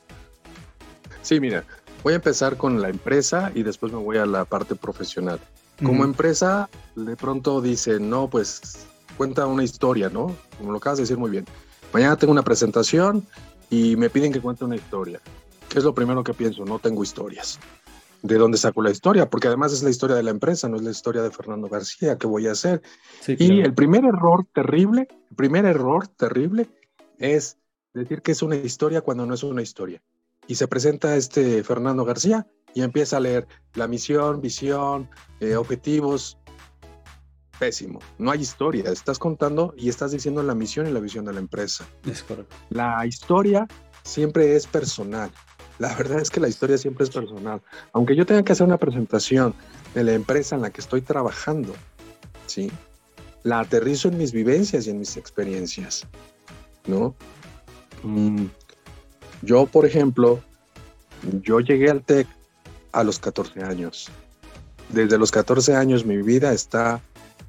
Sí, 1.21 1.41
mira, 1.41 1.65
voy 2.01 2.13
a 2.13 2.15
empezar 2.15 2.55
con 2.55 2.81
la 2.81 2.87
empresa 2.87 3.51
y 3.53 3.63
después 3.63 3.91
me 3.91 3.99
voy 3.99 4.15
a 4.15 4.25
la 4.25 4.45
parte 4.45 4.75
profesional. 4.75 5.41
Como 5.83 6.05
empresa, 6.05 6.69
de 6.95 7.17
pronto 7.17 7.59
dice, 7.59 7.99
no, 7.99 8.29
pues 8.29 8.85
cuenta 9.17 9.45
una 9.45 9.65
historia, 9.65 10.09
¿no? 10.09 10.33
Como 10.57 10.71
lo 10.71 10.77
acabas 10.77 10.99
de 10.99 11.03
decir 11.03 11.17
muy 11.17 11.31
bien. 11.31 11.43
Mañana 11.91 12.15
tengo 12.15 12.31
una 12.31 12.43
presentación 12.43 13.25
y 13.71 13.95
me 13.95 14.11
piden 14.11 14.31
que 14.31 14.41
cuente 14.41 14.65
una 14.65 14.75
historia. 14.75 15.19
¿Qué 15.67 15.79
es 15.79 15.83
lo 15.83 15.95
primero 15.95 16.23
que 16.23 16.33
pienso? 16.33 16.65
No 16.65 16.77
tengo 16.77 17.01
historias. 17.01 17.57
¿De 18.21 18.35
dónde 18.35 18.57
saco 18.57 18.83
la 18.83 18.91
historia? 18.91 19.29
Porque 19.29 19.47
además 19.47 19.73
es 19.73 19.81
la 19.81 19.89
historia 19.89 20.15
de 20.15 20.21
la 20.21 20.29
empresa, 20.29 20.69
no 20.69 20.75
es 20.75 20.83
la 20.83 20.91
historia 20.91 21.23
de 21.23 21.31
Fernando 21.31 21.69
García. 21.69 22.17
¿Qué 22.17 22.27
voy 22.27 22.47
a 22.47 22.51
hacer? 22.51 22.83
Y 23.25 23.61
el 23.61 23.73
primer 23.73 24.03
error 24.03 24.45
terrible, 24.53 25.07
el 25.29 25.35
primer 25.35 25.65
error 25.65 26.07
terrible 26.07 26.67
es 27.17 27.57
decir 27.93 28.21
que 28.21 28.33
es 28.33 28.41
una 28.41 28.57
historia 28.57 29.01
cuando 29.01 29.25
no 29.25 29.33
es 29.33 29.43
una 29.43 29.61
historia. 29.61 30.03
Y 30.47 30.55
se 30.55 30.67
presenta 30.67 31.15
este 31.15 31.63
Fernando 31.63 32.03
García 32.03 32.47
y 32.73 32.81
empieza 32.81 33.17
a 33.17 33.21
leer 33.21 33.47
la 33.73 33.87
misión, 33.87 34.41
visión, 34.41 35.09
eh, 35.39 35.55
objetivos, 35.55 36.37
pésimo. 37.61 37.99
No 38.17 38.31
hay 38.31 38.41
historia. 38.41 38.85
Estás 38.91 39.19
contando 39.19 39.75
y 39.77 39.87
estás 39.87 40.11
diciendo 40.11 40.41
la 40.41 40.55
misión 40.55 40.87
y 40.87 40.91
la 40.91 40.99
visión 40.99 41.25
de 41.25 41.33
la 41.33 41.39
empresa. 41.39 41.87
Es 42.09 42.23
correcto. 42.23 42.55
La 42.71 43.05
historia 43.05 43.67
siempre 44.01 44.55
es 44.55 44.65
personal. 44.65 45.29
La 45.77 45.93
verdad 45.93 46.19
es 46.19 46.31
que 46.31 46.39
la 46.39 46.47
historia 46.47 46.79
siempre 46.79 47.03
es 47.03 47.11
personal. 47.11 47.61
Aunque 47.93 48.15
yo 48.15 48.25
tenga 48.25 48.41
que 48.41 48.53
hacer 48.53 48.65
una 48.65 48.79
presentación 48.79 49.53
de 49.93 50.03
la 50.03 50.13
empresa 50.13 50.55
en 50.55 50.63
la 50.63 50.71
que 50.71 50.81
estoy 50.81 51.01
trabajando, 51.01 51.73
¿sí? 52.47 52.71
La 53.43 53.59
aterrizo 53.59 54.07
en 54.07 54.17
mis 54.17 54.31
vivencias 54.31 54.87
y 54.87 54.89
en 54.89 54.97
mis 54.97 55.15
experiencias, 55.15 56.07
¿no? 56.87 57.15
Mm, 58.01 58.45
yo, 59.43 59.67
por 59.67 59.85
ejemplo, 59.85 60.41
yo 61.43 61.59
llegué 61.59 61.91
al 61.91 62.01
TEC 62.03 62.27
a 62.91 63.03
los 63.03 63.19
14 63.19 63.61
años. 63.61 64.09
Desde 64.89 65.19
los 65.19 65.29
14 65.29 65.75
años 65.75 66.05
mi 66.05 66.17
vida 66.17 66.53
está 66.53 67.01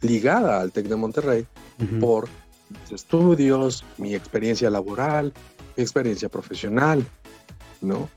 ligada 0.02 0.60
al 0.60 0.72
TEC 0.72 0.88
de 0.88 0.96
Monterrey 0.96 1.46
por 2.00 2.28
mis 2.68 2.92
estudios, 2.92 3.84
mi 3.98 4.14
experiencia 4.14 4.70
laboral, 4.70 5.32
mi 5.76 5.82
experiencia 5.82 6.28
profesional, 6.28 7.06
¿no? 7.80 8.08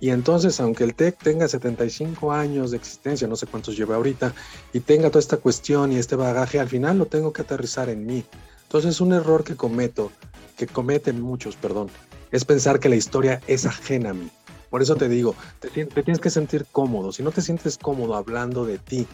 Y 0.00 0.10
entonces, 0.10 0.60
aunque 0.60 0.84
el 0.84 0.94
TEC 0.94 1.18
tenga 1.18 1.48
75 1.48 2.32
años 2.32 2.70
de 2.70 2.76
existencia, 2.76 3.26
no 3.26 3.34
sé 3.34 3.46
cuántos 3.46 3.76
lleva 3.76 3.96
ahorita, 3.96 4.32
y 4.72 4.80
tenga 4.80 5.08
toda 5.08 5.20
esta 5.20 5.38
cuestión 5.38 5.92
y 5.92 5.96
este 5.96 6.14
bagaje, 6.14 6.60
al 6.60 6.68
final 6.68 6.98
lo 6.98 7.06
tengo 7.06 7.32
que 7.32 7.42
aterrizar 7.42 7.88
en 7.88 8.06
mí. 8.06 8.24
Entonces, 8.62 9.00
un 9.00 9.12
error 9.12 9.42
que 9.42 9.56
cometo, 9.56 10.12
que 10.56 10.66
cometen 10.68 11.20
muchos, 11.20 11.56
perdón, 11.56 11.88
es 12.30 12.44
pensar 12.44 12.78
que 12.78 12.88
la 12.88 12.96
historia 12.96 13.40
es 13.48 13.66
ajena 13.66 14.10
a 14.10 14.14
mí. 14.14 14.30
Por 14.70 14.82
eso 14.82 14.94
te 14.94 15.08
digo, 15.08 15.34
te, 15.60 15.68
te 15.68 16.02
tienes 16.02 16.20
que 16.20 16.30
sentir 16.30 16.66
cómodo. 16.70 17.10
Si 17.10 17.22
no 17.22 17.32
te 17.32 17.40
sientes 17.40 17.78
cómodo 17.78 18.14
hablando 18.14 18.66
de 18.66 18.78
ti, 18.78 19.06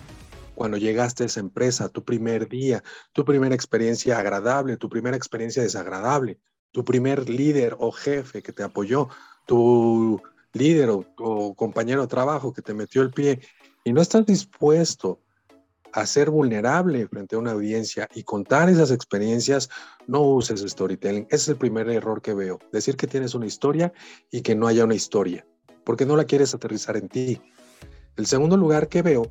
cuando 0.54 0.76
llegaste 0.76 1.24
a 1.24 1.26
esa 1.26 1.40
empresa, 1.40 1.88
tu 1.88 2.04
primer 2.04 2.48
día, 2.48 2.82
tu 3.12 3.24
primera 3.24 3.54
experiencia 3.54 4.18
agradable, 4.18 4.76
tu 4.76 4.88
primera 4.88 5.16
experiencia 5.16 5.62
desagradable, 5.62 6.38
tu 6.72 6.84
primer 6.84 7.28
líder 7.28 7.76
o 7.78 7.92
jefe 7.92 8.42
que 8.42 8.52
te 8.52 8.62
apoyó, 8.62 9.08
tu 9.46 10.20
líder 10.52 10.90
o, 10.90 11.54
compañero 11.54 12.02
de 12.02 12.08
trabajo 12.08 12.52
que 12.52 12.62
te 12.62 12.74
metió 12.74 13.02
el 13.02 13.10
pie 13.10 13.40
y 13.84 13.92
no 13.92 14.00
estás 14.00 14.24
dispuesto 14.24 15.20
a 15.92 16.06
ser 16.06 16.30
vulnerable 16.30 17.06
frente 17.06 17.36
a 17.36 17.38
una 17.38 17.52
audiencia 17.52 18.08
y 18.14 18.24
contar 18.24 18.68
esas 18.68 18.90
experiencias, 18.90 19.70
no 20.08 20.22
uses 20.22 20.60
storytelling. 20.60 21.26
Ese 21.26 21.36
es 21.36 21.48
el 21.50 21.56
primer 21.56 21.88
error 21.88 22.20
que 22.20 22.34
veo. 22.34 22.58
Decir 22.72 22.96
que 22.96 23.06
tienes 23.06 23.34
una 23.34 23.46
historia 23.46 23.92
y 24.32 24.40
que 24.40 24.56
no 24.56 24.66
haya 24.66 24.84
una 24.84 24.96
historia, 24.96 25.46
porque 25.84 26.04
no 26.04 26.16
la 26.16 26.24
quieres 26.24 26.52
aterrizar 26.52 26.96
en 26.96 27.08
ti. 27.08 27.40
El 28.16 28.26
segundo 28.26 28.56
lugar 28.56 28.88
que 28.88 29.02
veo 29.02 29.30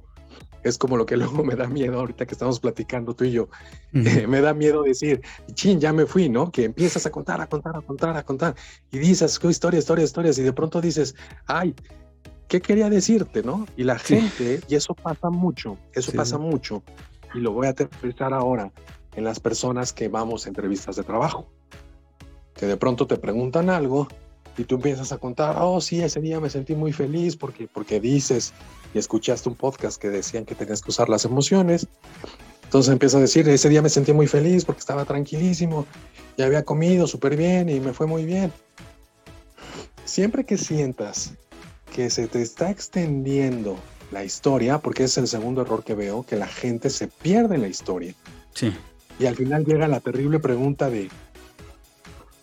es 0.63 0.77
como 0.77 0.97
lo 0.97 1.05
que 1.05 1.17
luego 1.17 1.43
me 1.43 1.55
da 1.55 1.67
miedo 1.67 1.99
ahorita 1.99 2.25
que 2.25 2.34
estamos 2.34 2.59
platicando 2.59 3.13
tú 3.13 3.25
y 3.25 3.31
yo. 3.31 3.49
Eh, 3.93 4.27
me 4.27 4.41
da 4.41 4.53
miedo 4.53 4.84
decir, 4.84 5.21
chin, 5.53 5.79
ya 5.79 5.93
me 5.93 6.05
fui, 6.05 6.29
¿no? 6.29 6.51
Que 6.51 6.65
empiezas 6.65 7.05
a 7.05 7.11
contar, 7.11 7.41
a 7.41 7.47
contar, 7.47 7.75
a 7.75 7.81
contar, 7.81 8.17
a 8.17 8.23
contar 8.23 8.55
y 8.91 8.97
dices, 8.97 9.38
qué 9.39 9.47
historia, 9.47 9.79
historia, 9.79 10.05
historias 10.05 10.38
y 10.38 10.43
de 10.43 10.53
pronto 10.53 10.81
dices, 10.81 11.15
ay, 11.45 11.75
¿qué 12.47 12.61
quería 12.61 12.89
decirte, 12.89 13.43
no? 13.43 13.65
Y 13.77 13.84
la 13.84 13.99
gente, 13.99 14.61
y 14.67 14.75
eso 14.75 14.93
pasa 14.93 15.29
mucho, 15.29 15.77
eso 15.93 16.11
pasa 16.11 16.38
mucho, 16.38 16.84
y 17.34 17.39
lo 17.39 17.51
voy 17.51 17.67
a 17.67 17.71
aterrizar 17.71 18.34
ahora 18.34 18.71
en 19.15 19.23
las 19.23 19.39
personas 19.39 19.93
que 19.93 20.07
vamos 20.07 20.45
a 20.45 20.49
entrevistas 20.49 20.95
de 20.95 21.03
trabajo, 21.03 21.47
que 22.53 22.65
de 22.65 22.77
pronto 22.77 23.07
te 23.07 23.17
preguntan 23.17 23.69
algo 23.69 24.07
y 24.58 24.64
tú 24.64 24.76
empiezas 24.76 25.12
a 25.12 25.18
contar, 25.18 25.58
oh, 25.60 25.82
sí, 25.82 26.01
ese 26.01 26.20
día 26.20 26.39
me 26.39 26.49
sentí 26.49 26.76
muy 26.76 26.93
feliz 26.93 27.36
porque, 27.36 27.68
porque 27.68 27.99
dices 27.99 28.54
y 28.93 28.99
escuchaste 28.99 29.49
un 29.49 29.56
podcast 29.56 29.99
que 29.99 30.10
decían 30.10 30.45
que 30.45 30.56
tenías 30.56 30.82
que 30.82 30.91
usar 30.91 31.10
las 31.10 31.26
emociones. 31.26 31.88
Entonces 32.64 32.91
empiezas 32.91 33.18
a 33.18 33.22
decir, 33.22 33.47
ese 33.49 33.70
día 33.70 33.82
me 33.82 33.89
sentí 33.89 34.14
muy 34.14 34.28
feliz 34.28 34.66
porque 34.66 34.80
estaba 34.80 35.06
tranquilísimo 35.06 35.86
y 36.38 36.41
había 36.41 36.64
comido 36.64 37.08
súper 37.08 37.36
bien 37.36 37.70
y 37.70 37.80
me 37.80 37.93
fue 37.93 38.08
muy 38.08 38.26
bien. 38.26 38.51
Siempre 40.06 40.43
que 40.43 40.58
sientas 40.58 41.34
que 41.93 42.10
se 42.10 42.28
te 42.28 42.41
está 42.41 42.70
extendiendo 42.70 43.78
la 44.12 44.24
historia, 44.24 44.80
porque 44.80 45.06
es 45.06 45.18
el 45.18 45.28
segundo 45.28 45.62
error 45.62 45.84
que 45.84 45.95
veo, 45.95 46.24
que 46.24 46.36
la 46.36 46.47
gente 46.47 46.89
se 46.89 47.08
pierde 47.08 47.56
en 47.56 47.62
la 47.62 47.68
historia. 47.68 48.14
Sí. 48.54 48.74
Y 49.20 49.26
al 49.26 49.36
final 49.36 49.66
llega 49.66 49.88
la 49.88 49.99
terrible 49.99 50.39
pregunta 50.39 50.89
de, 50.89 51.10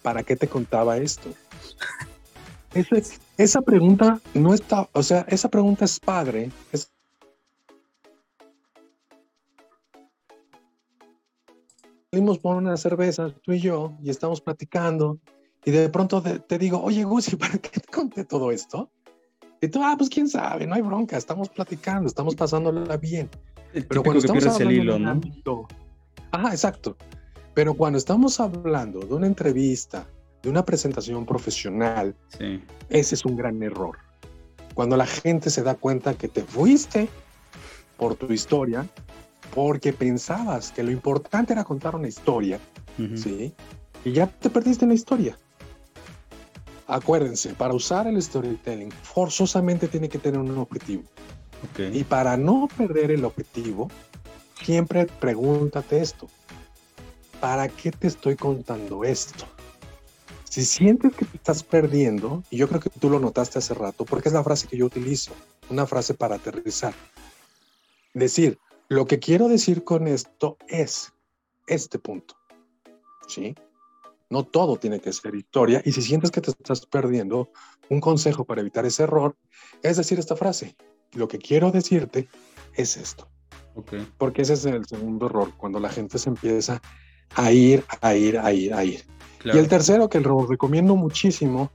¿para 0.02 0.22
qué 0.22 0.36
te 0.36 0.48
contaba 0.48 0.98
esto? 0.98 1.30
Esa 3.36 3.62
pregunta 3.62 4.20
no 4.34 4.54
está, 4.54 4.88
o 4.92 5.02
sea, 5.02 5.26
esa 5.28 5.48
pregunta 5.48 5.84
es 5.84 5.98
padre. 5.98 6.50
Salimos 12.12 12.38
por 12.38 12.56
una 12.56 12.76
cerveza, 12.76 13.30
tú 13.42 13.52
y 13.52 13.60
yo, 13.60 13.92
y 14.02 14.10
estamos 14.10 14.40
platicando, 14.40 15.18
y 15.64 15.70
de 15.70 15.88
pronto 15.88 16.22
te, 16.22 16.58
digo, 16.58 16.82
oye, 16.82 17.04
Gusi, 17.04 17.36
¿para 17.36 17.58
qué 17.58 17.80
te 17.80 17.92
conté 17.92 18.24
todo 18.24 18.50
esto? 18.50 18.90
Y 19.60 19.68
tú, 19.68 19.82
ah, 19.82 19.94
pues 19.96 20.08
quién 20.08 20.28
sabe, 20.28 20.66
no 20.66 20.74
hay 20.74 20.82
bronca, 20.82 21.16
estamos 21.16 21.48
platicando, 21.50 22.08
estamos 22.08 22.34
pasándola 22.34 22.96
bien. 22.96 23.28
Pero 23.72 24.02
cuando 24.02 24.20
estamos 24.20 24.46
hablando 24.46 24.70
el 24.70 24.76
hilo, 24.76 24.98
¿no? 24.98 25.20
ajá, 26.32 26.50
exacto. 26.50 26.96
Pero 27.54 27.74
cuando 27.74 27.98
estamos 27.98 28.40
hablando 28.40 29.00
de 29.00 29.14
una 29.14 29.26
entrevista, 29.26 30.06
de 30.42 30.48
una 30.48 30.64
presentación 30.64 31.26
profesional, 31.26 32.14
ese 32.88 33.14
es 33.14 33.24
un 33.24 33.36
gran 33.36 33.62
error. 33.62 33.98
Cuando 34.74 34.96
la 34.96 35.06
gente 35.06 35.50
se 35.50 35.62
da 35.62 35.74
cuenta 35.74 36.14
que 36.14 36.28
te 36.28 36.42
fuiste 36.42 37.08
por 37.96 38.14
tu 38.14 38.32
historia, 38.32 38.86
porque 39.54 39.92
pensabas 39.92 40.70
que 40.72 40.82
lo 40.82 40.90
importante 40.90 41.52
era 41.52 41.64
contar 41.64 41.94
una 41.94 42.08
historia, 42.08 42.58
¿sí? 43.16 43.52
Y 44.04 44.12
ya 44.12 44.26
te 44.26 44.48
perdiste 44.48 44.84
en 44.84 44.90
la 44.90 44.94
historia. 44.94 45.38
Acuérdense, 46.86 47.54
para 47.54 47.74
usar 47.74 48.06
el 48.06 48.20
storytelling, 48.20 48.90
forzosamente 48.90 49.86
tiene 49.88 50.08
que 50.08 50.18
tener 50.18 50.40
un 50.40 50.56
objetivo. 50.58 51.04
Y 51.92 52.04
para 52.04 52.36
no 52.36 52.68
perder 52.76 53.10
el 53.10 53.24
objetivo, 53.24 53.90
siempre 54.62 55.06
pregúntate 55.06 56.00
esto. 56.00 56.28
¿Para 57.40 57.68
qué 57.68 57.90
te 57.90 58.06
estoy 58.06 58.36
contando 58.36 59.04
esto? 59.04 59.44
Si 60.50 60.64
sientes 60.64 61.14
que 61.14 61.24
te 61.24 61.36
estás 61.36 61.62
perdiendo, 61.62 62.42
y 62.50 62.56
yo 62.56 62.66
creo 62.66 62.80
que 62.80 62.90
tú 62.90 63.08
lo 63.08 63.20
notaste 63.20 63.60
hace 63.60 63.72
rato, 63.72 64.04
porque 64.04 64.28
es 64.28 64.34
la 64.34 64.42
frase 64.42 64.66
que 64.66 64.76
yo 64.76 64.84
utilizo, 64.84 65.30
una 65.68 65.86
frase 65.86 66.12
para 66.12 66.34
aterrizar. 66.34 66.92
Decir, 68.14 68.58
lo 68.88 69.06
que 69.06 69.20
quiero 69.20 69.46
decir 69.46 69.84
con 69.84 70.08
esto 70.08 70.58
es 70.66 71.12
este 71.68 72.00
punto. 72.00 72.34
¿Sí? 73.28 73.54
No 74.28 74.42
todo 74.42 74.76
tiene 74.76 74.98
que 74.98 75.12
ser 75.12 75.36
historia. 75.36 75.82
Y 75.84 75.92
si 75.92 76.02
sientes 76.02 76.32
que 76.32 76.40
te 76.40 76.50
estás 76.50 76.84
perdiendo, 76.84 77.52
un 77.88 78.00
consejo 78.00 78.44
para 78.44 78.60
evitar 78.60 78.84
ese 78.84 79.04
error 79.04 79.36
es 79.84 79.98
decir 79.98 80.18
esta 80.18 80.34
frase. 80.34 80.74
Lo 81.12 81.28
que 81.28 81.38
quiero 81.38 81.70
decirte 81.70 82.28
es 82.74 82.96
esto. 82.96 83.30
Okay. 83.76 84.04
Porque 84.18 84.42
ese 84.42 84.54
es 84.54 84.64
el 84.64 84.84
segundo 84.84 85.26
error, 85.26 85.56
cuando 85.56 85.78
la 85.78 85.90
gente 85.90 86.18
se 86.18 86.28
empieza 86.28 86.82
a 87.36 87.52
ir, 87.52 87.84
a 88.00 88.16
ir, 88.16 88.36
a 88.36 88.52
ir, 88.52 88.74
a 88.74 88.84
ir. 88.84 89.04
Y 89.44 89.56
el 89.56 89.68
tercero 89.68 90.08
que 90.08 90.20
lo 90.20 90.46
recomiendo 90.46 90.96
muchísimo 90.96 91.70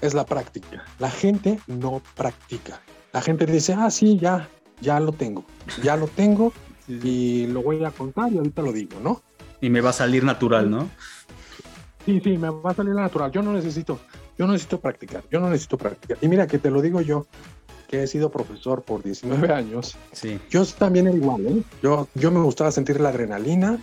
es 0.00 0.14
la 0.14 0.26
práctica. 0.26 0.84
La 0.98 1.10
gente 1.10 1.60
no 1.66 2.02
practica. 2.16 2.80
La 3.12 3.20
gente 3.20 3.46
dice, 3.46 3.74
ah, 3.74 3.90
sí, 3.90 4.18
ya, 4.18 4.48
ya 4.80 4.98
lo 5.00 5.12
tengo, 5.12 5.44
ya 5.82 5.96
lo 5.96 6.08
tengo 6.08 6.52
y 6.88 7.46
lo 7.46 7.62
voy 7.62 7.84
a 7.84 7.90
contar 7.90 8.32
y 8.32 8.38
ahorita 8.38 8.62
lo 8.62 8.72
digo, 8.72 8.98
¿no? 9.00 9.22
Y 9.60 9.70
me 9.70 9.80
va 9.80 9.90
a 9.90 9.94
salir 9.94 10.24
natural, 10.24 10.70
¿no? 10.70 10.88
Sí, 12.04 12.20
sí, 12.22 12.36
me 12.36 12.50
va 12.50 12.72
a 12.72 12.74
salir 12.74 12.94
natural. 12.94 13.30
Yo 13.30 13.42
no 13.42 13.52
necesito, 13.52 14.00
yo 14.36 14.46
no 14.46 14.52
necesito 14.52 14.80
practicar, 14.80 15.22
yo 15.30 15.38
no 15.38 15.48
necesito 15.48 15.78
practicar. 15.78 16.18
Y 16.20 16.26
mira 16.26 16.48
que 16.48 16.58
te 16.58 16.70
lo 16.70 16.82
digo 16.82 17.00
yo, 17.00 17.26
que 17.86 18.02
he 18.02 18.06
sido 18.06 18.30
profesor 18.30 18.82
por 18.82 19.02
19 19.02 19.52
años. 19.52 19.96
Sí. 20.12 20.40
Yo 20.50 20.64
también 20.66 21.06
era 21.06 21.16
igual, 21.16 21.46
¿eh? 21.46 21.62
Yo, 21.82 22.08
yo 22.14 22.32
me 22.32 22.40
gustaba 22.40 22.72
sentir 22.72 23.00
la 23.00 23.10
adrenalina, 23.10 23.78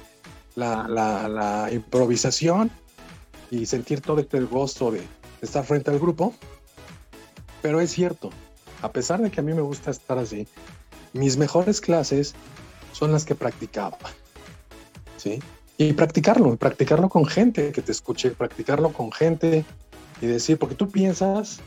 la, 0.56 1.70
improvisación 1.72 2.72
y 3.52 3.66
sentir 3.66 4.02
todo 4.02 4.20
este 4.20 4.40
gozo 4.42 4.92
de 4.92 5.02
estar 5.42 5.64
frente 5.66 5.92
al 5.92 6.00
grupo. 6.00 6.34
Pero 7.62 7.82
es 7.82 7.92
cierto, 7.92 8.30
a 8.82 8.92
pesar 8.92 9.22
de 9.22 9.32
que 9.32 9.40
a 9.40 9.44
mí 9.44 9.54
me 9.54 9.62
gusta 9.62 9.92
estar 9.92 10.18
así, 10.18 10.48
mis 11.14 11.38
mejores 11.38 11.82
clases 11.82 12.36
son 12.94 13.12
las 13.12 13.26
que 13.26 13.36
practicaba. 13.36 13.98
¿Sí? 15.18 15.40
Y 15.78 15.94
practicarlo, 15.94 16.56
practicarlo 16.58 17.10
con 17.10 17.26
gente 17.26 17.72
que 17.72 17.82
te 17.82 17.92
escuche, 17.92 18.32
practicarlo 18.32 18.92
con 18.94 19.12
gente 19.12 19.66
y 20.22 20.28
decir, 20.28 20.58
porque 20.58 20.76
tú 20.76 20.90
piensas, 20.90 21.60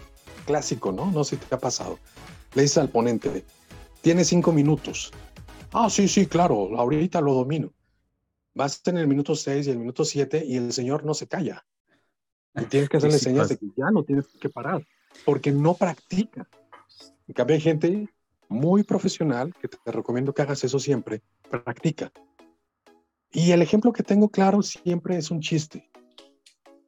clásico, 0.44 0.92
¿no? 0.92 1.10
No 1.10 1.24
sé 1.24 1.36
si 1.36 1.44
te 1.46 1.54
ha 1.54 1.58
pasado. 1.58 1.98
Le 2.54 2.62
dices 2.62 2.78
al 2.78 2.90
ponente, 2.90 3.44
tiene 4.02 4.24
cinco 4.24 4.52
minutos. 4.52 5.12
Ah, 5.72 5.88
sí, 5.88 6.08
sí, 6.08 6.26
claro, 6.26 6.68
ahorita 6.76 7.20
lo 7.20 7.34
domino. 7.34 7.70
Vas 8.55 8.80
en 8.86 8.98
el 8.98 9.09
minuto 9.09 9.34
seis 9.34 9.66
y 9.66 9.70
el 9.70 9.78
minuto 9.78 10.05
siete 10.05 10.44
y 10.44 10.57
el 10.57 10.72
señor 10.72 11.05
no 11.05 11.14
se 11.14 11.26
calla. 11.26 11.64
Y 12.55 12.64
tienes 12.66 12.88
que 12.88 12.96
hacerle 12.98 13.18
señas 13.18 13.48
de 13.48 13.57
que 13.57 13.66
ya 13.76 13.90
no 13.90 14.05
tienes 14.05 14.26
que 14.40 14.48
parar, 14.48 14.86
porque 15.24 15.53
no 15.53 15.74
practica. 15.74 16.48
En 17.26 17.34
cambio, 17.34 17.55
hay 17.55 17.62
gente 17.62 18.09
muy 18.48 18.82
profesional 18.82 19.55
que 19.61 19.68
te 19.68 19.90
recomiendo 19.90 20.34
que 20.34 20.42
hagas 20.42 20.62
eso 20.64 20.78
siempre, 20.78 21.22
practica. 21.50 22.12
Y 23.30 23.53
el 23.53 23.62
ejemplo 23.62 23.92
que 23.92 24.03
tengo 24.03 24.28
claro 24.28 24.62
siempre 24.62 25.16
es 25.16 25.30
un 25.30 25.40
chiste. 25.40 25.90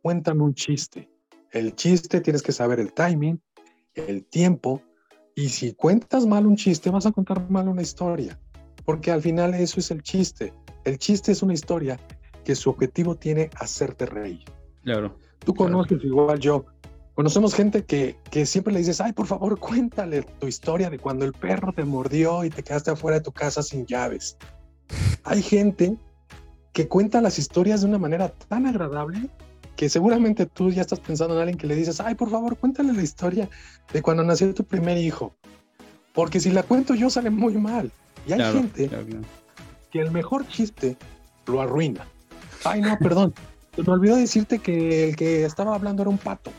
Cuéntame 0.02 0.42
un 0.42 0.54
chiste. 0.54 1.08
El 1.50 1.74
chiste 1.74 2.20
tienes 2.20 2.42
que 2.42 2.52
saber 2.52 2.80
el 2.80 2.92
timing, 2.92 3.40
el 3.94 4.26
tiempo, 4.26 4.82
y 5.34 5.48
si 5.48 5.72
cuentas 5.72 6.26
mal 6.26 6.46
un 6.46 6.56
chiste, 6.56 6.90
vas 6.90 7.06
a 7.06 7.12
contar 7.12 7.50
mal 7.50 7.68
una 7.68 7.82
historia, 7.82 8.38
porque 8.84 9.10
al 9.10 9.22
final 9.22 9.54
eso 9.54 9.80
es 9.80 9.90
el 9.90 10.02
chiste. 10.02 10.52
El 10.84 10.98
chiste 10.98 11.32
es 11.32 11.42
una 11.42 11.54
historia 11.54 11.98
que 12.44 12.54
su 12.54 12.70
objetivo 12.70 13.14
tiene 13.16 13.50
hacerte 13.58 14.06
reír. 14.06 14.44
Claro. 14.82 15.16
Tú 15.40 15.54
conoces 15.54 16.02
igual 16.04 16.38
yo. 16.38 16.66
Conocemos 17.14 17.54
gente 17.54 17.84
que, 17.84 18.16
que 18.30 18.44
siempre 18.44 18.72
le 18.72 18.80
dices, 18.80 19.00
ay, 19.00 19.12
por 19.12 19.26
favor, 19.26 19.58
cuéntale 19.58 20.22
tu 20.22 20.46
historia 20.46 20.90
de 20.90 20.98
cuando 20.98 21.24
el 21.24 21.32
perro 21.32 21.72
te 21.72 21.84
mordió 21.84 22.44
y 22.44 22.50
te 22.50 22.62
quedaste 22.62 22.90
afuera 22.90 23.18
de 23.18 23.24
tu 23.24 23.32
casa 23.32 23.62
sin 23.62 23.86
llaves. 23.86 24.36
Hay 25.22 25.40
gente 25.42 25.96
que 26.72 26.88
cuenta 26.88 27.20
las 27.20 27.38
historias 27.38 27.80
de 27.80 27.86
una 27.86 27.98
manera 27.98 28.28
tan 28.48 28.66
agradable 28.66 29.30
que 29.76 29.88
seguramente 29.88 30.46
tú 30.46 30.70
ya 30.70 30.82
estás 30.82 31.00
pensando 31.00 31.34
en 31.34 31.40
alguien 31.40 31.58
que 31.58 31.66
le 31.66 31.76
dices, 31.76 32.00
ay, 32.00 32.14
por 32.14 32.30
favor, 32.30 32.56
cuéntale 32.56 32.92
la 32.92 33.02
historia 33.02 33.48
de 33.92 34.02
cuando 34.02 34.24
nació 34.24 34.52
tu 34.54 34.64
primer 34.64 34.98
hijo. 34.98 35.34
Porque 36.14 36.40
si 36.40 36.50
la 36.50 36.62
cuento 36.62 36.94
yo 36.94 37.10
sale 37.10 37.28
muy 37.28 37.54
mal. 37.54 37.90
Y 38.26 38.32
hay 38.32 38.52
gente 38.52 38.88
que 39.90 40.00
el 40.00 40.10
mejor 40.10 40.48
chiste 40.48 40.96
lo 41.46 41.60
arruina. 41.60 42.06
Ay, 42.64 42.80
no, 42.80 42.96
perdón. 42.98 43.34
Se 43.74 43.82
me 43.82 43.92
olvidó 43.92 44.16
decirte 44.16 44.60
que 44.60 45.08
el 45.08 45.16
que 45.16 45.44
estaba 45.44 45.74
hablando 45.74 46.02
era 46.02 46.10
un 46.10 46.18
pato. 46.18 46.52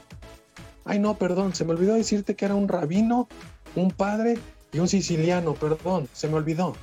Ay, 0.83 0.99
no, 0.99 1.17
perdón. 1.17 1.55
Se 1.55 1.65
me 1.65 1.71
olvidó 1.71 1.95
decirte 1.95 2.35
que 2.35 2.45
era 2.45 2.53
un 2.53 2.67
rabino, 2.67 3.27
un 3.75 3.89
padre 3.89 4.37
y 4.71 4.79
un 4.79 4.87
siciliano. 4.87 5.53
Perdón, 5.53 6.07
se 6.13 6.27
me 6.27 6.35
olvidó. 6.35 6.75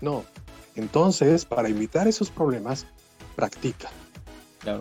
No. 0.00 0.24
Entonces, 0.76 1.44
para 1.44 1.68
evitar 1.68 2.08
esos 2.08 2.30
problemas, 2.30 2.86
practica. 3.34 3.90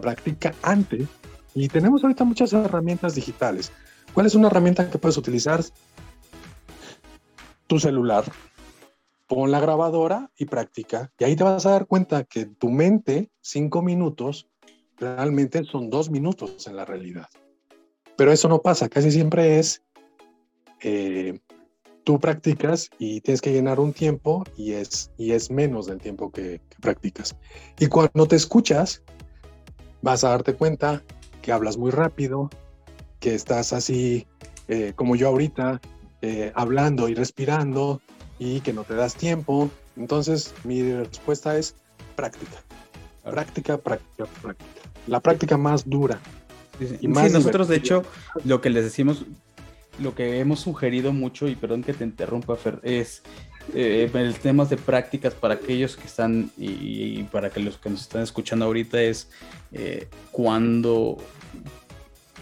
Practica 0.02 0.54
antes. 0.62 1.08
Y 1.54 1.68
tenemos 1.68 2.04
ahorita 2.04 2.24
muchas 2.24 2.54
herramientas 2.54 3.16
digitales. 3.16 3.72
¿Cuál 4.14 4.28
es 4.28 4.36
una 4.36 4.48
herramienta 4.48 4.90
que 4.90 4.98
puedes 4.98 5.18
utilizar? 5.18 5.62
Tu 7.72 7.80
celular. 7.80 8.26
Pon 9.28 9.50
la 9.50 9.62
grabadora 9.62 10.30
y 10.38 10.44
practica. 10.44 11.10
Y 11.18 11.24
ahí 11.24 11.38
te 11.38 11.46
vas 11.46 11.66
a 11.66 11.72
dar 11.72 11.88
cuenta 11.88 12.26
que 12.26 12.46
tu 12.46 12.70
mente, 12.70 13.32
cinco 13.40 13.82
minutos, 13.82 14.50
realmente 14.98 15.64
son 15.64 15.90
dos 15.90 16.10
minutos 16.10 16.68
en 16.68 16.76
la 16.76 16.84
realidad. 16.84 17.30
Pero 18.18 18.34
eso 18.34 18.50
no 18.50 18.62
pasa, 18.62 18.90
casi 18.90 19.10
siempre 19.10 19.58
es, 19.58 19.84
eh, 20.82 21.40
tú 22.04 22.20
practicas 22.20 22.90
y 23.00 23.22
tienes 23.22 23.40
que 23.40 23.54
llenar 23.54 23.80
un 23.80 23.94
tiempo 23.94 24.44
y 24.58 24.74
es, 24.74 25.10
y 25.18 25.32
es 25.32 25.50
menos 25.50 25.86
del 25.86 26.00
tiempo 26.00 26.30
que, 26.30 26.60
practicas. 26.82 27.38
Y 27.80 27.88
cuando 27.88 28.28
te 28.28 28.36
escuchas, 28.36 29.02
vas 30.02 30.26
a 30.26 30.32
darte 30.32 30.56
cuenta 30.56 31.06
que 31.42 31.54
hablas 31.54 31.78
muy 31.78 31.92
rápido, 31.92 32.50
que 33.22 33.34
estás 33.34 33.72
así 33.72 34.28
eh, 34.68 34.92
como 34.94 35.16
yo 35.16 35.30
ahorita, 35.30 35.80
eh, 36.22 36.52
hablando 36.56 37.10
y 37.10 37.14
respirando 37.14 38.02
y 38.40 38.62
que 38.62 38.74
no 38.74 38.84
te 38.84 38.96
das 38.96 39.16
tiempo. 39.16 39.70
Entonces 39.98 40.54
mi 40.64 40.94
respuesta 40.94 41.58
es 41.58 41.76
práctica. 42.16 42.64
Práctica, 43.24 43.78
práctica, 43.78 44.26
práctica 44.42 44.82
la 45.08 45.20
práctica 45.20 45.58
más 45.58 45.90
dura. 45.90 46.20
Y 47.00 47.08
más 47.08 47.32
nosotros 47.32 47.68
de 47.68 47.76
hecho 47.76 48.04
lo 48.44 48.62
que 48.62 48.70
les 48.70 48.84
decimos, 48.84 49.26
lo 50.00 50.16
que 50.16 50.40
hemos 50.40 50.62
sugerido 50.62 51.14
mucho, 51.14 51.48
y 51.48 51.56
perdón 51.56 51.84
que 51.84 51.94
te 51.94 52.04
interrumpa, 52.04 52.56
Fer, 52.56 52.80
es 52.82 53.22
eh, 53.76 54.10
el 54.12 54.36
tema 54.36 54.66
de 54.66 54.78
prácticas 54.78 55.36
para 55.36 55.56
aquellos 55.56 55.96
que 55.96 56.08
están 56.08 56.50
y, 56.58 57.22
para 57.24 57.52
que 57.52 57.60
los 57.60 57.78
que 57.78 57.90
nos 57.90 58.02
están 58.02 58.24
escuchando 58.24 58.66
ahorita 58.66 59.02
es 59.02 59.30
eh, 59.72 60.08
cuando 60.32 61.18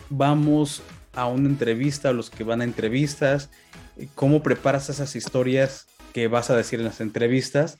vamos 0.09 0.82
a 1.13 1.25
una 1.27 1.49
entrevista, 1.49 2.13
los 2.13 2.30
que 2.30 2.45
van 2.45 2.61
a 2.61 2.63
entrevistas, 2.63 3.49
cómo 4.16 4.43
preparas 4.43 4.89
esas 4.89 5.16
historias 5.16 5.88
que 6.14 6.28
vas 6.28 6.50
a 6.50 6.58
decir 6.58 6.80
en 6.80 6.86
las 6.86 7.02
entrevistas 7.02 7.80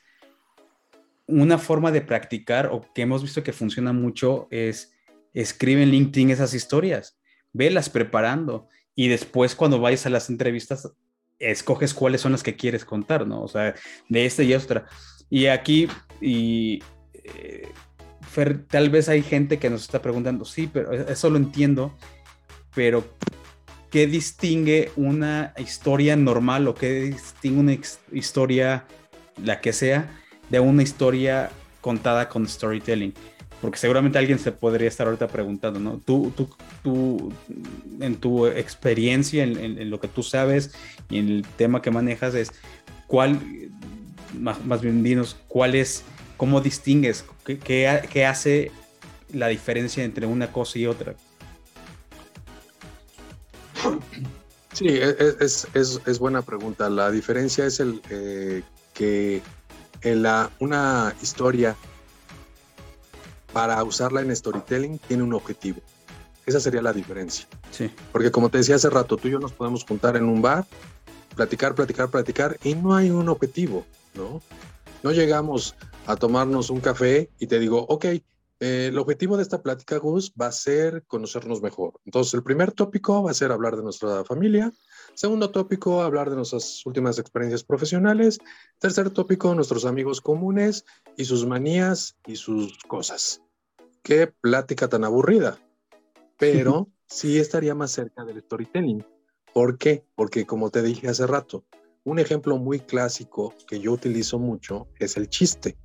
una 1.26 1.58
forma 1.58 1.92
de 1.92 2.00
practicar 2.00 2.66
o 2.72 2.84
que 2.92 3.02
hemos 3.02 3.22
visto 3.22 3.42
que 3.42 3.52
funciona 3.52 3.92
mucho 3.92 4.48
es 4.50 4.92
escribe 5.32 5.82
en 5.82 5.90
LinkedIn 5.90 6.30
esas 6.30 6.54
historias, 6.54 7.18
velas 7.52 7.88
preparando 7.88 8.68
y 8.94 9.08
después 9.08 9.54
cuando 9.54 9.80
vayas 9.80 10.06
a 10.06 10.10
las 10.10 10.28
entrevistas 10.28 10.90
escoges 11.38 11.94
cuáles 11.94 12.20
son 12.20 12.32
las 12.32 12.42
que 12.42 12.56
quieres 12.56 12.84
contar, 12.84 13.26
¿no? 13.26 13.42
O 13.42 13.48
sea, 13.48 13.74
de 14.08 14.26
esta 14.26 14.42
y 14.42 14.52
otra. 14.54 14.86
Y 15.30 15.46
aquí, 15.46 15.88
y 16.20 16.82
eh, 17.14 17.68
tal 18.68 18.90
vez 18.90 19.08
hay 19.08 19.22
gente 19.22 19.58
que 19.58 19.70
nos 19.70 19.82
está 19.82 20.02
preguntando, 20.02 20.44
sí, 20.44 20.68
pero 20.70 20.92
eso 20.92 21.30
lo 21.30 21.36
entiendo, 21.38 21.96
pero 22.74 23.04
¿qué 23.90 24.06
distingue 24.06 24.90
una 24.96 25.52
historia 25.58 26.16
normal 26.16 26.68
o 26.68 26.74
qué 26.74 27.02
distingue 27.02 27.60
una 27.60 27.78
historia, 28.12 28.84
la 29.42 29.60
que 29.60 29.72
sea, 29.72 30.10
de 30.50 30.60
una 30.60 30.82
historia 30.82 31.50
contada 31.80 32.28
con 32.28 32.46
storytelling. 32.46 33.14
Porque 33.60 33.78
seguramente 33.78 34.18
alguien 34.18 34.38
se 34.38 34.52
podría 34.52 34.88
estar 34.88 35.06
ahorita 35.06 35.28
preguntando, 35.28 35.78
¿no? 35.78 35.98
Tú, 35.98 36.32
tú, 36.34 36.48
tú 36.82 37.32
en 38.00 38.16
tu 38.16 38.46
experiencia, 38.46 39.44
en, 39.44 39.90
lo 39.90 40.00
que 40.00 40.08
tú 40.08 40.22
sabes 40.22 40.72
y 41.10 41.18
en 41.18 41.28
el 41.28 41.42
tema 41.56 41.82
que 41.82 41.90
manejas, 41.90 42.34
es 42.34 42.52
cuál, 43.06 43.38
más, 44.38 44.80
bien 44.80 45.02
dinos, 45.02 45.36
cuál 45.46 45.74
es, 45.74 46.04
cómo 46.38 46.62
distingues, 46.62 47.26
qué, 47.44 48.26
hace 48.26 48.70
la 49.30 49.48
diferencia 49.48 50.04
entre 50.04 50.24
una 50.24 50.50
cosa 50.52 50.78
y 50.78 50.86
otra. 50.86 51.14
Sí, 54.72 54.86
e, 54.88 55.08
e, 55.10 55.36
es, 55.40 55.66
es, 55.74 56.00
es, 56.06 56.18
buena 56.18 56.42
pregunta. 56.42 56.88
La 56.88 57.10
diferencia 57.10 57.66
es 57.66 57.80
el 57.80 58.00
eh, 58.10 58.62
que 58.94 59.42
en 60.02 60.22
la, 60.22 60.50
una 60.60 61.14
historia 61.22 61.76
para 63.52 63.82
usarla 63.82 64.20
en 64.20 64.34
storytelling 64.34 64.98
tiene 64.98 65.22
un 65.22 65.34
objetivo. 65.34 65.80
Esa 66.46 66.60
sería 66.60 66.82
la 66.82 66.92
diferencia. 66.92 67.46
Sí. 67.70 67.90
Porque 68.12 68.30
como 68.30 68.48
te 68.48 68.58
decía 68.58 68.76
hace 68.76 68.90
rato, 68.90 69.16
tú 69.16 69.28
y 69.28 69.32
yo 69.32 69.38
nos 69.38 69.52
podemos 69.52 69.84
juntar 69.84 70.16
en 70.16 70.24
un 70.24 70.40
bar, 70.40 70.66
platicar, 71.34 71.74
platicar, 71.74 72.08
platicar, 72.08 72.58
y 72.62 72.74
no 72.74 72.94
hay 72.94 73.10
un 73.10 73.28
objetivo, 73.28 73.84
¿no? 74.14 74.40
No 75.02 75.12
llegamos 75.12 75.74
a 76.06 76.16
tomarnos 76.16 76.70
un 76.70 76.80
café 76.80 77.30
y 77.38 77.46
te 77.46 77.58
digo, 77.58 77.86
ok, 77.88 78.06
Eh, 78.60 78.88
el 78.88 78.98
objetivo 78.98 79.38
de 79.38 79.42
esta 79.42 79.62
plática, 79.62 79.96
Gus, 79.96 80.34
va 80.38 80.46
a 80.46 80.52
ser 80.52 81.04
conocernos 81.06 81.62
mejor. 81.62 81.94
Entonces, 82.04 82.34
el 82.34 82.42
primer 82.42 82.72
tópico 82.72 83.22
va 83.22 83.30
a 83.30 83.34
ser 83.34 83.52
hablar 83.52 83.74
de 83.74 83.82
nuestra 83.82 84.22
familia. 84.24 84.70
Segundo 85.14 85.50
tópico, 85.50 86.02
hablar 86.02 86.28
de 86.28 86.36
nuestras 86.36 86.84
últimas 86.84 87.18
experiencias 87.18 87.64
profesionales. 87.64 88.38
Tercer 88.78 89.10
tópico, 89.10 89.54
nuestros 89.54 89.86
amigos 89.86 90.20
comunes 90.20 90.84
y 91.16 91.24
sus 91.24 91.46
manías 91.46 92.18
y 92.26 92.36
sus 92.36 92.76
cosas. 92.86 93.42
Qué 94.02 94.26
plática 94.26 94.88
tan 94.88 95.04
aburrida. 95.04 95.58
Pero 96.36 96.88
sí 97.08 97.38
estaría 97.38 97.74
más 97.74 97.92
cerca 97.92 98.24
del 98.24 98.42
storytelling. 98.42 99.02
¿Por 99.54 99.78
qué? 99.78 100.04
Porque 100.14 100.44
como 100.44 100.68
te 100.70 100.82
dije 100.82 101.08
hace 101.08 101.26
rato, 101.26 101.64
un 102.04 102.18
ejemplo 102.18 102.58
muy 102.58 102.80
clásico 102.80 103.54
que 103.66 103.80
yo 103.80 103.92
utilizo 103.92 104.38
mucho 104.38 104.86
es 104.98 105.16
el 105.16 105.28
chiste, 105.28 105.76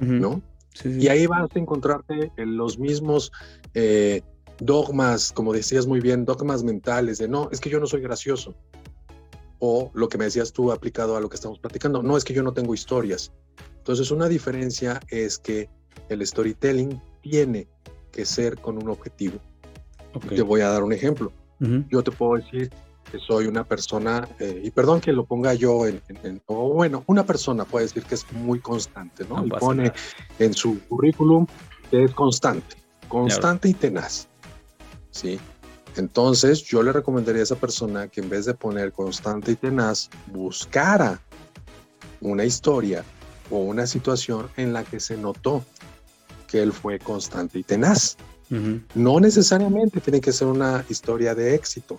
¿no? 0.00 0.42
Y 0.82 1.08
ahí 1.08 1.26
vas 1.26 1.48
a 1.54 1.58
encontrarte 1.58 2.32
en 2.36 2.56
los 2.56 2.78
mismos 2.78 3.30
eh, 3.74 4.22
dogmas, 4.58 5.32
como 5.32 5.52
decías 5.52 5.86
muy 5.86 6.00
bien, 6.00 6.24
dogmas 6.24 6.62
mentales 6.64 7.18
de 7.18 7.28
no, 7.28 7.48
es 7.52 7.60
que 7.60 7.70
yo 7.70 7.80
no 7.80 7.86
soy 7.86 8.00
gracioso. 8.00 8.54
O 9.60 9.90
lo 9.94 10.08
que 10.08 10.18
me 10.18 10.24
decías 10.24 10.52
tú 10.52 10.72
aplicado 10.72 11.16
a 11.16 11.20
lo 11.20 11.28
que 11.28 11.36
estamos 11.36 11.58
platicando, 11.58 12.02
no, 12.02 12.16
es 12.16 12.24
que 12.24 12.34
yo 12.34 12.42
no 12.42 12.52
tengo 12.52 12.74
historias. 12.74 13.32
Entonces, 13.78 14.10
una 14.10 14.28
diferencia 14.28 15.00
es 15.08 15.38
que 15.38 15.68
el 16.08 16.26
storytelling 16.26 17.00
tiene 17.20 17.68
que 18.10 18.24
ser 18.24 18.58
con 18.58 18.82
un 18.82 18.90
objetivo. 18.90 19.38
Te 20.28 20.42
voy 20.42 20.60
a 20.60 20.68
dar 20.68 20.82
un 20.82 20.92
ejemplo. 20.92 21.32
Yo 21.88 22.02
te 22.02 22.10
puedo 22.10 22.42
decir, 22.42 22.70
soy 23.18 23.46
una 23.46 23.64
persona, 23.64 24.28
eh, 24.38 24.62
y 24.64 24.70
perdón 24.70 25.00
que 25.00 25.12
lo 25.12 25.24
ponga 25.24 25.54
yo 25.54 25.86
en, 25.86 26.00
o 26.46 26.72
bueno, 26.72 27.04
una 27.06 27.24
persona 27.24 27.64
puede 27.64 27.86
decir 27.86 28.02
que 28.04 28.14
es 28.14 28.30
muy 28.32 28.60
constante, 28.60 29.24
¿no? 29.28 29.44
y 29.44 29.50
pone 29.50 29.92
en 30.38 30.54
su 30.54 30.80
currículum 30.88 31.46
que 31.90 32.04
es 32.04 32.12
constante, 32.12 32.76
constante 33.08 33.68
y 33.68 33.74
tenaz, 33.74 34.28
¿sí? 35.10 35.38
Entonces 35.96 36.62
yo 36.62 36.82
le 36.82 36.92
recomendaría 36.92 37.40
a 37.40 37.44
esa 37.44 37.56
persona 37.56 38.08
que 38.08 38.20
en 38.20 38.28
vez 38.28 38.46
de 38.46 38.54
poner 38.54 38.92
constante 38.92 39.52
y 39.52 39.56
tenaz, 39.56 40.10
buscara 40.26 41.20
una 42.20 42.44
historia 42.44 43.04
o 43.50 43.58
una 43.58 43.86
situación 43.86 44.48
en 44.56 44.72
la 44.72 44.82
que 44.82 44.98
se 44.98 45.16
notó 45.16 45.64
que 46.48 46.62
él 46.62 46.72
fue 46.72 46.98
constante 46.98 47.58
y 47.58 47.62
tenaz. 47.62 48.16
No 48.94 49.18
necesariamente 49.18 50.00
tiene 50.00 50.20
que 50.20 50.30
ser 50.30 50.46
una 50.46 50.84
historia 50.88 51.34
de 51.34 51.56
éxito 51.56 51.96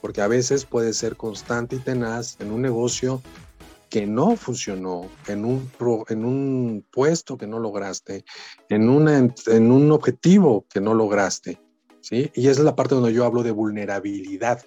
porque 0.00 0.22
a 0.22 0.28
veces 0.28 0.64
puede 0.64 0.92
ser 0.92 1.16
constante 1.16 1.76
y 1.76 1.80
tenaz 1.80 2.36
en 2.40 2.52
un 2.52 2.62
negocio 2.62 3.22
que 3.88 4.06
no 4.06 4.36
funcionó, 4.36 5.08
en 5.28 5.44
un, 5.44 5.70
en 6.08 6.24
un 6.24 6.84
puesto 6.90 7.36
que 7.36 7.46
no 7.46 7.58
lograste, 7.58 8.24
en, 8.68 8.88
una, 8.88 9.32
en 9.46 9.70
un 9.70 9.92
objetivo 9.92 10.66
que 10.68 10.80
no 10.80 10.94
lograste. 10.94 11.60
¿sí? 12.00 12.30
Y 12.34 12.48
esa 12.48 12.60
es 12.60 12.64
la 12.64 12.76
parte 12.76 12.94
donde 12.94 13.12
yo 13.12 13.24
hablo 13.24 13.42
de 13.42 13.52
vulnerabilidad, 13.52 14.64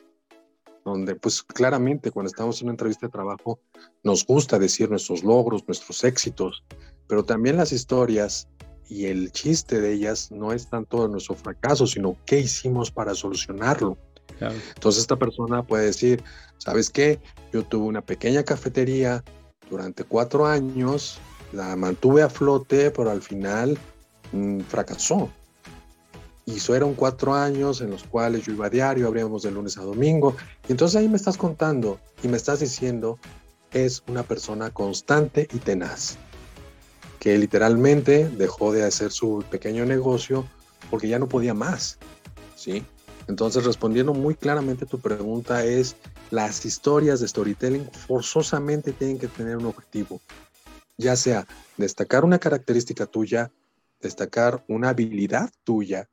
donde 0.85 1.15
pues 1.15 1.43
claramente 1.43 2.11
cuando 2.11 2.29
estamos 2.29 2.61
en 2.61 2.67
una 2.67 2.73
entrevista 2.73 3.07
de 3.07 3.11
trabajo 3.11 3.59
nos 4.03 4.25
gusta 4.25 4.57
decir 4.57 4.89
nuestros 4.89 5.23
logros, 5.23 5.67
nuestros 5.67 6.03
éxitos, 6.03 6.63
pero 7.07 7.23
también 7.23 7.57
las 7.57 7.71
historias 7.71 8.47
y 8.87 9.05
el 9.05 9.31
chiste 9.31 9.79
de 9.79 9.93
ellas 9.93 10.31
no 10.31 10.51
es 10.51 10.67
tanto 10.69 11.07
nuestro 11.07 11.35
fracaso, 11.35 11.85
sino 11.85 12.17
qué 12.25 12.39
hicimos 12.39 12.89
para 12.89 13.13
solucionarlo. 13.13 13.97
Entonces 14.39 15.01
esta 15.01 15.15
persona 15.15 15.63
puede 15.63 15.85
decir, 15.85 16.23
¿sabes 16.57 16.89
qué? 16.89 17.19
Yo 17.51 17.63
tuve 17.63 17.85
una 17.85 18.01
pequeña 18.01 18.43
cafetería 18.43 19.23
durante 19.69 20.03
cuatro 20.03 20.45
años, 20.45 21.19
la 21.51 21.75
mantuve 21.75 22.21
a 22.21 22.29
flote, 22.29 22.91
pero 22.91 23.11
al 23.11 23.21
final 23.21 23.77
mm, 24.31 24.61
fracasó. 24.61 25.29
Y 26.45 26.57
eso 26.57 26.75
eran 26.75 26.95
cuatro 26.95 27.35
años 27.35 27.81
en 27.81 27.91
los 27.91 28.03
cuales 28.03 28.45
yo 28.45 28.53
iba 28.53 28.65
a 28.65 28.69
diario, 28.69 29.07
abríamos 29.07 29.43
de 29.43 29.51
lunes 29.51 29.77
a 29.77 29.83
domingo. 29.83 30.35
Y 30.67 30.71
entonces 30.71 30.95
ahí 30.95 31.07
me 31.07 31.17
estás 31.17 31.37
contando 31.37 31.99
y 32.23 32.27
me 32.27 32.37
estás 32.37 32.59
diciendo, 32.59 33.19
es 33.71 34.01
una 34.07 34.23
persona 34.23 34.71
constante 34.71 35.47
y 35.53 35.59
tenaz, 35.59 36.17
que 37.19 37.37
literalmente 37.37 38.29
dejó 38.29 38.71
de 38.71 38.83
hacer 38.83 39.11
su 39.11 39.43
pequeño 39.51 39.85
negocio 39.85 40.45
porque 40.89 41.07
ya 41.07 41.19
no 41.19 41.27
podía 41.27 41.53
más. 41.53 41.99
¿sí? 42.55 42.83
Entonces, 43.29 43.63
respondiendo 43.63 44.11
muy 44.13 44.33
claramente 44.33 44.85
a 44.85 44.87
tu 44.87 44.99
pregunta, 44.99 45.63
es 45.63 45.95
las 46.31 46.65
historias 46.65 47.19
de 47.19 47.27
storytelling 47.27 47.85
forzosamente 47.85 48.91
tienen 48.91 49.19
que 49.19 49.27
tener 49.27 49.55
un 49.55 49.67
objetivo, 49.67 50.19
ya 50.97 51.15
sea 51.15 51.45
destacar 51.77 52.25
una 52.25 52.39
característica 52.39 53.05
tuya, 53.05 53.51
destacar 54.01 54.65
una 54.67 54.89
habilidad 54.89 55.51
tuya 55.63 56.09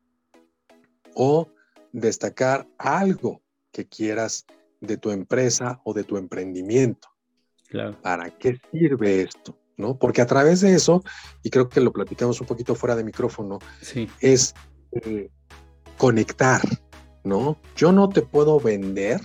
o 1.14 1.48
destacar 1.90 2.68
algo 2.76 3.40
que 3.72 3.86
quieras 3.86 4.44
de 4.82 4.98
tu 4.98 5.10
empresa 5.10 5.80
o 5.84 5.94
de 5.94 6.04
tu 6.04 6.18
emprendimiento. 6.18 7.08
Claro. 7.68 7.98
¿Para 8.02 8.30
qué 8.30 8.60
sirve 8.70 9.22
esto? 9.22 9.56
¿No? 9.78 9.98
Porque 9.98 10.20
a 10.20 10.26
través 10.26 10.60
de 10.60 10.74
eso, 10.74 11.02
y 11.42 11.48
creo 11.48 11.70
que 11.70 11.80
lo 11.80 11.94
platicamos 11.94 12.40
un 12.42 12.46
poquito 12.46 12.74
fuera 12.74 12.94
de 12.94 13.04
micrófono, 13.04 13.58
sí. 13.80 14.06
es 14.20 14.54
eh, 14.92 15.30
conectar, 15.96 16.60
¿no? 17.26 17.58
Yo 17.76 17.92
no 17.92 18.08
te 18.08 18.22
puedo 18.22 18.60
vender, 18.60 19.20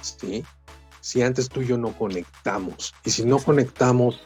¿sí? 0.00 0.44
Si 1.00 1.22
antes 1.22 1.48
tú 1.48 1.62
y 1.62 1.66
yo 1.68 1.78
no 1.78 1.96
conectamos. 1.96 2.92
Y 3.04 3.10
si 3.10 3.24
no 3.24 3.38
conectamos, 3.38 4.20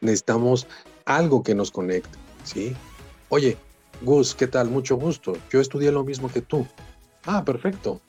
necesitamos 0.00 0.66
algo 1.04 1.42
que 1.42 1.54
nos 1.54 1.70
conecte, 1.70 2.18
¿sí? 2.44 2.76
Oye, 3.28 3.56
Gus, 4.02 4.34
¿qué 4.34 4.46
tal? 4.46 4.68
Mucho 4.68 4.96
gusto. 4.96 5.34
Yo 5.50 5.60
estudié 5.60 5.92
lo 5.92 6.04
mismo 6.04 6.30
que 6.30 6.42
tú. 6.42 6.66
Ah, 7.24 7.44
perfecto. 7.44 8.00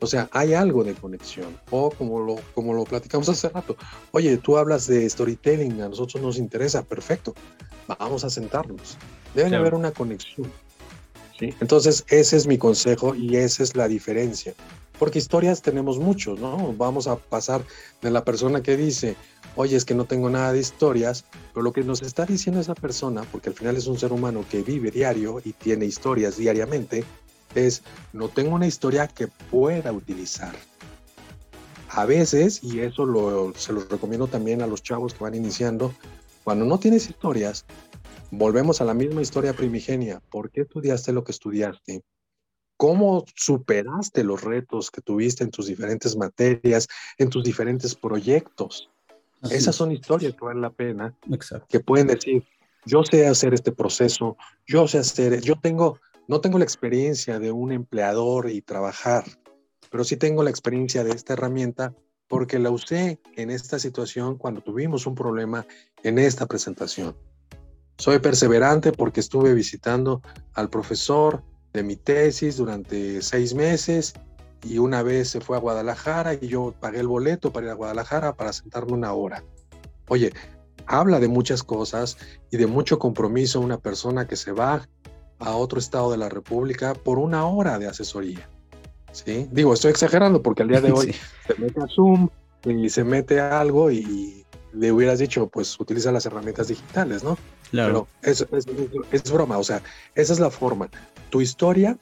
O 0.00 0.06
sea, 0.06 0.28
hay 0.32 0.54
algo 0.54 0.84
de 0.84 0.94
conexión. 0.94 1.58
O 1.70 1.90
como 1.90 2.20
lo, 2.20 2.36
como 2.54 2.74
lo 2.74 2.84
platicamos 2.84 3.28
hace 3.28 3.48
rato. 3.48 3.76
Oye, 4.12 4.36
tú 4.38 4.56
hablas 4.58 4.86
de 4.86 5.08
storytelling, 5.08 5.82
a 5.82 5.88
nosotros 5.88 6.22
nos 6.22 6.38
interesa. 6.38 6.82
Perfecto. 6.82 7.34
Vamos 7.86 8.24
a 8.24 8.30
sentarnos. 8.30 8.96
Debe 9.34 9.54
haber 9.56 9.74
una 9.74 9.92
conexión. 9.92 10.50
Entonces, 11.40 12.04
ese 12.08 12.36
es 12.36 12.46
mi 12.46 12.58
consejo 12.58 13.14
y 13.14 13.36
esa 13.36 13.62
es 13.62 13.76
la 13.76 13.88
diferencia. 13.88 14.54
Porque 14.98 15.18
historias 15.18 15.60
tenemos 15.60 15.98
muchos, 15.98 16.40
¿no? 16.40 16.72
Vamos 16.72 17.06
a 17.06 17.16
pasar 17.16 17.62
de 18.00 18.10
la 18.10 18.24
persona 18.24 18.62
que 18.62 18.76
dice, 18.76 19.16
oye, 19.54 19.76
es 19.76 19.84
que 19.84 19.94
no 19.94 20.06
tengo 20.06 20.30
nada 20.30 20.52
de 20.52 20.60
historias, 20.60 21.26
pero 21.52 21.62
lo 21.64 21.72
que 21.72 21.82
nos 21.82 22.00
está 22.00 22.24
diciendo 22.24 22.60
esa 22.60 22.74
persona, 22.74 23.22
porque 23.30 23.50
al 23.50 23.54
final 23.54 23.76
es 23.76 23.86
un 23.86 23.98
ser 23.98 24.12
humano 24.12 24.44
que 24.50 24.62
vive 24.62 24.90
diario 24.90 25.40
y 25.44 25.52
tiene 25.52 25.84
historias 25.84 26.38
diariamente, 26.38 27.04
es, 27.54 27.82
no 28.12 28.28
tengo 28.28 28.54
una 28.54 28.66
historia 28.66 29.06
que 29.06 29.28
pueda 29.28 29.92
utilizar. 29.92 30.54
A 31.90 32.04
veces, 32.04 32.62
y 32.62 32.80
eso 32.80 33.52
se 33.56 33.72
lo 33.72 33.84
recomiendo 33.84 34.26
también 34.26 34.62
a 34.62 34.66
los 34.66 34.82
chavos 34.82 35.14
que 35.14 35.24
van 35.24 35.34
iniciando, 35.34 35.94
cuando 36.44 36.64
no 36.64 36.78
tienes 36.78 37.08
historias, 37.08 37.64
volvemos 38.30 38.80
a 38.80 38.84
la 38.84 38.94
misma 38.94 39.22
historia 39.22 39.52
primigenia. 39.52 40.20
¿Por 40.30 40.50
qué 40.50 40.62
estudiaste 40.62 41.12
lo 41.12 41.24
que 41.24 41.32
estudiaste? 41.32 42.02
¿Cómo 42.76 43.24
superaste 43.34 44.22
los 44.24 44.42
retos 44.42 44.90
que 44.90 45.00
tuviste 45.00 45.44
en 45.44 45.50
tus 45.50 45.66
diferentes 45.66 46.16
materias, 46.16 46.88
en 47.16 47.30
tus 47.30 47.42
diferentes 47.42 47.94
proyectos? 47.94 48.90
Esas 49.50 49.76
son 49.76 49.92
historias 49.92 50.34
que 50.34 50.44
valen 50.44 50.62
la 50.62 50.70
pena, 50.70 51.14
que 51.68 51.80
pueden 51.80 52.08
decir, 52.08 52.44
yo 52.84 53.02
sé 53.04 53.26
hacer 53.26 53.54
este 53.54 53.72
proceso, 53.72 54.36
yo 54.66 54.88
sé 54.88 54.98
hacer, 54.98 55.40
yo 55.40 55.58
tengo, 55.60 56.00
no 56.26 56.40
tengo 56.40 56.58
la 56.58 56.64
experiencia 56.64 57.38
de 57.38 57.52
un 57.52 57.72
empleador 57.72 58.50
y 58.50 58.60
trabajar, 58.60 59.24
pero 59.90 60.04
sí 60.04 60.16
tengo 60.16 60.42
la 60.42 60.50
experiencia 60.50 61.04
de 61.04 61.12
esta 61.12 61.34
herramienta 61.34 61.94
porque 62.28 62.58
la 62.58 62.70
usé 62.70 63.20
en 63.36 63.50
esta 63.50 63.78
situación 63.78 64.36
cuando 64.36 64.60
tuvimos 64.60 65.06
un 65.06 65.14
problema 65.14 65.66
en 66.02 66.18
esta 66.18 66.46
presentación. 66.46 67.16
Soy 67.98 68.18
perseverante 68.18 68.92
porque 68.92 69.20
estuve 69.20 69.54
visitando 69.54 70.22
al 70.54 70.68
profesor 70.68 71.42
de 71.72 71.82
mi 71.82 71.96
tesis 71.96 72.56
durante 72.56 73.22
seis 73.22 73.54
meses 73.54 74.14
y 74.62 74.78
una 74.78 75.02
vez 75.02 75.30
se 75.30 75.40
fue 75.40 75.56
a 75.56 75.60
Guadalajara 75.60 76.34
y 76.34 76.48
yo 76.48 76.74
pagué 76.78 77.00
el 77.00 77.08
boleto 77.08 77.52
para 77.52 77.66
ir 77.66 77.72
a 77.72 77.76
Guadalajara 77.76 78.34
para 78.36 78.52
sentarme 78.52 78.92
una 78.92 79.12
hora. 79.12 79.44
Oye, 80.08 80.32
habla 80.86 81.20
de 81.20 81.28
muchas 81.28 81.62
cosas 81.62 82.16
y 82.50 82.56
de 82.56 82.66
mucho 82.66 82.98
compromiso 82.98 83.60
una 83.60 83.78
persona 83.78 84.26
que 84.26 84.36
se 84.36 84.52
va 84.52 84.88
a 85.38 85.56
otro 85.56 85.78
estado 85.78 86.10
de 86.10 86.16
la 86.16 86.28
República 86.28 86.94
por 86.94 87.18
una 87.18 87.46
hora 87.46 87.78
de 87.78 87.88
asesoría. 87.88 88.48
¿Sí? 89.12 89.48
Digo, 89.50 89.72
estoy 89.72 89.90
exagerando 89.90 90.42
porque 90.42 90.62
al 90.62 90.68
día 90.68 90.80
de 90.80 90.92
hoy 90.92 91.14
se 91.46 91.54
mete 91.58 91.80
a 91.80 91.86
Zoom 91.88 92.28
y 92.64 92.88
se 92.90 93.04
mete 93.04 93.40
a 93.40 93.60
algo 93.60 93.90
y 93.90 94.45
le 94.76 94.92
hubieras 94.92 95.18
dicho, 95.18 95.46
pues 95.48 95.78
utiliza 95.80 96.12
las 96.12 96.26
herramientas 96.26 96.68
digitales, 96.68 97.24
¿no? 97.24 97.38
Claro. 97.70 98.06
Pero 98.20 98.32
es, 98.32 98.46
es, 99.12 99.32
broma, 99.32 99.58
o 99.58 99.64
sea, 99.64 99.82
esa 100.14 100.32
es 100.32 100.40
la 100.40 100.50
forma. 100.50 100.88
Tu 101.30 101.40
historia 101.40 101.98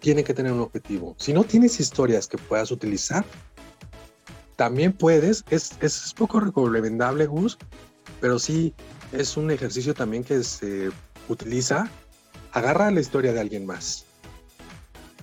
tiene 0.00 0.24
que 0.24 0.34
tener 0.34 0.52
un 0.52 0.60
objetivo. 0.60 1.14
Si 1.18 1.32
no 1.32 1.44
tienes 1.44 1.80
historias 1.80 2.26
que 2.26 2.38
puedas 2.38 2.70
utilizar, 2.70 3.24
también 4.56 4.92
puedes, 4.92 5.44
es, 5.50 5.72
es 5.80 6.12
poco 6.14 6.40
recomendable, 6.40 7.26
Gus, 7.26 7.58
pero 8.20 8.38
sí 8.38 8.74
es 9.12 9.36
un 9.36 9.50
ejercicio 9.50 9.94
también 9.94 10.24
que 10.24 10.42
se 10.42 10.90
utiliza 11.28 11.90
agarra 12.52 12.90
la 12.90 13.00
historia 13.00 13.32
de 13.32 13.40
alguien 13.40 13.66
más. 13.66 14.04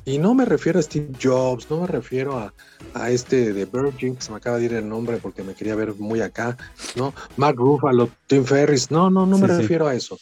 Y 0.05 0.17
no 0.17 0.33
me 0.33 0.45
refiero 0.45 0.79
a 0.79 0.81
Steve 0.81 1.11
Jobs, 1.21 1.69
no 1.69 1.81
me 1.81 1.87
refiero 1.87 2.37
a, 2.37 2.53
a, 2.93 3.11
este 3.11 3.53
de 3.53 3.65
Virgin, 3.65 4.15
que 4.15 4.21
se 4.21 4.31
me 4.31 4.37
acaba 4.37 4.57
de 4.57 4.65
ir 4.65 4.73
el 4.73 4.87
nombre 4.87 5.17
porque 5.17 5.43
me 5.43 5.53
quería 5.53 5.75
ver 5.75 5.93
muy 5.95 6.21
acá, 6.21 6.57
¿no? 6.95 7.13
Mark 7.37 7.57
Ruffalo, 7.57 8.09
Tim 8.27 8.43
Ferris, 8.43 8.89
no, 8.91 9.09
no, 9.09 9.25
no 9.25 9.37
me 9.37 9.47
refiero 9.47 9.87
a 9.87 9.93
eso. 9.93 10.17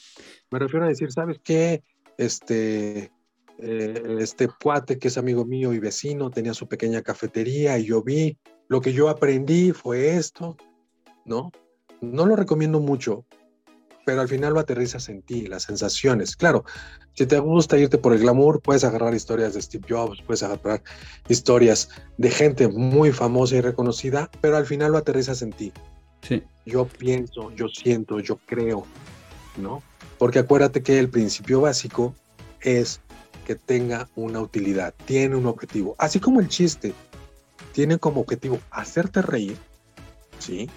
Me 0.52 0.60
refiero 0.60 0.86
a 0.86 0.90
decir, 0.90 1.12
¿sabes 1.12 1.40
qué? 1.44 1.84
Este, 2.18 3.12
eh, 3.60 4.18
este 4.20 4.48
cuate 4.48 5.00
que 5.00 5.08
es 5.08 5.18
amigo 5.18 5.46
mío 5.46 5.74
y 5.74 5.80
vecino 5.80 6.30
tenía 6.30 6.54
su 6.54 6.68
pequeña 6.68 7.02
cafetería 7.02 7.78
y 7.80 7.86
yo 7.86 8.04
vi, 8.04 8.38
lo 8.68 8.82
que 8.82 8.94
yo 8.94 9.10
aprendí 9.10 9.72
fue 9.72 10.16
esto, 10.16 10.58
¿no? 11.26 11.52
No 12.02 12.26
lo 12.26 12.36
recomiendo 12.36 12.80
mucho, 12.80 13.26
pero 14.08 14.22
al 14.22 14.30
final 14.30 14.54
lo 14.54 14.62
aterrizas 14.62 15.10
en 15.10 15.22
ti, 15.22 15.48
las 15.48 15.64
sensaciones. 15.64 16.38
Claro, 16.38 16.64
si 17.14 17.26
te 17.26 17.40
gusta 17.40 17.78
irte 17.78 17.98
por 17.98 18.14
el 18.14 18.20
glamour, 18.20 18.62
puedes 18.62 18.86
agarrar 18.86 19.14
historias 19.14 19.54
de 19.54 19.62
Steve 19.62 19.86
Jobs, 19.90 20.22
puedes 20.26 20.44
agarrar 20.44 20.82
historias 21.28 21.90
de 22.18 22.32
gente 22.32 22.70
muy 22.70 23.12
famosa 23.12 23.58
y 23.58 23.62
reconocida, 23.62 24.32
pero 24.40 24.56
al 24.56 24.66
final 24.66 24.94
lo 24.94 24.98
aterrizas 24.98 25.42
en 25.42 25.52
ti. 25.52 25.74
Sí. 26.22 26.42
Yo 26.66 26.86
pienso, 26.86 27.52
yo 27.52 27.68
siento, 27.68 28.22
yo 28.22 28.40
creo, 28.46 28.86
¿no? 29.58 29.84
Porque 30.18 30.40
acuérdate 30.40 30.82
que 30.82 31.00
el 31.00 31.10
principio 31.10 31.60
básico 31.60 32.16
es 32.62 33.02
que 33.46 33.56
tenga 33.56 34.08
una 34.16 34.40
utilidad, 34.40 34.94
tiene 35.04 35.36
un 35.36 35.48
objetivo. 35.48 35.96
Así 35.98 36.22
como 36.22 36.40
el 36.40 36.48
chiste 36.48 36.94
tiene 37.74 37.98
como 37.98 38.22
objetivo 38.22 38.58
hacerte 38.72 39.22
reír, 39.22 39.58
¿sí? 40.40 40.70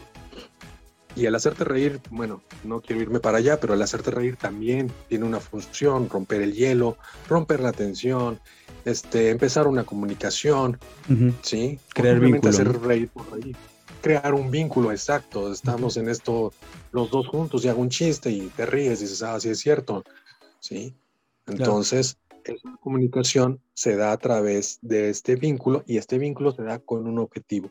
Y 1.17 1.27
el 1.27 1.35
hacerte 1.35 1.65
reír, 1.65 2.01
bueno, 2.11 2.43
no 2.63 2.81
quiero 2.81 3.03
irme 3.03 3.21
para 3.21 3.39
allá, 3.39 3.59
pero 3.59 3.75
el 3.75 3.83
hacerte 3.83 4.11
reír 4.11 4.37
también 4.37 4.93
tiene 5.09 5.25
una 5.25 5.41
función, 5.41 6.09
romper 6.09 6.41
el 6.41 6.55
hielo, 6.55 6.97
romper 7.29 7.61
la 7.61 7.73
tensión, 7.73 8.39
este, 8.85 9.31
empezar 9.31 9.67
una 9.67 9.85
comunicación, 9.85 10.79
¿sí? 11.43 11.79
Crear 11.93 12.21
vínculo. 12.21 12.51
Hacer 12.51 12.81
reír 12.81 13.09
por 13.09 13.31
reír. 13.33 13.57
Crear 14.01 14.35
un 14.35 14.51
vínculo, 14.51 14.93
exacto. 14.93 15.53
Estamos 15.53 15.97
en 15.97 16.09
esto 16.09 16.53
los 16.93 17.11
dos 17.11 17.27
juntos 17.27 17.65
y 17.65 17.69
hago 17.69 17.83
un 17.83 17.91
chiste 17.91 18.31
y 18.31 18.47
te 18.49 18.65
ríes 18.65 19.01
y 19.01 19.05
dices, 19.05 19.23
ah, 19.23 19.39
sí 19.41 19.51
es 19.51 19.59
cierto, 19.59 20.05
¿sí? 20.61 20.95
Entonces, 21.47 22.19
esa 22.45 22.77
comunicación 22.81 23.61
se 23.75 23.97
da 23.97 24.13
a 24.13 24.17
través 24.17 24.79
de 24.83 25.11
este 25.11 25.37
vínculo 25.37 25.83
y 25.87 25.99
este 25.99 26.19
vínculo 26.19 26.53
se 26.53 26.63
da 26.63 26.79
con 26.79 27.07
un 27.07 27.19
objetivo. 27.19 27.71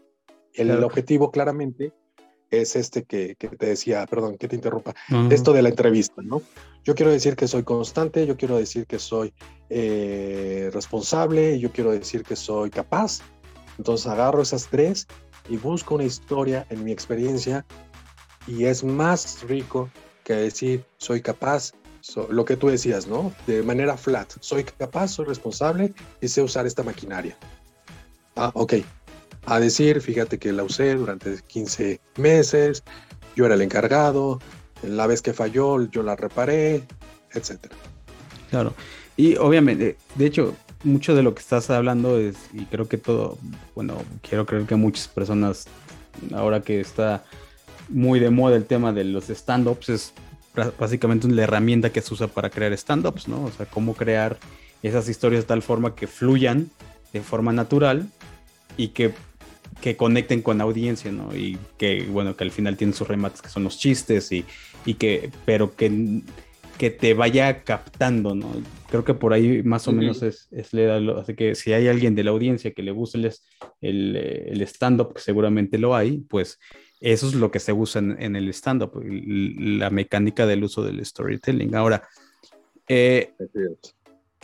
El 0.53 0.83
objetivo 0.83 1.31
claramente 1.31 1.93
es 2.51 2.75
este 2.75 3.03
que, 3.03 3.35
te 3.35 3.65
decía, 3.65 4.05
perdón, 4.05 4.37
que 4.37 4.47
te 4.47 4.55
interrumpa, 4.55 4.93
esto 5.29 5.53
de 5.53 5.61
la 5.61 5.69
entrevista, 5.69 6.21
¿no? 6.21 6.41
Yo 6.83 6.95
quiero 6.95 7.11
decir 7.11 7.35
que 7.35 7.47
soy 7.47 7.63
constante, 7.63 8.25
yo 8.25 8.37
quiero 8.37 8.57
decir 8.57 8.85
que 8.85 8.99
soy 8.99 9.33
eh, 9.69 10.69
responsable, 10.73 11.59
yo 11.59 11.71
quiero 11.71 11.91
decir 11.91 12.23
que 12.23 12.35
soy 12.35 12.69
capaz. 12.69 13.19
Entonces 13.77 14.07
agarro 14.07 14.41
esas 14.41 14.67
tres 14.67 15.07
y 15.49 15.57
busco 15.57 15.95
una 15.95 16.05
historia 16.05 16.65
en 16.69 16.83
mi 16.83 16.91
experiencia 16.91 17.65
y 18.47 18.65
es 18.65 18.83
más 18.83 19.43
rico 19.43 19.89
que 20.23 20.33
decir 20.33 20.83
soy 20.97 21.21
capaz, 21.21 21.73
lo 22.29 22.45
que 22.45 22.55
tú 22.55 22.67
decías, 22.67 23.07
¿no? 23.07 23.31
De 23.45 23.61
manera 23.61 23.97
flat, 23.97 24.31
soy 24.39 24.63
capaz, 24.63 25.09
soy 25.09 25.25
responsable 25.25 25.93
y 26.21 26.27
sé 26.27 26.41
usar 26.41 26.65
esta 26.65 26.83
maquinaria. 26.83 27.37
Ah, 28.35 28.51
ok, 28.53 28.75
a 29.45 29.59
decir, 29.59 30.01
fíjate 30.01 30.37
que 30.37 30.51
la 30.51 30.63
usé 30.63 30.95
durante 30.95 31.39
15 31.47 31.99
meses, 32.17 32.83
yo 33.35 33.45
era 33.45 33.55
el 33.55 33.61
encargado, 33.61 34.39
la 34.83 35.07
vez 35.07 35.21
que 35.21 35.33
falló 35.33 35.89
yo 35.89 36.03
la 36.03 36.15
reparé, 36.15 36.83
etcétera. 37.33 37.75
Claro, 38.49 38.73
y 39.17 39.35
obviamente, 39.37 39.97
de 40.15 40.25
hecho, 40.25 40.55
mucho 40.83 41.15
de 41.15 41.23
lo 41.23 41.33
que 41.33 41.41
estás 41.41 41.69
hablando 41.69 42.17
es, 42.17 42.35
y 42.53 42.65
creo 42.65 42.87
que 42.87 42.97
todo, 42.97 43.37
bueno, 43.75 44.01
quiero 44.27 44.45
creer 44.45 44.65
que 44.65 44.75
muchas 44.75 45.07
personas, 45.07 45.65
ahora 46.33 46.61
que 46.61 46.79
está 46.79 47.23
muy 47.89 48.19
de 48.19 48.29
moda 48.29 48.55
el 48.55 48.65
tema 48.65 48.93
de 48.93 49.03
los 49.03 49.29
stand-ups, 49.29 49.89
es 49.89 50.13
básicamente 50.79 51.27
la 51.27 51.43
herramienta 51.43 51.91
que 51.91 52.01
se 52.01 52.13
usa 52.13 52.27
para 52.27 52.49
crear 52.49 52.73
stand-ups, 52.73 53.27
¿no? 53.27 53.43
O 53.45 53.51
sea, 53.51 53.65
cómo 53.65 53.93
crear 53.93 54.37
esas 54.83 55.09
historias 55.09 55.43
de 55.43 55.47
tal 55.47 55.61
forma 55.61 55.95
que 55.95 56.07
fluyan 56.07 56.69
de 57.13 57.21
forma 57.21 57.51
natural 57.51 58.07
y 58.77 58.89
que 58.89 59.13
que 59.81 59.95
conecten 59.95 60.41
con 60.41 60.57
la 60.57 60.65
audiencia, 60.65 61.11
¿no? 61.11 61.35
Y 61.35 61.57
que, 61.77 62.03
bueno, 62.03 62.35
que 62.35 62.43
al 62.43 62.51
final 62.51 62.77
tienen 62.77 62.93
sus 62.93 63.07
remates 63.07 63.41
que 63.41 63.49
son 63.49 63.63
los 63.63 63.77
chistes 63.77 64.31
y, 64.31 64.45
y 64.85 64.95
que, 64.95 65.31
pero 65.45 65.75
que, 65.75 66.21
que 66.77 66.89
te 66.89 67.13
vaya 67.13 67.63
captando, 67.63 68.35
¿no? 68.35 68.51
Creo 68.89 69.03
que 69.03 69.13
por 69.13 69.33
ahí 69.33 69.63
más 69.63 69.87
o 69.87 69.91
menos 69.91 70.23
es, 70.23 70.47
es 70.51 70.73
así 70.73 71.35
que 71.35 71.55
si 71.55 71.73
hay 71.73 71.87
alguien 71.87 72.15
de 72.15 72.23
la 72.23 72.31
audiencia 72.31 72.71
que 72.73 72.83
le 72.83 72.91
guste 72.91 73.19
el, 73.19 73.31
el, 73.81 74.15
el 74.15 74.61
stand-up, 74.63 75.13
que 75.13 75.21
seguramente 75.21 75.77
lo 75.77 75.95
hay, 75.95 76.19
pues 76.29 76.59
eso 77.01 77.27
es 77.27 77.33
lo 77.33 77.49
que 77.49 77.59
se 77.59 77.71
usa 77.71 77.99
en, 78.01 78.35
el 78.35 78.49
stand-up, 78.49 79.01
la 79.03 79.89
mecánica 79.89 80.45
del 80.45 80.63
uso 80.63 80.83
del 80.83 81.05
storytelling. 81.05 81.73
Ahora, 81.75 82.07
eh, 82.87 83.33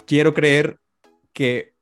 quiero 0.06 0.34
creer 0.34 0.78
que 1.34 1.74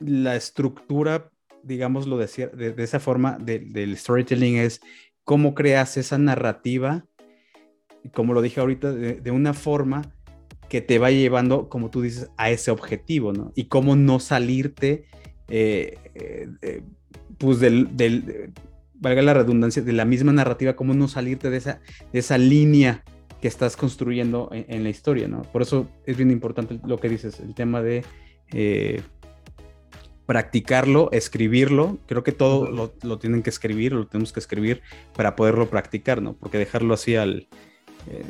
la 0.00 0.34
estructura 0.34 1.30
digámoslo 1.62 2.18
de, 2.18 2.26
de, 2.26 2.82
esa 2.82 3.00
forma, 3.00 3.38
del 3.38 3.96
storytelling 3.96 4.56
es 4.56 4.80
cómo 5.24 5.54
creas 5.54 5.96
esa 5.96 6.18
narrativa, 6.18 7.06
como 8.12 8.34
lo 8.34 8.42
dije 8.42 8.60
ahorita, 8.60 8.92
de, 8.92 9.30
una 9.30 9.54
forma 9.54 10.02
que 10.68 10.80
te 10.80 10.98
va 10.98 11.10
llevando, 11.10 11.68
como 11.68 11.90
tú 11.90 12.02
dices, 12.02 12.30
a 12.36 12.50
ese 12.50 12.70
objetivo, 12.70 13.32
¿no? 13.32 13.52
Y 13.54 13.64
cómo 13.64 13.94
no 13.94 14.18
salirte, 14.18 15.04
eh, 15.48 15.98
eh, 16.14 16.82
pues 17.38 17.60
del, 17.60 17.88
valga 18.94 19.22
la 19.22 19.34
redundancia, 19.34 19.82
de 19.82 19.92
la 19.92 20.04
misma 20.04 20.32
narrativa, 20.32 20.74
cómo 20.74 20.94
no 20.94 21.08
salirte 21.08 21.50
de 21.50 21.58
esa, 21.58 21.80
de 22.12 22.18
esa 22.18 22.38
línea 22.38 23.04
que 23.40 23.48
estás 23.48 23.76
construyendo 23.76 24.48
en, 24.52 24.84
la 24.84 24.88
historia, 24.90 25.26
¿no? 25.26 25.42
Por 25.42 25.62
eso 25.62 25.88
es 26.06 26.16
bien 26.16 26.30
importante 26.30 26.78
lo 26.86 26.98
que 26.98 27.08
dices, 27.08 27.40
el 27.40 27.54
tema 27.54 27.82
de... 27.82 28.04
Eh, 28.52 29.02
practicarlo, 30.26 31.10
escribirlo. 31.12 31.98
Creo 32.06 32.22
que 32.22 32.32
todo 32.32 32.70
lo, 32.70 33.18
tienen 33.18 33.42
que 33.42 33.50
escribir, 33.50 33.92
lo 33.92 34.06
tenemos 34.06 34.32
que 34.32 34.40
escribir 34.40 34.82
para 35.14 35.36
poderlo 35.36 35.68
practicar, 35.68 36.22
¿no? 36.22 36.34
Porque 36.34 36.58
dejarlo 36.58 36.94
así 36.94 37.16
al... 37.16 37.48
Eh, 38.08 38.24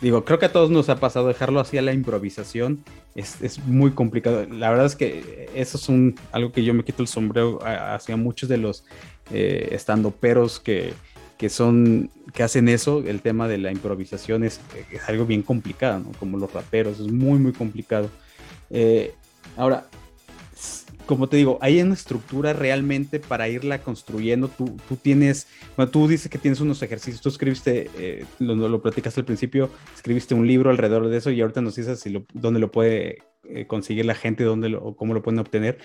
digo, 0.00 0.24
creo 0.24 0.38
que 0.38 0.46
a 0.46 0.52
todos 0.52 0.70
nos 0.70 0.88
ha 0.88 1.00
pasado 1.00 1.28
dejarlo 1.28 1.60
así 1.60 1.78
a 1.78 1.82
la 1.82 1.92
improvisación. 1.92 2.84
Es, 3.14 3.58
muy 3.66 3.90
complicado. 3.90 4.46
La 4.46 4.70
verdad 4.70 4.86
es 4.86 4.96
que 4.96 5.50
eso 5.54 5.76
es 5.76 5.88
un, 5.88 6.14
algo 6.32 6.52
que 6.52 6.62
yo 6.62 6.74
me 6.74 6.84
quito 6.84 7.02
el 7.02 7.08
sombrero 7.08 7.58
hacia 7.64 8.16
muchos 8.16 8.48
de 8.48 8.56
los 8.56 8.84
eh, 9.32 9.68
estando 9.72 10.10
peros 10.12 10.60
que, 10.60 10.94
que 11.38 11.48
son 11.48 12.10
que 12.34 12.42
hacen 12.42 12.68
eso, 12.68 13.02
el 13.06 13.22
tema 13.22 13.48
de 13.48 13.58
la 13.58 13.72
improvisación 13.72 14.44
es, 14.44 14.60
es 14.92 15.08
algo 15.08 15.26
bien 15.26 15.42
complicado, 15.42 16.00
¿no? 16.00 16.12
Como 16.18 16.38
los 16.38 16.52
raperos, 16.52 17.00
es 17.00 17.10
muy, 17.10 17.38
muy 17.38 17.52
complicado. 17.52 18.10
Eh, 18.70 19.14
ahora, 19.56 19.86
como 21.10 21.28
te 21.28 21.38
digo, 21.38 21.58
hay 21.60 21.82
una 21.82 21.94
estructura 21.94 22.52
realmente 22.52 23.18
para 23.18 23.48
irla 23.48 23.82
construyendo. 23.82 24.46
Tú, 24.46 24.76
tú 24.88 24.94
tienes, 24.94 25.48
bueno, 25.76 25.90
tú 25.90 26.06
dices 26.06 26.30
que 26.30 26.38
tienes 26.38 26.60
unos 26.60 26.84
ejercicios, 26.84 27.20
tú 27.20 27.30
escribiste, 27.30 27.90
eh, 27.98 28.24
lo, 28.38 28.54
lo 28.54 28.80
platicaste 28.80 29.18
al 29.18 29.24
principio, 29.24 29.70
escribiste 29.92 30.36
un 30.36 30.46
libro 30.46 30.70
alrededor 30.70 31.08
de 31.08 31.16
eso 31.16 31.32
y 31.32 31.40
ahorita 31.40 31.62
nos 31.62 31.74
dices 31.74 31.98
si 31.98 32.10
lo, 32.10 32.24
dónde 32.32 32.60
lo 32.60 32.70
puede 32.70 33.24
eh, 33.42 33.66
conseguir 33.66 34.06
la 34.06 34.14
gente, 34.14 34.44
dónde 34.44 34.68
lo, 34.68 34.84
o 34.84 34.94
cómo 34.94 35.12
lo 35.12 35.20
pueden 35.20 35.40
obtener. 35.40 35.78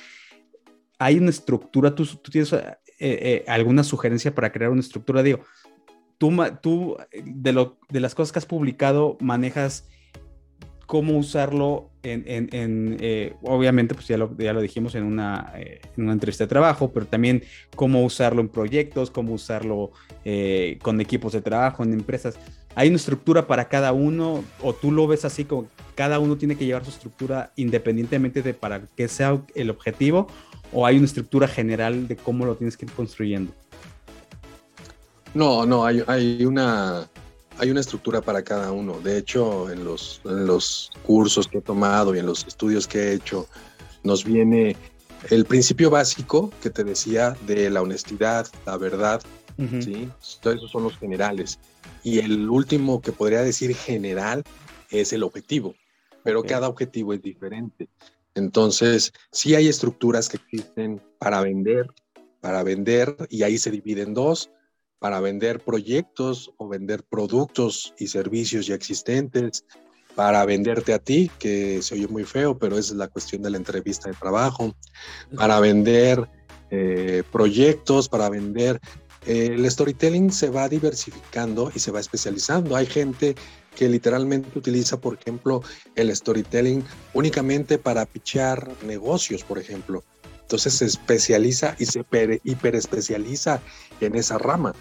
Hay 1.00 1.18
una 1.18 1.32
estructura, 1.32 1.96
tú, 1.96 2.06
tú 2.06 2.30
tienes 2.30 2.56
eh, 3.00 3.44
alguna 3.48 3.84
sugerencia 3.84 4.36
para 4.36 4.52
crear 4.52 4.70
una 4.70 4.82
estructura, 4.82 5.24
digo, 5.24 5.40
tú, 6.20 6.38
tú 6.62 6.98
de, 7.12 7.52
lo, 7.52 7.80
de 7.90 8.00
las 8.00 8.14
cosas 8.14 8.32
que 8.32 8.38
has 8.38 8.46
publicado 8.46 9.18
manejas 9.20 9.88
cómo 10.86 11.18
usarlo 11.18 11.90
en, 12.14 12.98
eh, 13.00 13.34
obviamente, 13.42 13.96
pues 13.96 14.08
ya 14.08 14.18
lo, 14.18 14.36
ya 14.38 14.54
lo 14.54 14.62
dijimos 14.62 14.96
en 14.96 15.04
una, 15.04 15.52
eh, 15.56 15.82
en 15.98 16.04
una 16.04 16.14
entrevista 16.14 16.44
de 16.44 16.48
trabajo, 16.48 16.92
pero 16.92 17.06
también 17.06 17.44
cómo 17.76 18.04
usarlo 18.04 18.42
en 18.42 18.50
proyectos, 18.50 19.12
cómo 19.12 19.34
usarlo 19.34 19.92
eh, 20.24 20.78
con 20.82 21.02
equipos 21.02 21.34
de 21.34 21.42
trabajo, 21.42 21.84
en 21.84 21.94
empresas. 21.94 22.38
¿Hay 22.76 22.90
una 22.90 22.98
estructura 22.98 23.48
para 23.48 23.70
cada 23.70 23.94
uno 23.94 24.44
o 24.62 24.74
tú 24.74 24.92
lo 24.92 25.08
ves 25.08 25.26
así 25.26 25.46
como 25.46 25.68
cada 25.96 26.20
uno 26.20 26.38
tiene 26.38 26.58
que 26.58 26.66
llevar 26.66 26.84
su 26.84 26.92
estructura 26.92 27.54
independientemente 27.56 28.42
de 28.42 28.54
para 28.54 28.82
qué 28.98 29.08
sea 29.08 29.42
el 29.56 29.70
objetivo 29.70 30.28
o 30.74 30.86
hay 30.86 30.98
una 30.98 31.06
estructura 31.06 31.48
general 31.48 32.08
de 32.10 32.18
cómo 32.18 32.46
lo 32.46 32.56
tienes 32.56 32.76
que 32.76 32.86
ir 32.86 32.92
construyendo? 32.92 33.54
No, 35.34 35.66
no, 35.66 35.86
hay, 35.86 36.04
hay 36.08 36.46
una 36.46 37.08
hay 37.58 37.72
una 37.72 37.80
estructura 37.80 38.22
para 38.22 38.44
cada 38.44 38.72
uno. 38.72 39.00
De 39.00 39.18
hecho, 39.18 39.70
en 39.70 39.84
los, 39.84 40.22
los 40.24 40.92
cursos 41.04 41.48
que 41.48 41.60
he 41.60 41.62
tomado 41.62 42.16
y 42.16 42.20
en 42.20 42.26
los 42.26 42.46
estudios 42.46 42.88
que 42.88 43.00
he 43.00 43.14
hecho, 43.14 43.48
nos 44.04 44.24
viene 44.24 44.76
el 45.30 45.46
principio 45.46 45.90
básico 45.90 46.52
que 46.62 46.70
te 46.70 46.84
decía 46.84 47.36
de 47.48 47.70
la 47.70 47.82
honestidad, 47.82 48.48
la 48.66 48.78
verdad, 48.78 49.22
¿sí? 49.82 50.10
Todos 50.42 50.58
esos 50.58 50.72
son 50.72 50.84
los 50.84 50.98
generales. 50.98 51.60
Y 52.04 52.20
el 52.20 52.50
último 52.50 53.02
que 53.02 53.12
podría 53.12 53.42
decir 53.42 53.76
general 53.76 54.44
es 54.92 55.14
el 55.14 55.24
objetivo. 55.24 55.74
pero 56.26 56.44
cada 56.44 56.68
objetivo 56.68 57.14
es 57.14 57.22
diferente. 57.22 57.88
Entonces, 58.34 59.14
sí 59.32 59.54
hay 59.54 59.68
estructuras 59.68 60.28
que 60.28 60.38
existen 60.38 61.00
para 61.20 61.40
vender, 61.42 61.86
para 62.42 62.64
vender, 62.64 63.16
y 63.30 63.44
ahí 63.44 63.60
se 63.60 63.70
divide 63.70 64.02
en 64.02 64.16
dos, 64.16 64.50
para 65.00 65.20
vender 65.20 65.60
proyectos 65.60 66.52
o 66.58 66.68
vender 66.68 67.04
productos 67.04 67.94
y 68.00 68.08
servicios 68.08 68.68
ya 68.68 68.76
existentes, 68.76 69.66
para 70.16 70.46
venderte 70.46 70.94
a 70.94 71.00
ti, 71.00 71.30
que 71.40 71.82
se 71.82 71.96
oye 71.96 72.08
muy 72.08 72.24
feo, 72.24 72.58
pero 72.58 72.78
es 72.78 72.92
la 72.92 73.08
cuestión 73.10 73.42
de 73.42 73.50
la 73.50 73.58
entrevista 73.58 74.10
de 74.10 74.16
trabajo, 74.16 74.74
para 75.36 75.60
vender 75.60 76.28
eh, 76.72 77.24
proyectos, 77.32 78.10
para 78.10 78.30
vender... 78.30 78.80
Eh, 79.28 79.56
el 79.56 79.70
storytelling 79.70 80.32
se 80.32 80.52
va 80.52 80.70
diversificando 80.70 81.72
y 81.74 81.80
se 81.80 81.92
va 81.92 82.00
especializando. 82.00 82.76
Hay 82.76 82.86
gente 82.86 83.36
que 83.76 83.90
literalmente 83.90 84.58
utiliza, 84.58 85.02
por 85.02 85.18
ejemplo, 85.20 85.64
el 85.96 86.16
storytelling 86.16 86.84
únicamente 87.14 87.80
para 87.80 88.06
pichar 88.06 88.72
negocios, 88.86 89.44
por 89.44 89.58
ejemplo. 89.58 90.04
Entonces 90.46 90.76
se 90.76 90.86
especializa 90.86 91.76
y 91.80 91.88
se 91.88 92.06
hiperespecializa 92.44 93.62
en 94.00 94.16
esa 94.16 94.38
rama. 94.38 94.74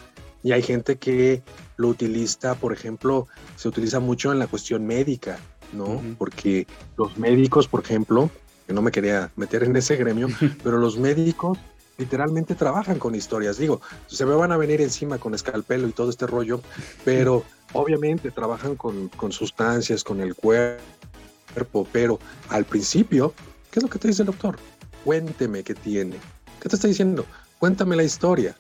Y 0.42 0.52
hay 0.52 0.62
gente 0.62 0.96
que 0.96 1.42
lo 1.78 1.88
utiliza, 1.88 2.54
por 2.54 2.74
ejemplo, 2.74 3.26
se 3.56 3.68
utiliza 3.68 3.98
mucho 3.98 4.30
en 4.30 4.38
la 4.38 4.46
cuestión 4.46 4.86
médica, 4.86 5.38
¿no? 5.72 6.02
Porque 6.18 6.66
los 6.98 7.16
médicos, 7.16 7.66
por 7.66 7.82
ejemplo, 7.82 8.28
que 8.66 8.74
no 8.74 8.82
me 8.82 8.92
quería 8.92 9.32
meter 9.36 9.64
en 9.64 9.74
ese 9.74 9.96
gremio, 9.96 10.28
pero 10.62 10.76
los 10.76 10.98
médicos 10.98 11.56
literalmente 11.96 12.54
trabajan 12.54 12.98
con 12.98 13.14
historias. 13.14 13.56
Digo, 13.56 13.80
se 14.06 14.26
me 14.26 14.34
van 14.34 14.52
a 14.52 14.58
venir 14.58 14.82
encima 14.82 15.16
con 15.16 15.32
escalpelo 15.32 15.88
y 15.88 15.92
todo 15.92 16.10
este 16.10 16.26
rollo, 16.26 16.60
pero 17.06 17.42
obviamente 17.72 18.30
trabajan 18.30 18.76
con, 18.76 19.08
con 19.08 19.32
sustancias, 19.32 20.04
con 20.04 20.20
el 20.20 20.34
cuerpo, 20.34 21.86
pero 21.90 22.18
al 22.50 22.66
principio, 22.66 23.32
¿qué 23.70 23.78
es 23.78 23.82
lo 23.82 23.88
que 23.88 23.98
te 23.98 24.08
dice 24.08 24.20
el 24.20 24.26
doctor? 24.26 24.58
Cuénteme 25.05 25.62
qué 25.62 25.74
tiene. 25.74 26.16
¿Qué 26.61 26.68
te 26.68 26.76
está 26.76 26.88
diciendo? 26.88 27.26
Cuéntame 27.59 27.96
la 27.96 28.05
historia, 28.05 28.57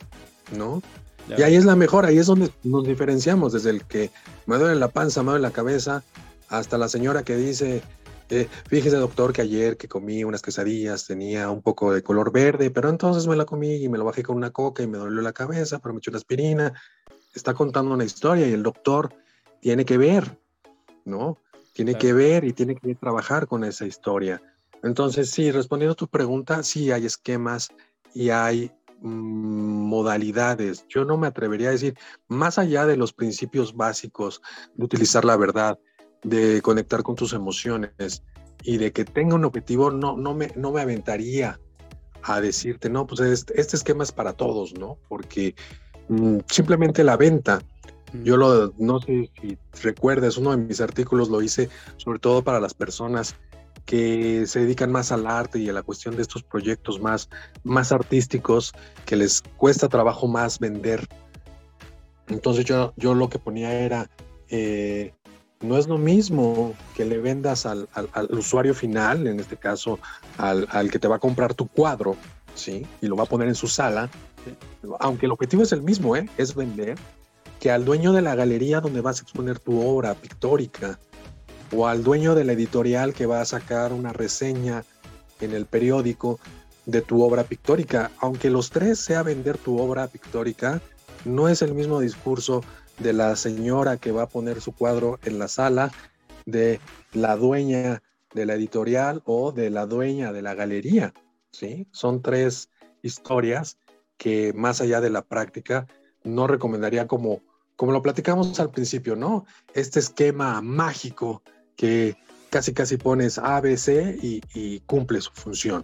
¿no? 0.56 0.82
Y 1.28 1.42
ahí 1.42 1.54
es 1.54 1.64
la 1.64 1.74
mejor, 1.74 2.04
ahí 2.04 2.18
es 2.18 2.26
donde 2.26 2.50
nos 2.64 2.86
diferenciamos, 2.86 3.54
desde 3.54 3.70
el 3.70 3.84
que 3.84 4.10
me 4.46 4.58
duele 4.58 4.74
la 4.74 4.88
panza, 4.88 5.22
me 5.22 5.30
duele 5.30 5.42
la 5.42 5.52
cabeza, 5.52 6.04
hasta 6.48 6.76
la 6.76 6.88
señora 6.88 7.22
que 7.22 7.34
dice, 7.34 7.82
eh, 8.28 8.48
fíjese 8.68 8.96
doctor 8.96 9.32
que 9.32 9.42
ayer 9.42 9.76
que 9.76 9.88
comí 9.88 10.24
unas 10.24 10.42
quesadillas 10.42 11.06
tenía 11.06 11.50
un 11.50 11.62
poco 11.62 11.92
de 11.92 12.02
color 12.02 12.32
verde, 12.32 12.70
pero 12.70 12.90
entonces 12.90 13.26
me 13.26 13.36
la 13.36 13.44
comí 13.44 13.76
y 13.76 13.88
me 13.88 13.96
lo 13.96 14.04
bajé 14.04 14.22
con 14.22 14.36
una 14.36 14.50
coca 14.50 14.82
y 14.82 14.86
me 14.86 14.98
dolió 14.98 15.22
la 15.22 15.32
cabeza, 15.32 15.78
pero 15.78 15.94
me 15.94 15.98
eché 15.98 16.10
una 16.10 16.18
aspirina. 16.18 16.72
Está 17.34 17.54
contando 17.54 17.94
una 17.94 18.04
historia 18.04 18.46
y 18.46 18.52
el 18.52 18.62
doctor 18.62 19.14
tiene 19.60 19.84
que 19.84 19.98
ver, 19.98 20.38
¿no? 21.04 21.38
Tiene 21.72 21.96
que 21.96 22.12
ver 22.12 22.44
y 22.44 22.52
tiene 22.52 22.76
que 22.76 22.94
trabajar 22.94 23.46
con 23.46 23.64
esa 23.64 23.84
historia. 23.84 24.40
Entonces, 24.84 25.30
sí, 25.30 25.50
respondiendo 25.50 25.94
a 25.94 25.96
tu 25.96 26.06
pregunta, 26.06 26.62
sí 26.62 26.92
hay 26.92 27.06
esquemas 27.06 27.70
y 28.14 28.30
hay 28.30 28.70
Mm, 29.04 29.86
modalidades. 29.86 30.86
Yo 30.88 31.04
no 31.04 31.18
me 31.18 31.26
atrevería 31.26 31.68
a 31.68 31.72
decir, 31.72 31.94
más 32.26 32.58
allá 32.58 32.86
de 32.86 32.96
los 32.96 33.12
principios 33.12 33.76
básicos 33.76 34.40
de 34.74 34.84
utilizar 34.86 35.26
la 35.26 35.36
verdad, 35.36 35.78
de 36.22 36.62
conectar 36.62 37.02
con 37.02 37.14
tus 37.14 37.34
emociones 37.34 38.22
y 38.62 38.78
de 38.78 38.92
que 38.92 39.04
tenga 39.04 39.34
un 39.34 39.44
objetivo, 39.44 39.90
no, 39.90 40.16
no, 40.16 40.32
me, 40.32 40.50
no 40.56 40.72
me 40.72 40.80
aventaría 40.80 41.60
a 42.22 42.40
decirte, 42.40 42.88
no, 42.88 43.06
pues 43.06 43.20
este, 43.20 43.60
este 43.60 43.76
esquema 43.76 44.04
es 44.04 44.12
para 44.12 44.32
todos, 44.32 44.72
¿no? 44.72 44.96
Porque 45.10 45.54
mm, 46.08 46.38
simplemente 46.48 47.04
la 47.04 47.18
venta, 47.18 47.60
yo 48.22 48.38
lo, 48.38 48.72
no 48.78 49.00
sé 49.00 49.30
si 49.38 49.58
recuerdas, 49.82 50.38
uno 50.38 50.52
de 50.52 50.56
mis 50.56 50.80
artículos 50.80 51.28
lo 51.28 51.42
hice 51.42 51.68
sobre 51.98 52.20
todo 52.20 52.42
para 52.42 52.58
las 52.58 52.72
personas 52.72 53.36
que 53.84 54.46
se 54.46 54.60
dedican 54.60 54.90
más 54.90 55.12
al 55.12 55.26
arte 55.26 55.58
y 55.58 55.68
a 55.68 55.72
la 55.72 55.82
cuestión 55.82 56.16
de 56.16 56.22
estos 56.22 56.42
proyectos 56.42 57.00
más, 57.00 57.28
más 57.62 57.92
artísticos 57.92 58.72
que 59.04 59.16
les 59.16 59.42
cuesta 59.56 59.88
trabajo 59.88 60.26
más 60.26 60.58
vender. 60.58 61.06
Entonces 62.28 62.64
yo, 62.64 62.94
yo 62.96 63.14
lo 63.14 63.28
que 63.28 63.38
ponía 63.38 63.72
era, 63.72 64.10
eh, 64.48 65.12
no 65.60 65.76
es 65.76 65.86
lo 65.86 65.98
mismo 65.98 66.74
que 66.96 67.04
le 67.04 67.18
vendas 67.18 67.66
al, 67.66 67.88
usuario 68.30 68.74
final, 68.74 69.26
en 69.26 69.40
este 69.40 69.56
caso 69.56 69.98
al, 70.38 70.66
al, 70.70 70.90
que 70.90 70.98
te 70.98 71.08
va 71.08 71.16
a 71.16 71.20
comprar 71.20 71.54
tu 71.54 71.68
cuadro, 71.68 72.16
¿sí? 72.54 72.86
Y 73.02 73.06
lo 73.06 73.16
va 73.16 73.24
a 73.24 73.26
poner 73.26 73.48
en 73.48 73.54
su 73.54 73.68
sala, 73.68 74.10
aunque 75.00 75.26
el 75.26 75.32
objetivo 75.32 75.62
es 75.62 75.72
el 75.72 75.82
mismo, 75.82 76.16
¿eh? 76.16 76.28
Es 76.38 76.54
vender, 76.54 76.96
que 77.60 77.70
al 77.70 77.84
dueño 77.84 78.12
de 78.12 78.22
la 78.22 78.34
galería 78.34 78.80
donde 78.80 79.00
vas 79.00 79.20
a 79.20 79.22
exponer 79.22 79.58
tu 79.58 79.80
obra 79.80 80.14
pictórica, 80.14 80.98
o 81.72 81.86
al 81.86 82.02
dueño 82.02 82.34
de 82.34 82.44
la 82.44 82.52
editorial 82.52 83.14
que 83.14 83.26
va 83.26 83.40
a 83.40 83.44
sacar 83.44 83.92
una 83.92 84.12
reseña 84.12 84.84
en 85.40 85.52
el 85.52 85.66
periódico 85.66 86.38
de 86.86 87.02
tu 87.02 87.22
obra 87.22 87.44
pictórica. 87.44 88.10
Aunque 88.18 88.50
los 88.50 88.70
tres 88.70 88.98
sea 88.98 89.22
vender 89.22 89.58
tu 89.58 89.78
obra 89.78 90.06
pictórica, 90.06 90.80
no 91.24 91.48
es 91.48 91.62
el 91.62 91.74
mismo 91.74 92.00
discurso 92.00 92.62
de 92.98 93.12
la 93.12 93.34
señora 93.36 93.96
que 93.96 94.12
va 94.12 94.22
a 94.22 94.28
poner 94.28 94.60
su 94.60 94.72
cuadro 94.72 95.18
en 95.24 95.38
la 95.38 95.48
sala, 95.48 95.90
de 96.46 96.80
la 97.12 97.36
dueña 97.36 98.02
de 98.34 98.46
la 98.46 98.54
editorial 98.54 99.22
o 99.24 99.52
de 99.52 99.70
la 99.70 99.86
dueña 99.86 100.32
de 100.32 100.42
la 100.42 100.54
galería. 100.54 101.14
¿sí? 101.52 101.86
Son 101.92 102.20
tres 102.20 102.68
historias 103.02 103.78
que 104.16 104.52
más 104.52 104.80
allá 104.80 105.00
de 105.00 105.10
la 105.10 105.22
práctica 105.22 105.86
no 106.22 106.46
recomendaría 106.46 107.06
como, 107.06 107.40
como 107.76 107.92
lo 107.92 108.02
platicamos 108.02 108.58
al 108.60 108.70
principio, 108.70 109.16
¿no? 109.16 109.46
Este 109.74 110.00
esquema 110.00 110.60
mágico 110.60 111.42
que 111.76 112.16
casi 112.50 112.72
casi 112.72 112.96
pones 112.96 113.38
ABC 113.38 114.16
y, 114.22 114.40
y 114.54 114.80
cumple 114.80 115.20
su 115.20 115.32
función. 115.32 115.82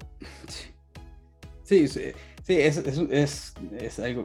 Sí, 1.64 1.88
sí, 1.88 2.12
es, 2.47 2.78
es, 2.78 3.55
es, 3.78 3.99
algo, 3.99 4.24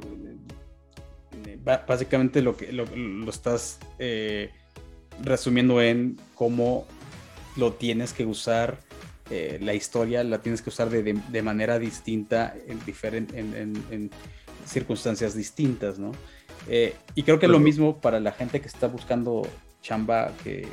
básicamente 1.87 2.41
lo 2.41 2.55
que 2.57 2.71
lo, 2.71 2.85
estás 3.29 3.79
eh, 3.99 4.51
resumiendo 5.21 5.81
en 5.81 6.19
cómo 6.33 6.85
lo 7.55 7.73
tienes 7.73 8.13
que 8.13 8.25
usar, 8.25 8.79
eh, 9.29 9.59
la 9.61 9.73
historia 9.73 10.23
la 10.23 10.41
tienes 10.41 10.61
que 10.61 10.69
usar 10.69 10.89
de, 10.89 11.01
de, 11.13 11.41
manera 11.41 11.79
distinta 11.79 12.55
en, 12.67 12.79
en, 13.33 13.83
en, 13.91 14.11
circunstancias 14.65 15.35
distintas, 15.35 15.99
¿no? 15.99 16.11
Eh, 16.67 16.95
y 17.13 17.23
creo 17.23 17.39
que 17.39 17.45
es 17.45 17.51
lo 17.51 17.59
mismo 17.59 17.97
para 17.97 18.19
la 18.19 18.31
gente 18.31 18.59
que 18.59 18.67
está 18.67 18.87
buscando 18.87 19.47
chamba 19.81 20.31
que 20.43 20.67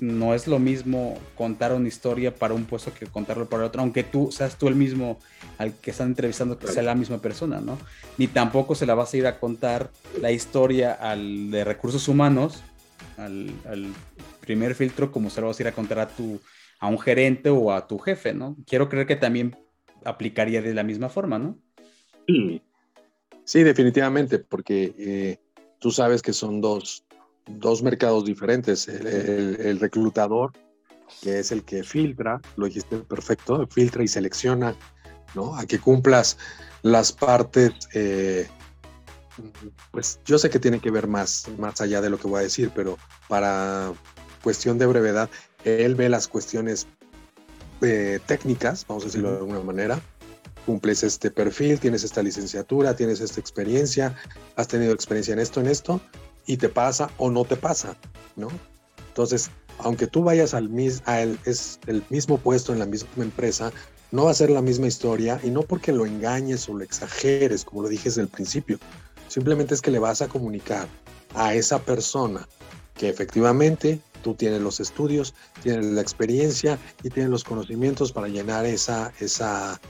no 0.00 0.34
es 0.34 0.46
lo 0.46 0.58
mismo 0.58 1.18
contar 1.36 1.72
una 1.72 1.88
historia 1.88 2.34
para 2.34 2.54
un 2.54 2.64
puesto 2.64 2.92
que 2.92 3.06
contarlo 3.06 3.46
para 3.48 3.64
otro, 3.64 3.80
aunque 3.80 4.02
tú 4.02 4.30
seas 4.32 4.56
tú 4.58 4.68
el 4.68 4.74
mismo 4.74 5.18
al 5.58 5.72
que 5.74 5.90
están 5.90 6.08
entrevistando 6.08 6.58
que 6.58 6.66
sea 6.66 6.82
la 6.82 6.94
misma 6.94 7.18
persona, 7.18 7.60
¿no? 7.60 7.78
Ni 8.18 8.26
tampoco 8.26 8.74
se 8.74 8.86
la 8.86 8.94
vas 8.94 9.14
a 9.14 9.16
ir 9.16 9.26
a 9.26 9.38
contar 9.38 9.90
la 10.20 10.32
historia 10.32 10.92
al 10.92 11.50
de 11.50 11.64
recursos 11.64 12.08
humanos, 12.08 12.62
al, 13.16 13.52
primer 14.40 14.74
filtro, 14.74 15.10
como 15.10 15.30
se 15.30 15.40
lo 15.40 15.46
vas 15.46 15.58
a 15.58 15.62
ir 15.62 15.68
a 15.68 15.72
contar 15.72 15.98
a 16.00 16.08
tu 16.08 16.38
a 16.80 16.88
un 16.88 16.98
gerente 16.98 17.48
o 17.48 17.72
a 17.72 17.86
tu 17.86 17.98
jefe, 17.98 18.34
¿no? 18.34 18.56
Quiero 18.66 18.90
creer 18.90 19.06
que 19.06 19.16
también 19.16 19.56
aplicaría 20.04 20.60
de 20.60 20.74
la 20.74 20.82
misma 20.82 21.08
forma, 21.08 21.38
¿no? 21.38 21.56
Sí, 22.26 22.60
sí 23.44 23.62
definitivamente, 23.62 24.38
porque 24.38 24.94
eh, 24.98 25.38
tú 25.78 25.90
sabes 25.90 26.22
que 26.22 26.32
son 26.32 26.60
dos, 26.60 27.04
dos 27.46 27.82
mercados 27.82 28.24
diferentes. 28.24 28.88
El, 28.88 29.78
reclutador, 29.80 30.52
que 31.22 31.38
es 31.38 31.52
el 31.52 31.64
que 31.64 31.84
filtra, 31.84 32.40
lo 32.56 32.66
dijiste 32.66 32.98
perfecto, 32.98 33.66
filtra 33.68 34.02
y 34.02 34.08
selecciona, 34.08 34.76
¿no? 35.34 35.56
A 35.56 35.66
que 35.66 35.78
cumplas 35.78 36.38
las 36.82 37.12
partes, 37.12 37.72
eh, 37.94 38.48
pues 39.90 40.20
yo 40.24 40.38
sé 40.38 40.50
que 40.50 40.58
tiene 40.58 40.80
que 40.80 40.90
ver 40.90 41.06
más, 41.06 41.48
más 41.58 41.80
allá 41.80 42.00
de 42.00 42.10
lo 42.10 42.18
que 42.18 42.28
voy 42.28 42.40
a 42.40 42.44
decir, 42.44 42.70
pero 42.74 42.98
para 43.28 43.92
cuestión 44.42 44.78
de 44.78 44.86
brevedad, 44.86 45.30
él 45.64 45.94
ve 45.94 46.08
las 46.08 46.28
cuestiones 46.28 46.86
eh, 47.80 48.20
técnicas, 48.26 48.86
vamos 48.86 49.04
a 49.04 49.06
decirlo 49.06 49.32
de 49.32 49.38
alguna 49.38 49.60
manera, 49.60 50.00
cumples 50.64 51.02
este 51.02 51.30
perfil, 51.30 51.78
tienes 51.78 52.04
esta 52.04 52.22
licenciatura, 52.22 52.96
tienes 52.96 53.20
esta 53.20 53.40
experiencia, 53.40 54.14
has 54.56 54.68
tenido 54.68 54.92
experiencia 54.92 55.32
en 55.32 55.40
esto, 55.40 55.60
en 55.60 55.66
esto, 55.66 56.00
y 56.46 56.56
te 56.56 56.68
pasa 56.68 57.10
o 57.18 57.30
no 57.30 57.44
te 57.44 57.56
pasa, 57.56 57.96
¿no? 58.36 58.48
Entonces, 59.08 59.50
aunque 59.78 60.06
tú 60.06 60.22
vayas 60.22 60.54
al 60.54 60.70
es 60.78 61.78
el 61.86 62.04
mismo 62.10 62.38
puesto 62.38 62.72
en 62.72 62.78
la 62.78 62.86
misma 62.86 63.24
empresa, 63.24 63.72
no 64.10 64.24
va 64.26 64.30
a 64.30 64.34
ser 64.34 64.50
la 64.50 64.62
misma 64.62 64.86
historia 64.86 65.40
y 65.42 65.50
no 65.50 65.62
porque 65.62 65.92
lo 65.92 66.06
engañes 66.06 66.68
o 66.68 66.74
lo 66.74 66.84
exageres, 66.84 67.64
como 67.64 67.82
lo 67.82 67.88
dije 67.88 68.04
desde 68.04 68.22
el 68.22 68.28
principio, 68.28 68.78
simplemente 69.28 69.74
es 69.74 69.82
que 69.82 69.90
le 69.90 69.98
vas 69.98 70.22
a 70.22 70.28
comunicar 70.28 70.88
a 71.34 71.54
esa 71.54 71.80
persona 71.80 72.46
que 72.94 73.08
efectivamente 73.08 74.00
tú 74.22 74.34
tienes 74.34 74.60
los 74.60 74.80
estudios, 74.80 75.34
tienes 75.62 75.86
la 75.86 76.00
experiencia 76.00 76.78
y 77.02 77.10
tienes 77.10 77.30
los 77.30 77.44
conocimientos 77.44 78.12
para 78.12 78.28
llenar 78.28 78.64
esa, 78.66 79.12
esa, 79.20 79.80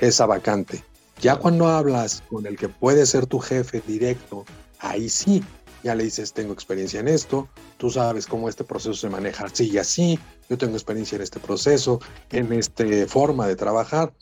esa 0.00 0.26
vacante. 0.26 0.84
Ya 1.20 1.36
cuando 1.36 1.66
hablas 1.68 2.22
con 2.28 2.46
el 2.46 2.56
que 2.56 2.68
puede 2.68 3.04
ser 3.06 3.26
tu 3.26 3.40
jefe 3.40 3.82
directo, 3.86 4.44
ahí 4.78 5.08
sí 5.08 5.42
ya 5.82 5.94
le 5.94 6.04
dices, 6.04 6.32
tengo 6.32 6.52
experiencia 6.52 7.00
en 7.00 7.08
esto, 7.08 7.48
tú 7.76 7.90
sabes 7.90 8.26
cómo 8.26 8.48
este 8.48 8.64
proceso 8.64 8.94
se 8.94 9.08
maneja 9.08 9.44
así 9.44 9.70
y 9.70 9.78
así, 9.78 10.18
yo 10.48 10.58
tengo 10.58 10.74
experiencia 10.74 11.16
en 11.16 11.22
este 11.22 11.40
proceso, 11.40 12.00
en 12.30 12.52
esta 12.52 12.84
forma 13.06 13.46
de 13.46 13.56
trabajar. 13.56 14.12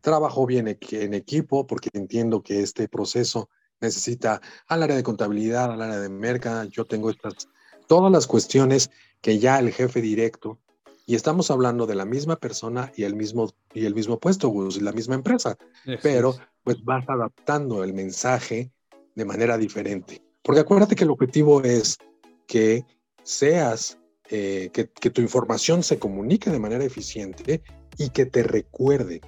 Trabajo 0.00 0.46
bien 0.46 0.68
en 0.68 1.14
equipo 1.14 1.66
porque 1.66 1.90
entiendo 1.92 2.42
que 2.42 2.62
este 2.62 2.88
proceso 2.88 3.50
necesita 3.80 4.40
al 4.66 4.82
área 4.82 4.96
de 4.96 5.02
contabilidad, 5.02 5.72
al 5.72 5.82
área 5.82 5.98
de 5.98 6.08
merca, 6.08 6.64
yo 6.66 6.84
tengo 6.84 7.10
estas, 7.10 7.48
todas 7.86 8.12
las 8.12 8.26
cuestiones 8.26 8.90
que 9.20 9.38
ya 9.38 9.58
el 9.58 9.72
jefe 9.72 10.00
directo, 10.00 10.58
y 11.10 11.16
estamos 11.16 11.50
hablando 11.50 11.88
de 11.88 11.96
la 11.96 12.04
misma 12.04 12.36
persona 12.36 12.92
y 12.94 13.02
el 13.02 13.16
mismo, 13.16 13.52
y 13.74 13.84
el 13.84 13.96
mismo 13.96 14.20
puesto, 14.20 14.54
y 14.70 14.78
la 14.78 14.92
misma 14.92 15.16
empresa, 15.16 15.58
pero 16.04 16.36
pues 16.62 16.84
vas 16.84 17.04
adaptando 17.08 17.82
el 17.82 17.94
mensaje 17.94 18.70
de 19.16 19.24
manera 19.24 19.58
diferente. 19.58 20.22
Porque 20.40 20.60
acuérdate 20.60 20.94
que 20.94 21.02
el 21.02 21.10
objetivo 21.10 21.64
es 21.64 21.98
que 22.46 22.84
seas, 23.24 23.98
eh, 24.28 24.70
que, 24.72 24.88
que, 24.88 25.10
tu 25.10 25.20
información 25.20 25.82
se 25.82 25.98
comunique 25.98 26.48
de 26.48 26.60
manera 26.60 26.84
eficiente 26.84 27.60
y 27.98 28.10
que 28.10 28.26
te 28.26 28.44
recuerde, 28.44 29.20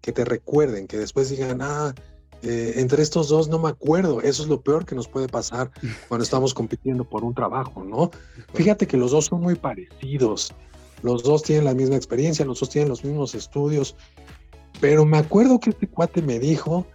que 0.00 0.12
te 0.12 0.24
recuerden, 0.24 0.86
que 0.86 0.96
después 0.96 1.28
digan, 1.28 1.60
ah, 1.60 1.94
eh, 2.42 2.74
entre 2.76 3.02
estos 3.02 3.28
dos 3.28 3.48
no 3.48 3.58
me 3.58 3.68
acuerdo. 3.68 4.20
Eso 4.22 4.42
es 4.42 4.48
lo 4.48 4.60
peor 4.62 4.86
que 4.86 4.94
nos 4.94 5.08
puede 5.08 5.28
pasar 5.28 5.70
cuando 6.08 6.24
estamos 6.24 6.54
compitiendo 6.54 7.04
por 7.04 7.24
un 7.24 7.34
trabajo, 7.34 7.84
¿no? 7.84 8.10
Fíjate 8.54 8.86
que 8.86 8.96
los 8.96 9.10
dos 9.10 9.26
son 9.26 9.42
muy 9.42 9.54
parecidos. 9.54 10.54
Los 11.02 11.22
dos 11.22 11.42
tienen 11.42 11.64
la 11.64 11.74
misma 11.74 11.96
experiencia, 11.96 12.44
los 12.44 12.60
dos 12.60 12.70
tienen 12.70 12.88
los 12.88 13.04
mismos 13.04 13.34
estudios. 13.34 13.96
Pero 14.80 15.04
me 15.04 15.18
acuerdo 15.18 15.58
que 15.60 15.70
este 15.70 15.88
cuate 15.88 16.22
me 16.22 16.38
dijo, 16.38 16.86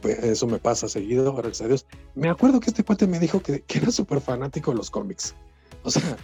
pues, 0.00 0.18
eso 0.18 0.46
me 0.46 0.58
pasa 0.58 0.88
seguido, 0.88 1.34
gracias 1.34 1.62
a 1.62 1.68
Dios. 1.68 1.86
Me 2.14 2.28
acuerdo 2.28 2.60
que 2.60 2.70
este 2.70 2.84
cuate 2.84 3.06
me 3.06 3.18
dijo 3.18 3.40
que, 3.40 3.60
que 3.62 3.78
era 3.78 3.90
súper 3.90 4.20
fanático 4.20 4.70
de 4.70 4.78
los 4.78 4.90
cómics. 4.90 5.34
O 5.82 5.90
sea, 5.90 6.16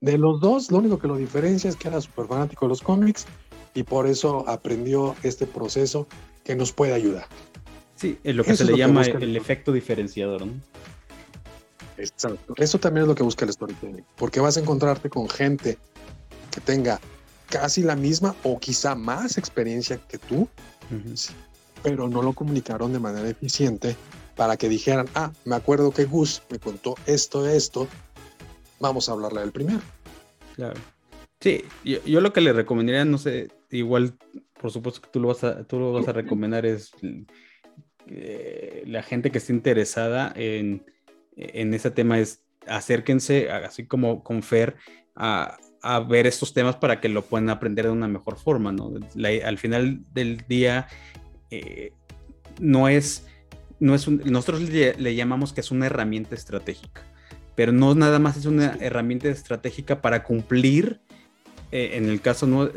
de 0.00 0.18
los 0.18 0.40
dos, 0.40 0.70
lo 0.70 0.78
único 0.78 0.98
que 0.98 1.08
lo 1.08 1.16
diferencia 1.16 1.68
es 1.68 1.76
que 1.76 1.88
era 1.88 2.00
súper 2.00 2.26
fanático 2.26 2.64
de 2.64 2.70
los 2.70 2.80
cómics 2.80 3.26
y 3.74 3.82
por 3.82 4.06
eso 4.06 4.48
aprendió 4.48 5.14
este 5.22 5.46
proceso 5.46 6.06
que 6.44 6.56
nos 6.56 6.72
puede 6.72 6.94
ayudar. 6.94 7.26
Sí, 7.96 8.18
es 8.24 8.34
lo 8.34 8.44
que 8.44 8.56
se 8.56 8.64
le 8.64 8.76
llama 8.76 9.02
el, 9.02 9.36
efecto 9.36 9.72
diferenciador, 9.72 10.46
¿no? 10.46 10.54
Exacto. 11.98 12.54
Eso 12.56 12.78
también 12.78 13.02
es 13.02 13.08
lo 13.08 13.14
que 13.14 13.22
busca 13.22 13.44
el 13.44 13.52
storytelling, 13.52 14.04
porque 14.16 14.40
vas 14.40 14.56
a 14.56 14.60
encontrarte 14.60 15.10
con 15.10 15.28
gente 15.28 15.76
que 16.50 16.60
tenga 16.60 17.00
casi 17.48 17.82
la 17.82 17.96
misma 17.96 18.34
o 18.44 18.58
quizá 18.58 18.94
más 18.94 19.36
experiencia 19.36 19.98
que 20.08 20.18
tú, 20.18 20.48
pero 21.82 22.08
no 22.08 22.22
lo 22.22 22.32
comunicaron 22.32 22.92
de 22.92 23.00
manera 23.00 23.28
eficiente 23.28 23.96
para 24.36 24.56
que 24.56 24.68
dijeran, 24.68 25.06
ah, 25.14 25.32
me 25.44 25.56
acuerdo 25.56 25.90
que 25.90 26.04
Gus 26.04 26.42
me 26.50 26.58
contó 26.58 26.94
esto, 27.06 27.46
esto, 27.48 27.88
vamos 28.78 29.08
a 29.08 29.12
hablarle 29.12 29.40
del 29.40 29.52
primero. 29.52 29.80
Claro. 30.56 30.80
Sí, 31.40 31.64
yo, 31.84 32.20
lo 32.20 32.32
que 32.32 32.40
le 32.40 32.52
recomendaría, 32.52 33.04
no 33.04 33.18
sé, 33.18 33.48
igual, 33.70 34.14
por 34.60 34.70
supuesto 34.70 35.00
que 35.00 35.08
tú 35.08 35.20
lo 35.20 35.28
vas 35.28 35.42
a, 35.42 35.64
tú 35.64 35.78
lo 35.78 35.92
vas 35.92 36.06
a 36.06 36.12
recomendar 36.12 36.66
es 36.66 36.92
eh, 38.06 38.82
la 38.86 39.02
gente 39.02 39.30
que 39.30 39.38
esté 39.38 39.52
interesada 39.52 40.32
en, 40.36 40.84
en 41.36 41.72
ese 41.72 41.90
tema 41.90 42.18
es 42.18 42.42
acérquense, 42.66 43.50
así 43.50 43.86
como 43.86 44.22
con 44.22 44.42
Fer, 44.42 44.76
a, 45.16 45.56
a, 45.82 46.00
ver 46.00 46.26
estos 46.26 46.52
temas 46.52 46.76
para 46.76 47.00
que 47.00 47.08
lo 47.08 47.22
puedan 47.22 47.50
aprender 47.50 47.86
de 47.86 47.90
una 47.90 48.08
mejor 48.08 48.36
forma, 48.36 48.72
¿no? 48.72 48.92
al 49.44 49.58
final 49.58 50.00
del 50.12 50.44
día, 50.48 50.88
eh, 51.50 51.92
no 52.58 52.88
es, 52.88 53.26
no 53.78 53.94
es 53.94 54.06
nosotros 54.08 54.60
le, 54.68 55.14
llamamos 55.14 55.52
que 55.52 55.60
es 55.60 55.70
una 55.70 55.86
herramienta 55.86 56.34
estratégica, 56.34 57.02
pero 57.54 57.72
no 57.72 57.94
nada 57.94 58.18
más 58.18 58.36
es 58.36 58.46
una 58.46 58.76
herramienta 58.80 59.28
estratégica 59.28 60.02
para 60.02 60.24
cumplir, 60.24 61.00
eh, 61.72 61.92
en 61.94 62.08
el 62.08 62.20
caso 62.20 62.46
¿no? 62.46 62.68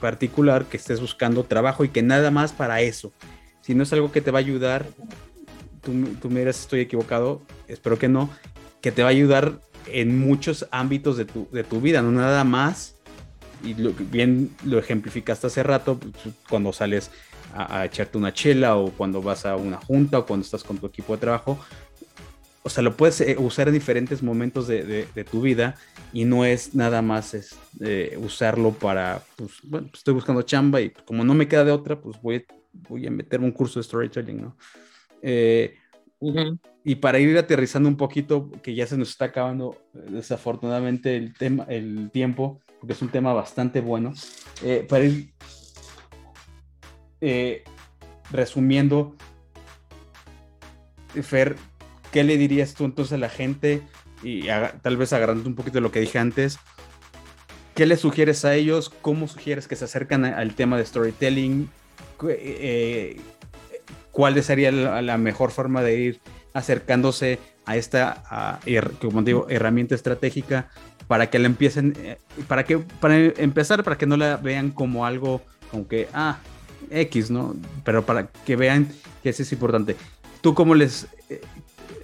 particular, 0.00 0.66
que 0.66 0.76
estés 0.76 1.00
buscando 1.00 1.44
trabajo 1.44 1.84
y 1.84 1.88
que 1.88 2.02
nada 2.02 2.30
más 2.30 2.52
para 2.52 2.80
eso, 2.80 3.12
si 3.60 3.74
no 3.74 3.82
es 3.82 3.92
algo 3.92 4.12
que 4.12 4.20
te 4.20 4.30
va 4.30 4.38
a 4.38 4.40
ayudar, 4.40 4.86
tú, 5.84 6.30
me 6.30 6.40
dirás 6.40 6.60
estoy 6.60 6.80
equivocado, 6.80 7.42
espero 7.68 7.98
que 7.98 8.08
no, 8.08 8.30
que 8.80 8.92
te 8.92 9.02
va 9.02 9.08
a 9.08 9.12
ayudar 9.12 9.60
en 9.86 10.18
muchos 10.18 10.66
ámbitos 10.70 11.16
de 11.16 11.24
tu, 11.24 11.48
de 11.52 11.64
tu 11.64 11.80
vida, 11.80 12.02
no 12.02 12.10
nada 12.10 12.44
más, 12.44 12.96
y 13.62 13.74
bien 13.74 14.54
lo 14.64 14.78
ejemplificaste 14.78 15.46
hace 15.46 15.62
rato, 15.62 15.98
pues, 15.98 16.34
cuando 16.48 16.72
sales 16.72 17.10
a, 17.54 17.84
echarte 17.84 18.18
una 18.18 18.32
chela 18.32 18.76
o 18.76 18.90
cuando 18.90 19.22
vas 19.22 19.46
a 19.46 19.56
una 19.56 19.78
junta 19.78 20.18
o 20.18 20.26
cuando 20.26 20.44
estás 20.44 20.64
con 20.64 20.78
tu 20.78 20.86
equipo 20.86 21.14
de 21.14 21.20
trabajo, 21.20 21.58
o 22.62 22.70
sea, 22.70 22.82
lo 22.82 22.96
puedes 22.96 23.20
eh, 23.20 23.36
usar 23.38 23.68
en 23.68 23.74
diferentes 23.74 24.22
momentos 24.22 24.66
de, 24.66 25.06
tu 25.30 25.42
vida 25.42 25.76
y 26.12 26.24
no 26.24 26.44
es 26.44 26.74
nada 26.74 27.02
más 27.02 27.34
es, 27.34 27.56
eh, 27.80 28.16
usarlo 28.20 28.72
para, 28.72 29.22
pues, 29.36 29.52
bueno, 29.62 29.88
pues, 29.88 30.00
estoy 30.00 30.14
buscando 30.14 30.42
chamba 30.42 30.80
y 30.80 30.90
como 30.90 31.24
no 31.24 31.34
me 31.34 31.48
queda 31.48 31.64
de 31.64 31.72
otra, 31.72 32.00
pues 32.00 32.20
voy 32.22 32.44
voy 32.88 33.06
a 33.06 33.10
meterme 33.10 33.46
un 33.46 33.52
curso 33.52 33.78
de 33.78 33.84
storytelling, 33.84 34.42
¿no? 34.42 34.56
Eh, 35.22 35.78
y 36.84 36.94
para 36.96 37.18
ir 37.18 37.36
aterrizando 37.36 37.88
un 37.88 37.96
poquito, 37.96 38.50
que 38.62 38.74
ya 38.74 38.86
se 38.86 38.96
nos 38.96 39.10
está 39.10 39.26
acabando 39.26 39.76
eh, 39.94 40.06
desafortunadamente 40.10 41.16
el, 41.16 41.34
tema, 41.34 41.64
el 41.68 42.10
tiempo, 42.10 42.60
porque 42.80 42.92
es 42.92 43.02
un 43.02 43.08
tema 43.08 43.32
bastante 43.32 43.80
bueno, 43.80 44.12
eh, 44.62 44.86
para 44.88 45.04
ir 45.04 45.32
resumiendo, 48.30 49.16
Fer, 51.22 51.56
¿qué 52.12 52.24
le 52.24 52.36
dirías 52.36 52.74
tú 52.74 52.84
entonces 52.84 53.14
a 53.14 53.18
la 53.18 53.28
gente? 53.28 53.82
Y 54.22 54.46
tal 54.82 54.96
vez 54.96 55.12
agarrando 55.12 55.48
un 55.48 55.54
poquito 55.54 55.78
de 55.78 55.82
lo 55.82 55.90
que 55.90 56.00
dije 56.00 56.18
antes, 56.18 56.58
¿qué 57.74 57.86
le 57.86 57.96
sugieres 57.96 58.44
a 58.44 58.54
ellos? 58.54 58.90
¿Cómo 59.02 59.28
sugieres 59.28 59.68
que 59.68 59.76
se 59.76 59.84
acercan 59.84 60.24
al 60.24 60.54
tema 60.54 60.76
de 60.76 60.86
storytelling? 60.86 61.70
Eh, 62.28 63.20
cuál 64.14 64.40
sería 64.44 64.70
la, 64.70 65.18
mejor 65.18 65.50
forma 65.50 65.82
de 65.82 66.00
ir 66.00 66.20
acercándose 66.54 67.40
a 67.66 67.76
esta, 67.76 68.60
como 69.00 69.22
digo, 69.22 69.46
herramienta 69.50 69.96
estratégica 69.96 70.70
para 71.08 71.28
que 71.30 71.40
la 71.40 71.46
empiecen, 71.46 71.94
eh, 71.98 72.18
para 72.46 72.64
que, 72.64 72.78
para 72.78 73.16
empezar, 73.16 73.82
para 73.82 73.98
que 73.98 74.06
no 74.06 74.16
la 74.16 74.36
vean 74.36 74.70
como 74.70 75.04
algo, 75.04 75.42
como 75.70 75.88
que, 75.88 76.08
ah, 76.14 76.38
X, 76.90 77.30
¿no? 77.30 77.56
Pero 77.84 78.06
para 78.06 78.28
que 78.28 78.54
vean 78.54 78.88
que 79.22 79.30
eso 79.30 79.42
es 79.42 79.52
importante. 79.52 79.96
¿Tú 80.40 80.54
cómo 80.54 80.76
les, 80.76 81.08
eh, 81.28 81.40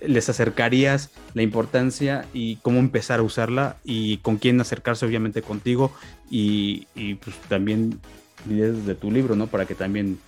les 0.05 0.29
acercarías 0.29 1.11
la 1.35 1.43
importancia 1.43 2.27
y 2.35 2.57
cómo 2.57 2.81
empezar 2.81 3.21
a 3.21 3.23
usarla 3.23 3.77
y 3.85 4.17
con 4.19 4.37
quién 4.37 4.61
acercarse, 4.61 5.07
obviamente, 5.07 5.43
contigo 5.43 5.93
y, 6.29 6.89
y 6.97 7.15
pues 7.15 7.37
también 7.49 8.01
de 8.47 8.95
tu 8.97 9.13
libro, 9.13 9.37
¿no? 9.37 9.47
Para 9.47 9.67
que 9.67 9.77
también 9.77 10.19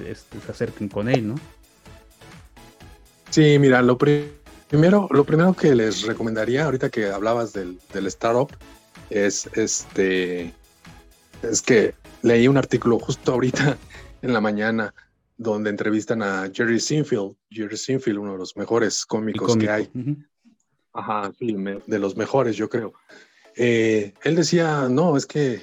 este, 0.00 0.40
se 0.40 0.50
acerquen 0.50 0.88
con 0.88 1.08
él, 1.08 1.28
¿no? 1.28 1.34
Sí, 3.30 3.58
mira, 3.58 3.80
lo 3.82 3.96
primero, 3.96 5.08
lo 5.10 5.24
primero 5.24 5.54
que 5.54 5.74
les 5.74 6.02
recomendaría, 6.02 6.64
ahorita 6.64 6.90
que 6.90 7.10
hablabas 7.10 7.52
del, 7.52 7.78
del 7.92 8.06
startup, 8.08 8.50
es 9.08 9.48
este 9.54 10.54
es 11.42 11.62
que 11.62 11.94
leí 12.22 12.48
un 12.48 12.56
artículo 12.56 12.98
justo 12.98 13.32
ahorita 13.32 13.76
en 14.22 14.32
la 14.32 14.40
mañana 14.40 14.94
donde 15.36 15.70
entrevistan 15.70 16.22
a 16.22 16.50
Jerry 16.52 16.78
Sinfield, 16.78 17.34
Jerry 17.50 17.76
Sinfield, 17.76 18.18
uno 18.18 18.32
de 18.32 18.38
los 18.38 18.56
mejores 18.56 19.06
cómicos 19.06 19.56
que 19.56 19.70
hay. 19.70 19.90
Ajá, 20.92 21.32
sí, 21.38 21.56
de 21.86 21.98
los 21.98 22.16
mejores, 22.16 22.56
yo 22.56 22.68
creo. 22.68 22.92
Eh, 23.56 24.12
él 24.22 24.36
decía, 24.36 24.88
no, 24.90 25.16
es 25.16 25.24
que 25.24 25.62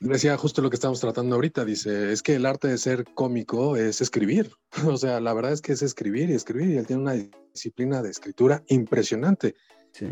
Decía 0.00 0.34
justo 0.38 0.62
lo 0.62 0.70
que 0.70 0.76
estamos 0.76 0.98
tratando 0.98 1.34
ahorita, 1.34 1.62
dice, 1.66 2.10
es 2.10 2.22
que 2.22 2.34
el 2.36 2.46
arte 2.46 2.68
de 2.68 2.78
ser 2.78 3.04
cómico 3.14 3.76
es 3.76 4.00
escribir. 4.00 4.50
O 4.86 4.96
sea, 4.96 5.20
la 5.20 5.34
verdad 5.34 5.52
es 5.52 5.60
que 5.60 5.72
es 5.72 5.82
escribir 5.82 6.30
y 6.30 6.34
escribir 6.34 6.70
y 6.70 6.78
él 6.78 6.86
tiene 6.86 7.02
una 7.02 7.12
disciplina 7.52 8.00
de 8.02 8.08
escritura 8.08 8.62
impresionante. 8.68 9.54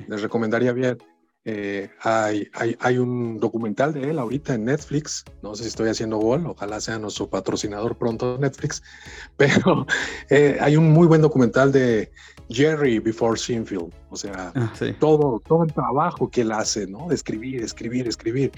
Les 0.09 0.21
recomendaría 0.21 0.73
bien. 0.73 0.99
Eh, 1.45 1.89
hay, 2.03 2.49
hay, 2.53 2.77
hay, 2.81 2.99
un 2.99 3.39
documental 3.39 3.95
de 3.95 4.11
él 4.11 4.19
ahorita 4.19 4.55
en 4.55 4.67
Netflix. 4.67 5.25
No 5.43 5.55
sé 5.55 5.63
si 5.63 5.69
estoy 5.71 5.89
haciendo 5.89 6.19
gol, 6.19 6.47
ojalá 6.47 6.81
sea 6.81 6.99
nuestro 6.99 7.31
patrocinador 7.31 7.97
pronto 7.97 8.37
Netflix. 8.37 8.83
Pero 9.39 9.87
eh, 10.29 10.59
hay 10.61 10.77
un 10.77 10.91
muy 10.91 11.07
buen 11.07 11.23
documental 11.23 11.73
de 11.73 12.11
Jerry 12.51 12.99
Before 12.99 13.37
Sinfield. 13.37 13.93
O 14.11 14.17
sea, 14.17 14.53
ah, 14.55 14.73
todo, 14.99 15.41
todo 15.47 15.65
el 15.65 15.73
trabajo 15.73 16.31
que 16.31 16.43
él 16.43 16.53
hace, 16.53 16.87
¿no? 16.87 17.09
De 17.09 17.15
escribir, 17.15 17.63
escribir, 17.63 18.09
escribir 18.09 18.53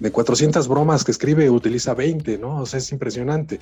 de 0.00 0.10
400 0.10 0.66
bromas 0.66 1.04
que 1.04 1.12
escribe, 1.12 1.48
utiliza 1.50 1.94
20, 1.94 2.38
¿no? 2.38 2.60
O 2.60 2.66
sea, 2.66 2.78
es 2.78 2.90
impresionante. 2.90 3.60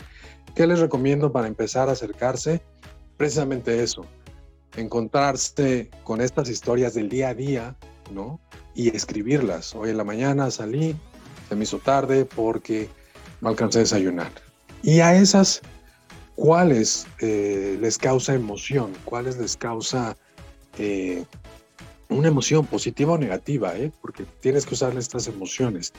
¿Qué 0.54 0.66
les 0.66 0.78
recomiendo 0.78 1.32
para 1.32 1.48
empezar 1.48 1.88
a 1.88 1.92
acercarse? 1.92 2.62
Precisamente 3.16 3.82
eso, 3.82 4.06
encontrarse 4.76 5.90
con 6.04 6.20
estas 6.20 6.48
historias 6.48 6.94
del 6.94 7.08
día 7.08 7.30
a 7.30 7.34
día, 7.34 7.76
¿no? 8.12 8.40
Y 8.74 8.94
escribirlas. 8.94 9.74
Hoy 9.74 9.90
en 9.90 9.96
la 9.96 10.04
mañana 10.04 10.50
salí, 10.52 10.96
se 11.48 11.56
me 11.56 11.64
hizo 11.64 11.78
tarde 11.78 12.24
porque 12.24 12.88
no 13.40 13.48
alcancé 13.48 13.80
a 13.80 13.82
desayunar. 13.82 14.30
Y 14.82 15.00
a 15.00 15.16
esas 15.16 15.60
cuáles 16.38 17.04
eh, 17.20 17.76
les 17.80 17.98
causa 17.98 18.32
emoción, 18.32 18.92
cuáles 19.04 19.38
les 19.38 19.56
causa 19.56 20.16
eh, 20.78 21.24
una 22.08 22.28
emoción 22.28 22.64
positiva 22.64 23.14
o 23.14 23.18
negativa, 23.18 23.76
¿eh? 23.76 23.90
porque 24.00 24.24
tienes 24.40 24.64
que 24.64 24.74
usar 24.74 24.96
estas 24.96 25.26
emociones. 25.26 25.92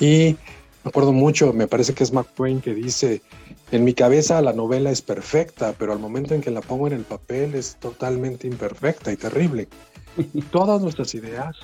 Y 0.00 0.36
me 0.84 0.88
acuerdo 0.88 1.12
mucho, 1.12 1.52
me 1.52 1.66
parece 1.66 1.92
que 1.92 2.02
es 2.02 2.14
Mark 2.14 2.28
Twain 2.34 2.62
que 2.62 2.72
dice, 2.72 3.20
en 3.72 3.84
mi 3.84 3.92
cabeza 3.92 4.40
la 4.40 4.54
novela 4.54 4.90
es 4.90 5.02
perfecta, 5.02 5.74
pero 5.78 5.92
al 5.92 5.98
momento 5.98 6.34
en 6.34 6.40
que 6.40 6.50
la 6.50 6.62
pongo 6.62 6.86
en 6.86 6.94
el 6.94 7.04
papel 7.04 7.54
es 7.54 7.76
totalmente 7.76 8.46
imperfecta 8.46 9.12
y 9.12 9.18
terrible. 9.18 9.68
Todas 10.50 10.80
nuestras 10.80 11.14
ideas 11.14 11.56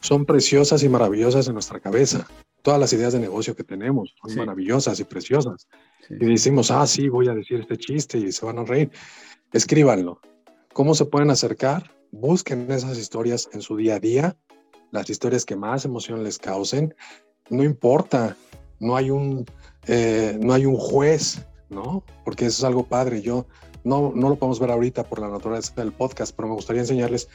son 0.00 0.26
preciosas 0.26 0.82
y 0.82 0.90
maravillosas 0.90 1.48
en 1.48 1.54
nuestra 1.54 1.80
cabeza. 1.80 2.26
Todas 2.66 2.80
las 2.80 2.92
ideas 2.94 3.12
de 3.12 3.20
negocio 3.20 3.54
que 3.54 3.62
tenemos 3.62 4.12
son 4.20 4.38
maravillosas 4.38 4.98
y 4.98 5.04
preciosas 5.04 5.68
y 6.10 6.26
decimos, 6.26 6.72
ah, 6.72 6.84
sí, 6.84 7.08
voy 7.08 7.28
a 7.28 7.32
decir 7.32 7.60
este 7.60 7.76
chiste 7.76 8.18
y 8.18 8.32
se 8.32 8.44
van 8.44 8.58
a 8.58 8.64
reír. 8.64 8.90
Escríbanlo. 9.52 10.20
¿Cómo 10.72 10.96
se 10.96 11.04
pueden 11.04 11.30
acercar? 11.30 11.92
Busquen 12.10 12.68
esas 12.72 12.98
historias 12.98 13.48
en 13.52 13.62
su 13.62 13.76
día 13.76 13.94
a 13.94 14.00
día, 14.00 14.36
las 14.90 15.08
historias 15.08 15.44
que 15.44 15.54
más 15.54 15.84
emoción 15.84 16.24
les 16.24 16.38
causen. 16.38 16.92
No 17.50 17.62
importa, 17.62 18.36
no 18.80 18.96
hay 18.96 19.10
un, 19.10 19.46
eh, 19.86 20.36
no 20.42 20.52
hay 20.52 20.66
un 20.66 20.76
juez, 20.76 21.46
¿no? 21.68 22.02
Porque 22.24 22.46
eso 22.46 22.58
es 22.58 22.64
algo 22.64 22.82
padre. 22.82 23.22
Yo 23.22 23.46
no, 23.84 24.10
no 24.12 24.28
lo 24.28 24.40
podemos 24.40 24.58
ver 24.58 24.72
ahorita 24.72 25.04
por 25.04 25.20
la 25.20 25.28
naturaleza 25.28 25.72
del 25.76 25.92
podcast, 25.92 26.34
pero 26.34 26.48
me 26.48 26.54
gustaría 26.54 26.82
enseñarles, 26.82 27.28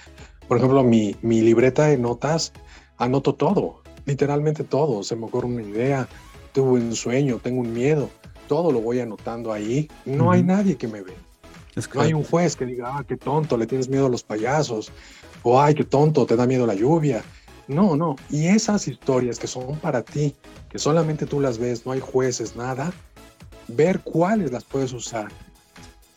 por 0.50 0.58
ejemplo, 0.58 0.84
mi, 0.84 1.16
mi 1.22 1.40
libreta 1.40 1.86
de 1.86 1.98
notas, 1.98 2.52
anoto 2.98 3.34
todo, 3.34 3.81
literalmente 4.06 4.64
todo. 4.64 5.04
Se 5.04 5.16
me 5.16 5.26
ocurre 5.26 5.48
una 5.48 5.64
idea, 5.64 6.08
tuve 6.54 6.80
un 6.80 6.96
sueño, 6.96 7.40
tengo 7.42 7.62
un 7.62 7.74
miedo 7.74 8.10
todo 8.52 8.74
lo 8.74 8.82
voy 8.82 9.00
anotando 9.00 9.54
ahí. 9.54 9.90
No 10.04 10.30
hay 10.30 10.44
nadie 10.44 10.76
que 10.76 10.86
me 10.86 11.02
ve. 11.02 11.14
no 11.96 12.02
hay 12.02 12.14
un 12.14 12.26
juez 12.26 12.58
que 12.58 12.66
diga, 12.66 12.98
ah, 12.98 13.06
qué 13.08 13.16
tonto, 13.16 13.56
le 13.56 13.66
tienes 13.66 13.88
miedo 13.88 14.08
a 14.08 14.10
los 14.10 14.24
payasos. 14.24 14.92
O, 15.42 15.62
ay, 15.62 15.74
qué 15.74 15.86
tonto, 15.86 16.26
te 16.26 16.36
da 16.36 16.46
miedo 16.46 16.68
la 16.68 16.74
lluvia. 16.76 17.24
No, 17.70 17.96
no. 17.96 18.18
Y 18.30 18.48
esas 18.48 18.90
historias 18.90 19.40
que 19.40 19.48
son 19.48 19.80
para 19.80 20.02
ti, 20.02 20.36
que 20.70 20.80
solamente 20.80 21.26
tú 21.26 21.40
las 21.40 21.60
ves, 21.60 21.86
no 21.86 21.94
hay 21.94 22.02
jueces, 22.02 22.58
nada, 22.58 22.92
ver 23.70 24.02
cuáles 24.02 24.52
las 24.52 24.66
puedes 24.66 24.92
usar 24.92 25.32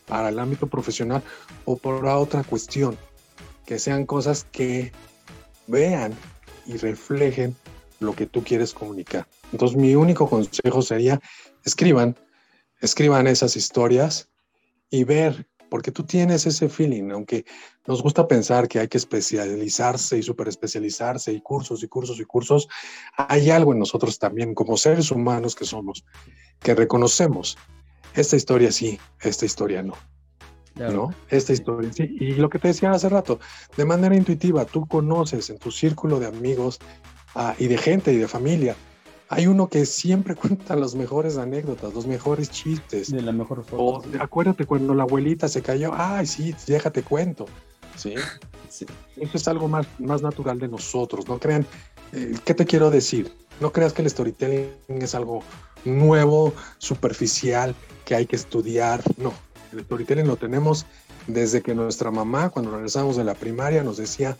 para 0.08 0.30
el 0.30 0.40
ámbito 0.40 0.66
profesional 0.66 1.22
o 1.66 1.76
para 1.76 2.18
otra 2.18 2.42
cuestión. 2.42 2.96
Que 3.64 3.78
sean 3.78 4.06
cosas 4.06 4.44
que 4.50 4.90
vean 5.68 6.12
y 6.66 6.78
reflejen 6.78 7.54
lo 8.00 8.14
que 8.14 8.26
tú 8.26 8.42
quieres 8.42 8.74
comunicar. 8.74 9.26
Entonces, 9.52 9.76
mi 9.76 9.94
único 9.94 10.28
consejo 10.28 10.82
sería, 10.82 11.20
escriban 11.64 12.16
escriban 12.84 13.26
esas 13.26 13.56
historias 13.56 14.28
y 14.90 15.04
ver, 15.04 15.48
porque 15.70 15.90
tú 15.90 16.04
tienes 16.04 16.46
ese 16.46 16.68
feeling, 16.68 17.10
aunque 17.10 17.44
nos 17.86 18.02
gusta 18.02 18.28
pensar 18.28 18.68
que 18.68 18.78
hay 18.78 18.88
que 18.88 18.98
especializarse 18.98 20.18
y 20.18 20.22
super 20.22 20.48
especializarse 20.48 21.32
y 21.32 21.40
cursos 21.40 21.82
y 21.82 21.88
cursos 21.88 22.20
y 22.20 22.24
cursos, 22.24 22.68
hay 23.16 23.50
algo 23.50 23.72
en 23.72 23.78
nosotros 23.78 24.18
también 24.18 24.54
como 24.54 24.76
seres 24.76 25.10
humanos 25.10 25.54
que 25.54 25.64
somos, 25.64 26.04
que 26.60 26.74
reconocemos, 26.74 27.56
esta 28.14 28.36
historia 28.36 28.70
sí, 28.70 29.00
esta 29.20 29.46
historia 29.46 29.82
no. 29.82 29.94
¿No? 30.76 31.14
Esta 31.28 31.52
historia 31.52 31.92
sí. 31.92 32.16
Y 32.18 32.32
lo 32.32 32.50
que 32.50 32.58
te 32.58 32.66
decía 32.66 32.90
hace 32.90 33.08
rato, 33.08 33.38
de 33.76 33.84
manera 33.84 34.16
intuitiva, 34.16 34.64
tú 34.64 34.86
conoces 34.86 35.48
en 35.48 35.58
tu 35.58 35.70
círculo 35.70 36.18
de 36.18 36.26
amigos 36.26 36.80
ah, 37.34 37.54
y 37.58 37.68
de 37.68 37.78
gente 37.78 38.12
y 38.12 38.16
de 38.16 38.28
familia 38.28 38.76
hay 39.28 39.46
uno 39.46 39.68
que 39.68 39.86
siempre 39.86 40.34
cuenta 40.36 40.76
las 40.76 40.94
mejores 40.94 41.36
anécdotas, 41.36 41.94
los 41.94 42.06
mejores 42.06 42.50
chistes. 42.50 43.10
De 43.10 43.22
la 43.22 43.32
mejor 43.32 43.64
O, 43.72 44.02
acuérdate 44.20 44.66
cuando 44.66 44.94
la 44.94 45.04
abuelita 45.04 45.48
se 45.48 45.62
cayó, 45.62 45.92
ay, 45.94 46.26
sí, 46.26 46.54
déjate 46.66 47.02
cuento. 47.02 47.46
¿Sí? 47.96 48.14
sí. 48.68 48.86
Eso 49.16 49.36
es 49.36 49.48
algo 49.48 49.68
más, 49.68 49.86
más 49.98 50.22
natural 50.22 50.58
de 50.58 50.68
nosotros. 50.68 51.28
No 51.28 51.38
crean, 51.38 51.66
eh, 52.12 52.34
¿qué 52.44 52.54
te 52.54 52.64
quiero 52.64 52.90
decir? 52.90 53.32
No 53.60 53.72
creas 53.72 53.92
que 53.92 54.02
el 54.02 54.10
storytelling 54.10 54.68
es 54.88 55.14
algo 55.14 55.42
nuevo, 55.84 56.52
superficial, 56.78 57.74
que 58.04 58.14
hay 58.14 58.26
que 58.26 58.36
estudiar. 58.36 59.02
No, 59.16 59.32
el 59.72 59.84
storytelling 59.84 60.26
lo 60.26 60.36
tenemos 60.36 60.86
desde 61.26 61.62
que 61.62 61.74
nuestra 61.74 62.10
mamá, 62.10 62.50
cuando 62.50 62.72
regresamos 62.72 63.16
de 63.16 63.24
la 63.24 63.34
primaria, 63.34 63.82
nos 63.82 63.96
decía, 63.96 64.36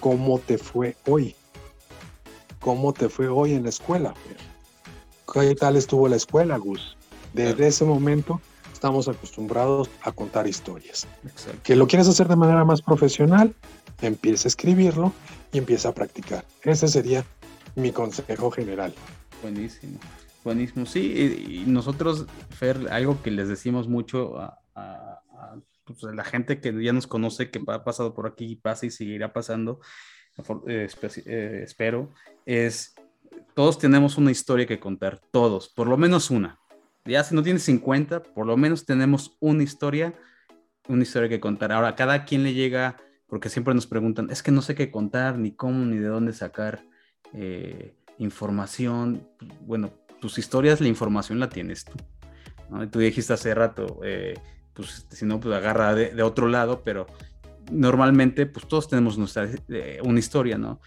¿cómo 0.00 0.38
te 0.38 0.58
fue 0.58 0.96
hoy? 1.06 1.34
¿Cómo 2.66 2.92
te 2.92 3.08
fue 3.08 3.28
hoy 3.28 3.52
en 3.52 3.62
la 3.62 3.68
escuela? 3.68 4.12
¿Qué 5.32 5.54
tal 5.54 5.76
estuvo 5.76 6.08
la 6.08 6.16
escuela, 6.16 6.56
Gus? 6.56 6.96
Desde 7.32 7.68
ese 7.68 7.84
momento 7.84 8.40
estamos 8.72 9.06
acostumbrados 9.06 9.88
a 10.02 10.10
contar 10.10 10.48
historias. 10.48 11.06
Que 11.62 11.76
lo 11.76 11.86
quieres 11.86 12.08
hacer 12.08 12.26
de 12.26 12.34
manera 12.34 12.64
más 12.64 12.82
profesional, 12.82 13.54
empieza 14.02 14.48
a 14.48 14.50
escribirlo 14.50 15.12
y 15.52 15.58
empieza 15.58 15.90
a 15.90 15.94
practicar. 15.94 16.44
Ese 16.64 16.88
sería 16.88 17.24
mi 17.76 17.92
consejo 17.92 18.50
general. 18.50 18.92
Buenísimo, 19.42 20.00
buenísimo. 20.42 20.86
Sí, 20.86 21.44
y, 21.48 21.70
nosotros, 21.70 22.26
Fer, 22.50 22.88
algo 22.90 23.22
que 23.22 23.30
les 23.30 23.46
decimos 23.46 23.86
mucho 23.86 24.40
a, 24.40 24.58
pues, 25.84 26.02
la 26.02 26.24
gente 26.24 26.60
que 26.60 26.82
ya 26.82 26.92
nos 26.92 27.06
conoce, 27.06 27.48
que 27.48 27.62
ha 27.68 27.84
pasado 27.84 28.12
por 28.12 28.26
aquí 28.26 28.46
y 28.46 28.56
pasa 28.56 28.86
y 28.86 28.90
seguirá 28.90 29.32
pasando, 29.32 29.78
eh, 30.66 30.88
eh, 31.26 31.60
espero, 31.64 32.10
es, 32.44 32.94
todos 33.54 33.78
tenemos 33.78 34.18
una 34.18 34.30
historia 34.30 34.66
que 34.66 34.78
contar, 34.78 35.20
todos, 35.30 35.68
por 35.68 35.88
lo 35.88 35.96
menos 35.96 36.30
una. 36.30 36.58
Ya 37.04 37.22
si 37.24 37.34
no 37.34 37.42
tienes 37.42 37.62
50, 37.62 38.22
por 38.22 38.46
lo 38.46 38.56
menos 38.56 38.84
tenemos 38.84 39.36
una 39.40 39.62
historia, 39.62 40.14
una 40.88 41.02
historia 41.02 41.28
que 41.28 41.40
contar. 41.40 41.72
Ahora, 41.72 41.94
cada 41.94 42.24
quien 42.24 42.42
le 42.42 42.52
llega, 42.52 42.96
porque 43.28 43.48
siempre 43.48 43.74
nos 43.74 43.86
preguntan, 43.86 44.30
es 44.30 44.42
que 44.42 44.50
no 44.50 44.60
sé 44.60 44.74
qué 44.74 44.90
contar, 44.90 45.38
ni 45.38 45.52
cómo, 45.52 45.84
ni 45.86 45.96
de 45.96 46.08
dónde 46.08 46.32
sacar 46.32 46.84
eh, 47.32 47.94
información. 48.18 49.26
Bueno, 49.60 49.90
tus 50.20 50.38
historias, 50.38 50.80
la 50.80 50.88
información 50.88 51.38
la 51.38 51.48
tienes 51.48 51.84
tú. 51.84 51.96
Tú 52.90 52.98
dijiste 52.98 53.32
hace 53.32 53.54
rato, 53.54 54.00
pues 54.74 55.06
si 55.08 55.24
no, 55.24 55.38
pues 55.38 55.54
agarra 55.54 55.94
de, 55.94 56.10
de, 56.10 56.22
otro 56.24 56.48
lado, 56.48 56.82
pero 56.82 57.06
normalmente, 57.70 58.46
pues 58.46 58.66
todos 58.66 58.88
tenemos 58.88 59.18
nuestra, 59.18 59.48
eh, 59.68 60.00
una 60.04 60.18
historia, 60.18 60.58
¿no? 60.58 60.80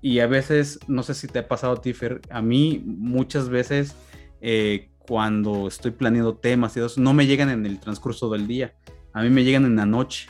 Y 0.00 0.20
a 0.20 0.26
veces, 0.26 0.78
no 0.86 1.02
sé 1.02 1.14
si 1.14 1.26
te 1.26 1.40
ha 1.40 1.48
pasado, 1.48 1.76
Tifer, 1.78 2.20
a 2.30 2.42
mí 2.42 2.82
muchas 2.84 3.48
veces 3.48 3.96
eh, 4.40 4.90
cuando 4.98 5.68
estoy 5.68 5.90
planeando 5.90 6.36
temas 6.36 6.76
y 6.76 6.80
eso, 6.80 7.00
no 7.00 7.12
me 7.12 7.26
llegan 7.26 7.50
en 7.50 7.66
el 7.66 7.80
transcurso 7.80 8.30
del 8.30 8.46
día, 8.46 8.74
a 9.12 9.22
mí 9.22 9.30
me 9.30 9.44
llegan 9.44 9.64
en 9.64 9.76
la 9.76 9.86
noche, 9.86 10.28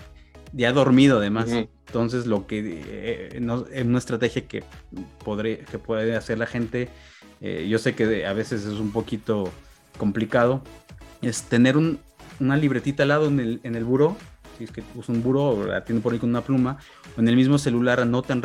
ya 0.53 0.73
dormido 0.73 1.19
además. 1.19 1.51
Entonces, 1.87 2.27
lo 2.27 2.47
que 2.47 2.83
eh, 2.87 3.41
es 3.73 3.85
una 3.85 3.99
estrategia 3.99 4.47
que, 4.47 4.65
podré, 5.25 5.59
que 5.59 5.79
puede 5.79 6.17
hacer 6.17 6.39
la 6.39 6.47
gente, 6.47 6.89
yo 7.41 7.79
sé 7.79 7.95
que 7.95 8.27
a 8.27 8.33
veces 8.33 8.65
es 8.65 8.79
un 8.79 8.93
poquito 8.93 9.51
complicado, 9.99 10.63
es 11.23 11.43
tener 11.43 11.77
un, 11.77 11.99
una 12.41 12.57
libretita 12.57 13.03
al 13.03 13.11
lado 13.11 13.27
en 13.29 13.41
el, 13.41 13.61
en 13.63 13.75
el 13.75 13.85
buró 13.85 14.17
si 14.57 14.65
es 14.65 14.71
que 14.71 14.83
usa 14.95 15.15
un 15.15 15.23
buró 15.23 15.51
o 15.51 15.67
la 15.67 15.85
tiene 15.85 16.01
por 16.01 16.13
ahí 16.13 16.19
con 16.19 16.31
una 16.31 16.43
pluma, 16.43 16.79
o 17.17 17.21
en 17.21 17.29
el 17.29 17.37
mismo 17.37 17.59
celular 17.59 18.01
anotan, 18.01 18.43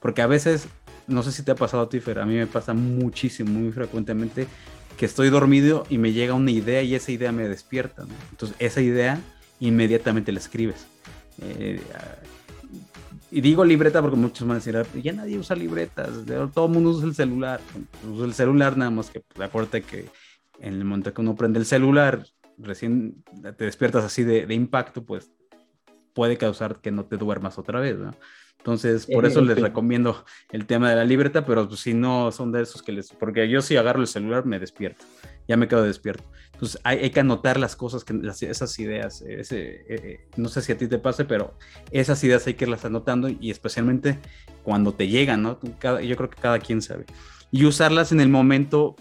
porque 0.00 0.22
a 0.22 0.26
veces, 0.26 0.68
no 1.06 1.22
sé 1.22 1.32
si 1.32 1.42
te 1.42 1.52
ha 1.52 1.54
pasado 1.54 1.84
a 1.84 1.88
ti, 1.88 2.00
a 2.04 2.24
mí 2.24 2.34
me 2.34 2.46
pasa 2.46 2.74
muchísimo, 2.74 3.50
muy 3.50 3.72
frecuentemente, 3.72 4.46
que 4.96 5.06
estoy 5.06 5.30
dormido 5.30 5.86
y 5.88 5.98
me 5.98 6.12
llega 6.12 6.34
una 6.34 6.50
idea 6.50 6.82
y 6.82 6.94
esa 6.94 7.10
idea 7.12 7.32
me 7.32 7.48
despierta. 7.48 8.04
Entonces, 8.30 8.56
esa 8.58 8.80
idea 8.80 9.20
inmediatamente 9.58 10.32
la 10.32 10.40
escribes. 10.40 10.86
Eh, 11.40 11.80
y 13.30 13.40
digo 13.40 13.64
libreta 13.64 14.02
porque 14.02 14.16
muchos 14.16 14.46
van 14.46 14.56
a 14.56 14.60
decir, 14.60 15.02
ya 15.02 15.12
nadie 15.12 15.38
usa 15.38 15.54
libretas, 15.54 16.10
todo 16.52 16.66
el 16.66 16.72
mundo 16.72 16.90
usa 16.90 17.06
el 17.06 17.14
celular. 17.14 17.60
Usa 18.12 18.26
el 18.26 18.34
celular 18.34 18.76
nada 18.76 18.90
más 18.90 19.10
que, 19.10 19.20
pues, 19.20 19.48
acuérdate 19.48 19.82
que 19.82 20.08
en 20.58 20.74
el 20.74 20.84
momento 20.84 21.14
que 21.14 21.20
uno 21.20 21.36
prende 21.36 21.60
el 21.60 21.66
celular, 21.66 22.26
recién 22.62 23.24
te 23.56 23.64
despiertas 23.64 24.04
así 24.04 24.24
de, 24.24 24.52
impacto, 24.54 25.04
pues 25.04 25.30
puede 26.14 26.36
causar 26.36 26.80
que 26.80 26.90
no 26.90 27.04
te 27.04 27.16
duermas 27.16 27.58
otra 27.58 27.80
vez, 27.80 27.96
¿no? 27.98 28.14
Entonces, 28.58 29.06
por 29.06 29.24
eso 29.24 29.40
les 29.40 29.58
recomiendo 29.58 30.22
el 30.50 30.66
tema 30.66 30.90
de 30.90 30.96
la 30.96 31.04
libreta, 31.06 31.46
pero 31.46 31.66
pues, 31.66 31.80
si 31.80 31.94
no 31.94 32.30
son 32.30 32.52
de 32.52 32.60
esos 32.60 32.82
que 32.82 32.92
les... 32.92 33.10
Porque 33.10 33.48
yo 33.48 33.62
si 33.62 33.78
agarro 33.78 34.02
el 34.02 34.06
celular 34.06 34.44
me 34.44 34.58
despierto, 34.58 35.06
ya 35.48 35.56
me 35.56 35.66
quedo 35.66 35.82
despierto. 35.82 36.24
Entonces, 36.52 36.78
hay, 36.84 37.08
que 37.08 37.20
anotar 37.20 37.58
las 37.58 37.74
cosas, 37.74 38.04
que, 38.04 38.20
esas 38.22 38.78
ideas. 38.78 39.22
Ese, 39.22 39.60
eh, 39.60 39.84
eh, 39.88 40.28
no 40.36 40.50
sé 40.50 40.60
si 40.60 40.72
a 40.72 40.76
ti 40.76 40.88
te 40.88 40.98
pase, 40.98 41.24
pero 41.24 41.54
esas 41.90 42.22
ideas 42.22 42.46
hay 42.46 42.52
que 42.52 42.66
irlas 42.66 42.84
anotando 42.84 43.30
y 43.30 43.50
especialmente 43.50 44.18
cuando 44.62 44.92
te 44.92 45.08
llegan, 45.08 45.42
¿no? 45.42 45.58
yo 45.62 46.16
creo 46.16 46.28
que 46.28 46.38
cada 46.38 46.58
quien 46.58 46.82
sabe. 46.82 47.06
Y 47.50 47.64
usarlas 47.64 48.12
en 48.12 48.20
el 48.20 48.28
momento 48.28 48.94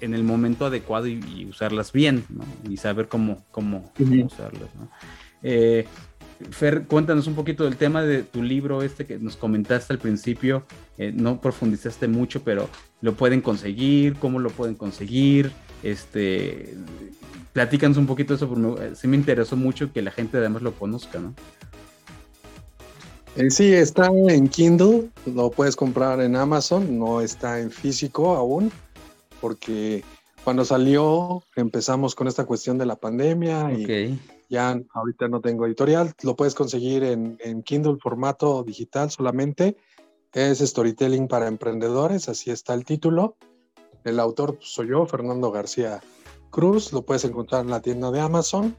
en 0.00 0.14
el 0.14 0.22
momento 0.22 0.66
adecuado 0.66 1.06
y, 1.06 1.46
usarlas 1.48 1.92
bien, 1.92 2.24
¿no? 2.28 2.44
Y 2.70 2.76
saber 2.76 3.08
cómo, 3.08 3.44
cómo, 3.50 3.92
usarlas, 3.98 4.74
¿no? 4.74 4.90
Eh, 5.42 5.86
Fer, 6.50 6.84
cuéntanos 6.86 7.26
un 7.26 7.34
poquito 7.34 7.64
del 7.64 7.76
tema 7.76 8.02
de 8.02 8.22
tu 8.22 8.42
libro 8.42 8.82
este 8.82 9.06
que 9.06 9.18
nos 9.18 9.36
comentaste 9.36 9.94
al 9.94 9.98
principio, 9.98 10.66
eh, 10.98 11.12
no 11.14 11.40
profundizaste 11.40 12.08
mucho, 12.08 12.42
pero 12.42 12.68
lo 13.00 13.14
pueden 13.14 13.40
conseguir, 13.40 14.16
cómo 14.16 14.38
lo 14.38 14.50
pueden 14.50 14.74
conseguir, 14.74 15.50
este, 15.82 16.74
platícanos 17.54 17.96
un 17.96 18.06
poquito 18.06 18.34
de 18.34 18.36
eso, 18.36 18.48
porque 18.48 18.94
sí 18.96 19.08
me 19.08 19.16
interesó 19.16 19.56
mucho 19.56 19.92
que 19.92 20.02
la 20.02 20.10
gente 20.10 20.36
además 20.36 20.60
lo 20.60 20.72
conozca, 20.72 21.18
¿no? 21.18 21.34
Eh, 23.36 23.50
sí, 23.50 23.72
está 23.72 24.06
en 24.06 24.48
Kindle, 24.48 25.10
lo 25.26 25.50
puedes 25.50 25.76
comprar 25.76 26.20
en 26.20 26.36
Amazon, 26.36 26.98
no 26.98 27.20
está 27.20 27.60
en 27.60 27.70
físico 27.70 28.34
aún, 28.34 28.70
porque 29.40 30.04
cuando 30.44 30.64
salió 30.64 31.42
empezamos 31.56 32.14
con 32.14 32.28
esta 32.28 32.44
cuestión 32.44 32.78
de 32.78 32.86
la 32.86 32.96
pandemia 32.96 33.72
y 33.72 34.18
ya 34.48 34.80
ahorita 34.94 35.28
no 35.28 35.40
tengo 35.40 35.66
editorial, 35.66 36.14
lo 36.22 36.36
puedes 36.36 36.54
conseguir 36.54 37.02
en, 37.02 37.36
en 37.40 37.62
Kindle 37.62 37.96
formato 38.00 38.62
digital 38.62 39.10
solamente, 39.10 39.76
es 40.32 40.58
Storytelling 40.58 41.28
para 41.28 41.48
Emprendedores, 41.48 42.28
así 42.28 42.50
está 42.50 42.74
el 42.74 42.84
título. 42.84 43.36
El 44.04 44.20
autor 44.20 44.58
soy 44.60 44.88
yo, 44.88 45.06
Fernando 45.06 45.50
García 45.50 46.00
Cruz, 46.50 46.92
lo 46.92 47.02
puedes 47.02 47.24
encontrar 47.24 47.64
en 47.64 47.70
la 47.70 47.80
tienda 47.80 48.10
de 48.10 48.20
Amazon. 48.20 48.76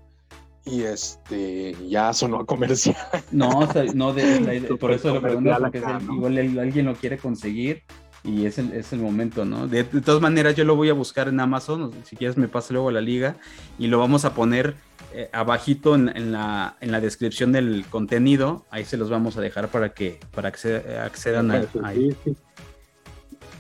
Y 0.66 0.84
este 0.84 1.76
ya 1.88 2.14
sonó 2.14 2.46
comercial. 2.46 2.96
No, 3.32 3.68
no 3.94 4.14
por 4.80 4.92
eso 4.92 5.14
lo 5.14 5.22
pregunto, 5.22 5.56
porque 5.60 5.82
igual 6.12 6.38
alguien 6.60 6.86
lo 6.86 6.94
quiere 6.94 7.18
conseguir 7.18 7.84
y 8.28 8.46
es 8.46 8.58
el, 8.58 8.74
es 8.74 8.92
el 8.92 9.00
momento, 9.00 9.46
¿no? 9.46 9.68
De, 9.68 9.86
todas 9.86 10.22
maneras, 10.22 10.56
yo 10.56 10.66
lo 10.66 10.76
voy 10.76 10.90
a 10.90 10.94
buscar 10.94 11.30
en 11.30 11.40
Amazon, 11.40 11.94
si 12.04 12.18
quieres 12.18 12.36
me 12.38 12.50
pasa 12.50 12.74
luego 12.74 12.90
a 12.90 12.92
la 12.92 13.02
liga 13.02 13.38
y 13.80 13.88
lo 13.88 14.00
vamos 14.00 14.26
a 14.26 14.34
poner 14.34 14.76
eh, 15.14 15.30
abajito 15.32 15.96
en, 15.96 16.32
la, 16.34 16.76
en 16.82 16.92
la 16.92 17.00
descripción 17.00 17.54
del 17.54 17.86
contenido, 17.90 18.66
ahí 18.70 18.84
se 18.84 18.98
los 18.98 19.10
vamos 19.10 19.38
a 19.38 19.42
dejar 19.42 19.70
para 19.70 19.94
que, 19.94 20.20
para 20.36 20.52
que 20.52 20.76
accedan 21.02 21.52
a, 21.52 21.66
ahí. 21.84 22.16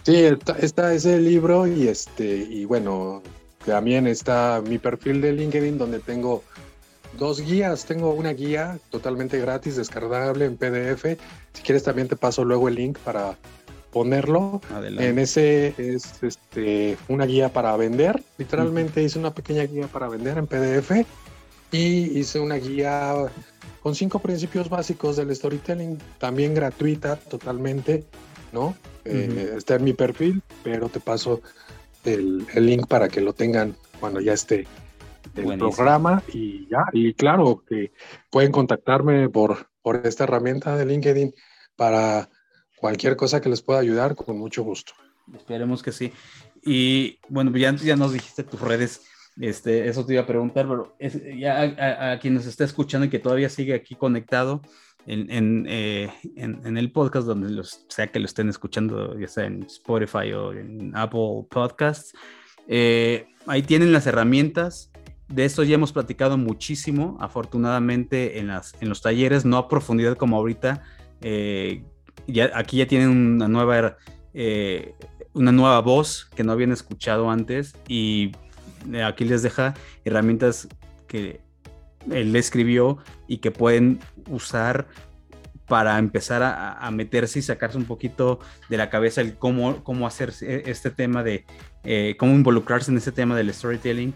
Sí, 0.03 0.15
está, 0.15 0.53
está, 0.59 0.93
ese 0.93 1.19
libro 1.19 1.65
y 1.65 1.87
este, 1.87 2.37
y 2.37 2.65
bueno, 2.65 3.23
también 3.65 4.05
está 4.05 4.61
mi 4.65 4.77
perfil 4.77 5.21
de 5.21 5.31
LinkedIn 5.31 5.77
donde 5.77 5.99
tengo 5.99 6.43
dos 7.17 7.41
guías. 7.41 7.85
Tengo 7.85 8.13
una 8.13 8.31
guía 8.31 8.79
totalmente 8.89 9.39
gratis, 9.39 9.75
descargable 9.75 10.45
en 10.45 10.57
PDF. 10.57 11.19
Si 11.53 11.61
quieres 11.63 11.83
también 11.83 12.07
te 12.07 12.15
paso 12.15 12.45
luego 12.45 12.67
el 12.67 12.75
link 12.75 12.97
para 12.99 13.37
ponerlo. 13.91 14.61
En 14.81 15.19
ese 15.19 15.73
es 15.77 16.21
este, 16.23 16.97
una 17.07 17.25
guía 17.25 17.49
para 17.49 17.75
vender. 17.77 18.21
Literalmente 18.37 19.01
hice 19.03 19.19
una 19.19 19.33
pequeña 19.33 19.63
guía 19.63 19.87
para 19.87 20.07
vender 20.07 20.37
en 20.37 20.47
PDF 20.47 20.91
y 21.71 22.19
hice 22.19 22.39
una 22.39 22.55
guía 22.55 23.13
con 23.81 23.95
cinco 23.95 24.19
principios 24.19 24.69
básicos 24.69 25.15
del 25.17 25.35
storytelling, 25.35 25.97
también 26.17 26.53
gratuita 26.53 27.15
totalmente, 27.15 28.05
¿no? 28.51 28.75
Eh, 29.05 29.53
está 29.55 29.75
en 29.75 29.85
mi 29.85 29.93
perfil, 29.93 30.41
pero 30.63 30.89
te 30.89 30.99
paso 30.99 31.41
el, 32.03 32.45
el 32.53 32.65
link 32.65 32.87
para 32.87 33.07
que 33.07 33.21
lo 33.21 33.33
tengan 33.33 33.75
cuando 33.99 34.19
ya 34.19 34.33
esté 34.33 34.67
el 35.35 35.57
programa 35.57 36.23
y 36.33 36.67
ya, 36.69 36.85
y 36.93 37.13
claro 37.13 37.63
que 37.67 37.91
pueden 38.29 38.51
contactarme 38.51 39.29
por, 39.29 39.69
por 39.81 40.05
esta 40.05 40.23
herramienta 40.23 40.75
de 40.75 40.85
LinkedIn 40.85 41.33
para 41.75 42.29
cualquier 42.79 43.15
cosa 43.15 43.41
que 43.41 43.49
les 43.49 43.61
pueda 43.61 43.79
ayudar, 43.79 44.15
con 44.15 44.37
mucho 44.37 44.63
gusto. 44.63 44.93
Esperemos 45.35 45.83
que 45.83 45.91
sí. 45.91 46.11
Y 46.63 47.19
bueno, 47.29 47.55
ya, 47.57 47.75
ya 47.75 47.95
nos 47.95 48.13
dijiste 48.13 48.43
tus 48.43 48.59
redes, 48.59 49.01
este, 49.39 49.87
eso 49.87 50.05
te 50.05 50.13
iba 50.13 50.23
a 50.23 50.27
preguntar, 50.27 50.67
pero 50.67 50.95
ya 51.37 52.11
a, 52.11 52.19
quien 52.19 52.33
nos 52.33 52.45
está 52.45 52.63
escuchando 52.63 53.05
y 53.05 53.09
que 53.09 53.19
todavía 53.19 53.49
sigue 53.49 53.73
aquí 53.73 53.95
conectado 53.95 54.61
en, 55.05 55.29
en, 55.31 55.65
eh, 55.69 56.09
en, 56.35 56.77
el 56.77 56.91
podcast, 56.91 57.27
donde 57.27 57.49
los, 57.49 57.85
sea 57.87 58.07
que 58.07 58.19
lo 58.19 58.25
estén 58.25 58.49
escuchando, 58.49 59.17
ya 59.19 59.27
sea 59.27 59.45
en 59.45 59.63
Spotify 59.63 60.33
o 60.33 60.53
en 60.53 60.95
Apple 60.95 61.45
Podcasts, 61.49 62.13
eh, 62.67 63.27
ahí 63.45 63.61
tienen 63.61 63.93
las 63.93 64.07
herramientas 64.07 64.91
de 65.27 65.43
esto 65.43 65.63
ya 65.63 65.75
hemos 65.75 65.91
platicado 65.91 66.37
muchísimo, 66.37 67.17
afortunadamente 67.19 68.39
en, 68.39 68.47
las, 68.47 68.75
en 68.79 68.89
los 68.89 69.01
talleres, 69.01 69.43
no 69.45 69.57
a 69.57 69.67
profundidad 69.67 70.15
como 70.15 70.37
ahorita. 70.37 70.83
Eh, 71.21 71.83
ya, 72.27 72.51
aquí 72.53 72.77
ya 72.77 72.87
tienen 72.87 73.09
una 73.09 73.47
nueva, 73.47 73.97
eh, 74.33 74.93
una 75.33 75.51
nueva 75.51 75.79
voz 75.81 76.29
que 76.35 76.43
no 76.43 76.51
habían 76.51 76.71
escuchado 76.71 77.29
antes 77.29 77.75
y 77.87 78.31
aquí 79.03 79.25
les 79.25 79.43
deja 79.43 79.73
herramientas 80.05 80.67
que 81.07 81.41
él 82.11 82.35
escribió 82.35 82.97
y 83.27 83.37
que 83.37 83.51
pueden 83.51 83.99
usar 84.29 84.87
para 85.67 85.99
empezar 85.99 86.43
a, 86.43 86.89
meterse 86.91 87.39
y 87.39 87.41
sacarse 87.41 87.77
un 87.77 87.83
poquito 87.83 88.39
de 88.69 88.77
la 88.77 88.89
cabeza 88.89 89.19
el 89.19 89.35
cómo, 89.35 89.83
cómo 89.83 90.07
hacer 90.07 90.33
este 90.39 90.91
tema 90.91 91.23
de 91.23 91.45
eh, 91.83 92.15
cómo 92.17 92.33
involucrarse 92.33 92.89
en 92.89 92.97
este 92.97 93.11
tema 93.11 93.35
del 93.35 93.53
storytelling 93.53 94.13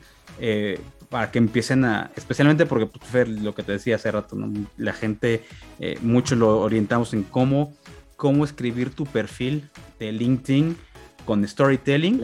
para 1.12 1.30
que 1.30 1.40
empiecen 1.40 1.84
a, 1.84 2.10
especialmente 2.16 2.66
porque 2.66 2.88
pues, 3.12 3.28
lo 3.28 3.54
que 3.54 3.64
te 3.64 3.74
decía 3.74 3.98
hace 3.98 4.10
rato, 4.10 4.38
la 4.78 4.94
gente, 4.94 5.44
eh, 5.78 5.98
mucho 6.02 6.38
lo 6.38 6.62
orientamos 6.62 7.14
en 7.14 7.24
cómo, 7.24 7.74
cómo 8.22 8.46
escribir 8.46 8.92
tu 8.92 9.06
perfil 9.08 9.68
de 9.98 10.12
LinkedIn 10.12 10.78
con 11.26 11.48
storytelling, 11.48 12.22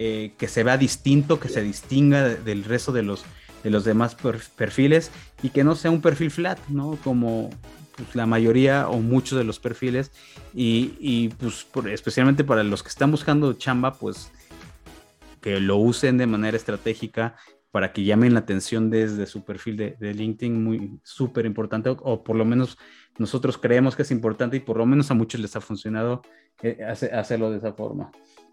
eh, 0.00 0.32
que 0.36 0.48
se 0.48 0.64
vea 0.64 0.76
distinto, 0.76 1.38
que 1.38 1.48
se 1.48 1.62
distinga 1.62 2.24
del 2.24 2.64
resto 2.64 2.90
de 2.90 3.04
los, 3.04 3.24
de 3.62 3.70
los 3.70 3.84
demás 3.84 4.16
perfiles 4.56 5.12
y 5.44 5.50
que 5.50 5.62
no 5.62 5.76
sea 5.76 5.92
un 5.92 6.00
perfil 6.00 6.32
flat, 6.32 6.58
¿no? 6.66 6.98
Como 7.04 7.50
pues, 7.94 8.16
la 8.16 8.26
mayoría 8.26 8.88
o 8.88 8.98
muchos 8.98 9.38
de 9.38 9.44
los 9.44 9.60
perfiles 9.60 10.10
y, 10.52 11.28
pues 11.38 11.68
especialmente 11.92 12.42
para 12.42 12.64
los 12.64 12.82
que 12.82 12.88
están 12.88 13.12
buscando 13.12 13.52
chamba, 13.52 13.94
pues 13.94 14.32
que 15.40 15.60
lo 15.60 15.76
usen 15.76 16.18
de 16.18 16.26
manera 16.26 16.56
estratégica 16.56 17.36
para 17.70 17.92
que 17.92 18.04
llamen 18.04 18.34
la 18.34 18.40
atención 18.40 18.90
desde 18.90 19.26
su 19.26 19.44
perfil 19.44 19.76
de, 19.76 20.14
LinkedIn, 20.14 20.62
muy 20.62 20.98
súper 21.02 21.46
importante, 21.46 21.90
o, 21.90 22.24
por 22.24 22.36
lo 22.36 22.44
menos 22.44 22.78
nosotros 23.18 23.58
creemos 23.58 23.96
que 23.96 24.02
es 24.02 24.10
importante 24.10 24.56
y 24.56 24.60
por 24.60 24.76
lo 24.78 24.86
menos 24.86 25.10
a 25.10 25.14
muchos 25.14 25.40
les 25.40 25.56
ha 25.56 25.60
funcionado 25.60 26.22
eh, 26.62 26.78
hacerlo 26.84 27.50
de 27.50 27.58
esa 27.58 27.72
forma. 27.72 28.10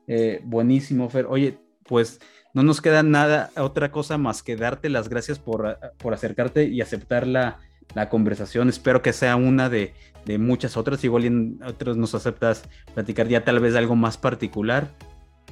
Eh, 0.08 0.42
buenísimo, 0.44 1.10
Fer. 1.10 1.26
Oye, 1.30 1.60
pues 1.86 2.20
no 2.54 2.64
nos 2.64 2.82
queda 2.82 3.04
nada, 3.04 3.52
otra 3.58 3.92
cosa 3.92 4.18
más 4.18 4.44
que 4.44 4.56
darte 4.56 4.90
las 4.90 5.10
gracias 5.10 5.40
por, 5.40 5.78
por 5.98 6.14
acercarte 6.14 6.66
y 6.66 6.82
aceptar 6.82 7.26
la, 7.26 7.60
la 7.96 8.10
conversación. 8.10 8.70
Espero 8.70 9.02
que 9.02 9.14
sea 9.14 9.36
una 9.36 9.70
de, 9.70 9.94
de, 10.26 10.38
muchas 10.38 10.78
otras. 10.78 11.04
Igual 11.04 11.26
en 11.26 11.60
otros 11.66 11.98
nos 11.98 12.16
aceptas 12.16 12.64
platicar 12.94 13.28
ya 13.28 13.44
tal 13.44 13.60
vez 13.60 13.76
algo 13.76 13.96
más 13.96 14.18
particular. 14.18 14.90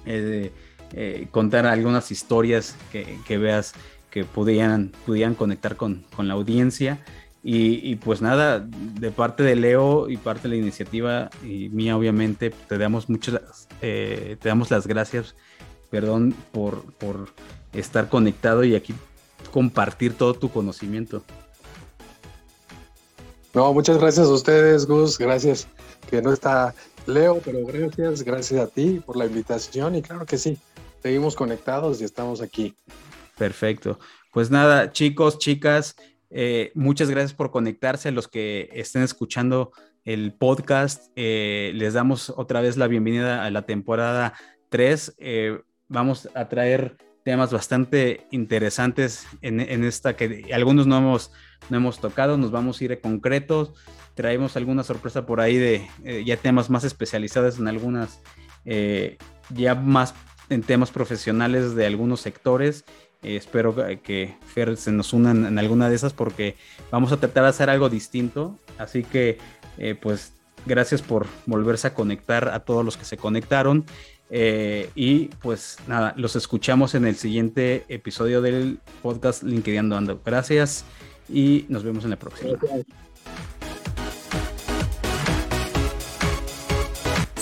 Eh, 0.06 0.52
eh, 0.94 1.28
contar 1.32 1.66
algunas 1.66 2.12
historias 2.12 2.76
que, 2.92 3.38
veas 3.38 3.74
que 4.10 4.26
pudieran, 4.26 4.92
pudieran 5.06 5.36
conectar 5.36 5.76
con, 5.76 6.04
la 6.18 6.34
audiencia. 6.34 7.04
Y, 7.44 7.96
pues 7.96 8.22
nada, 8.22 8.60
de 8.60 9.10
parte 9.10 9.42
de 9.42 9.56
Leo 9.56 10.10
y 10.10 10.18
parte 10.18 10.48
de 10.48 10.56
la 10.56 10.62
iniciativa 10.62 11.32
y 11.44 11.70
mía 11.70 11.98
obviamente, 11.98 12.52
te 12.52 12.78
damos 12.78 13.10
muchas, 13.10 13.68
eh, 13.82 14.38
te 14.40 14.50
damos 14.50 14.70
las 14.70 14.86
gracias, 14.86 15.34
perdón, 15.90 16.36
por, 16.52 16.84
por 16.94 17.30
estar 17.74 18.10
conectado 18.10 18.64
y 18.64 18.76
aquí 18.76 18.94
compartir 19.52 20.14
todo 20.14 20.36
tu 20.36 20.52
conocimiento. 20.52 21.24
No, 23.54 23.74
muchas 23.74 23.98
gracias 23.98 24.28
a 24.28 24.32
ustedes, 24.32 24.86
Gus, 24.86 25.18
gracias 25.18 25.68
que 26.10 26.22
no 26.22 26.32
está 26.32 26.74
Leo, 27.06 27.42
pero 27.44 27.66
gracias, 27.66 28.24
gracias 28.24 28.62
a 28.62 28.68
ti 28.68 29.02
por 29.06 29.18
la 29.18 29.26
invitación 29.26 29.96
y 29.96 30.02
claro 30.02 30.26
que 30.26 30.38
sí, 30.38 30.58
seguimos 31.02 31.36
conectados 31.36 32.02
y 32.02 32.04
estamos 32.04 32.42
aquí. 32.42 32.76
Perfecto. 33.38 34.00
Pues 34.32 34.52
nada, 34.52 34.92
chicos, 34.92 35.40
chicas, 35.40 35.96
eh, 36.30 36.72
muchas 36.76 37.10
gracias 37.10 37.34
por 37.34 37.52
conectarse. 37.52 38.12
Los 38.12 38.28
que 38.28 38.70
estén 38.74 39.02
escuchando 39.02 39.72
el 40.06 40.34
podcast, 40.34 41.12
eh, 41.16 41.72
les 41.76 41.94
damos 41.94 42.30
otra 42.30 42.62
vez 42.62 42.78
la 42.78 42.88
bienvenida 42.88 43.44
a 43.44 43.52
la 43.52 43.64
temporada 43.64 44.34
3. 44.70 45.16
Eh, 45.18 45.60
vamos 45.90 46.30
a 46.34 46.48
traer 46.48 46.98
temas 47.24 47.52
bastante 47.52 48.26
interesantes 48.32 49.28
en, 49.42 49.60
esta 49.84 50.16
que 50.16 50.50
algunos 50.54 50.88
no 50.88 50.98
hemos, 50.98 51.32
no 51.70 51.78
hemos 51.78 52.00
tocado. 52.00 52.38
Nos 52.38 52.52
vamos 52.52 52.80
a 52.80 52.86
ir 52.86 52.94
a 52.94 53.00
concretos. 53.00 53.74
Traemos 54.16 54.56
alguna 54.56 54.84
sorpresa 54.84 55.26
por 55.26 55.42
ahí 55.42 55.58
de 55.58 55.88
ya 56.26 56.38
temas 56.38 56.70
más 56.70 56.84
especializados 56.84 57.60
en 57.60 57.68
algunas, 57.68 58.22
ya 58.66 59.76
más 59.76 60.14
en 60.52 60.64
temas 60.64 60.92
profesionales 60.92 61.76
de 61.76 61.86
algunos 61.86 62.20
sectores. 62.22 62.84
Eh, 63.24 63.36
espero 63.36 63.76
que 64.04 64.36
Fer 64.46 64.76
se 64.78 64.92
nos 64.92 65.14
unan 65.14 65.46
en 65.46 65.58
alguna 65.58 65.90
de 65.90 65.96
esas 65.96 66.14
porque 66.14 66.56
vamos 66.92 67.12
a 67.12 67.18
tratar 67.18 67.44
de 67.44 67.50
hacer 67.50 67.70
algo 67.70 67.90
distinto. 67.90 68.58
Así 68.78 69.04
que, 69.04 69.38
eh, 69.78 69.96
pues, 70.00 70.34
gracias 70.66 71.02
por 71.02 71.28
volverse 71.46 71.88
a 71.88 71.94
conectar 71.94 72.50
a 72.50 72.60
todos 72.60 72.84
los 72.84 72.98
que 72.98 73.06
se 73.06 73.18
conectaron. 73.18 73.86
Eh, 74.34 74.90
y 74.96 75.26
pues 75.42 75.78
nada, 75.88 76.14
los 76.16 76.38
escuchamos 76.38 76.96
en 76.96 77.06
el 77.06 77.16
siguiente 77.16 77.84
episodio 77.90 78.42
del 78.42 78.80
podcast 79.02 79.44
LinkedIn 79.44 79.92
Ando. 79.92 80.22
Gracias 80.26 80.86
y 81.28 81.66
nos 81.68 81.84
vemos 81.84 82.06
en 82.06 82.12
la 82.12 82.20
próxima. 82.20 82.58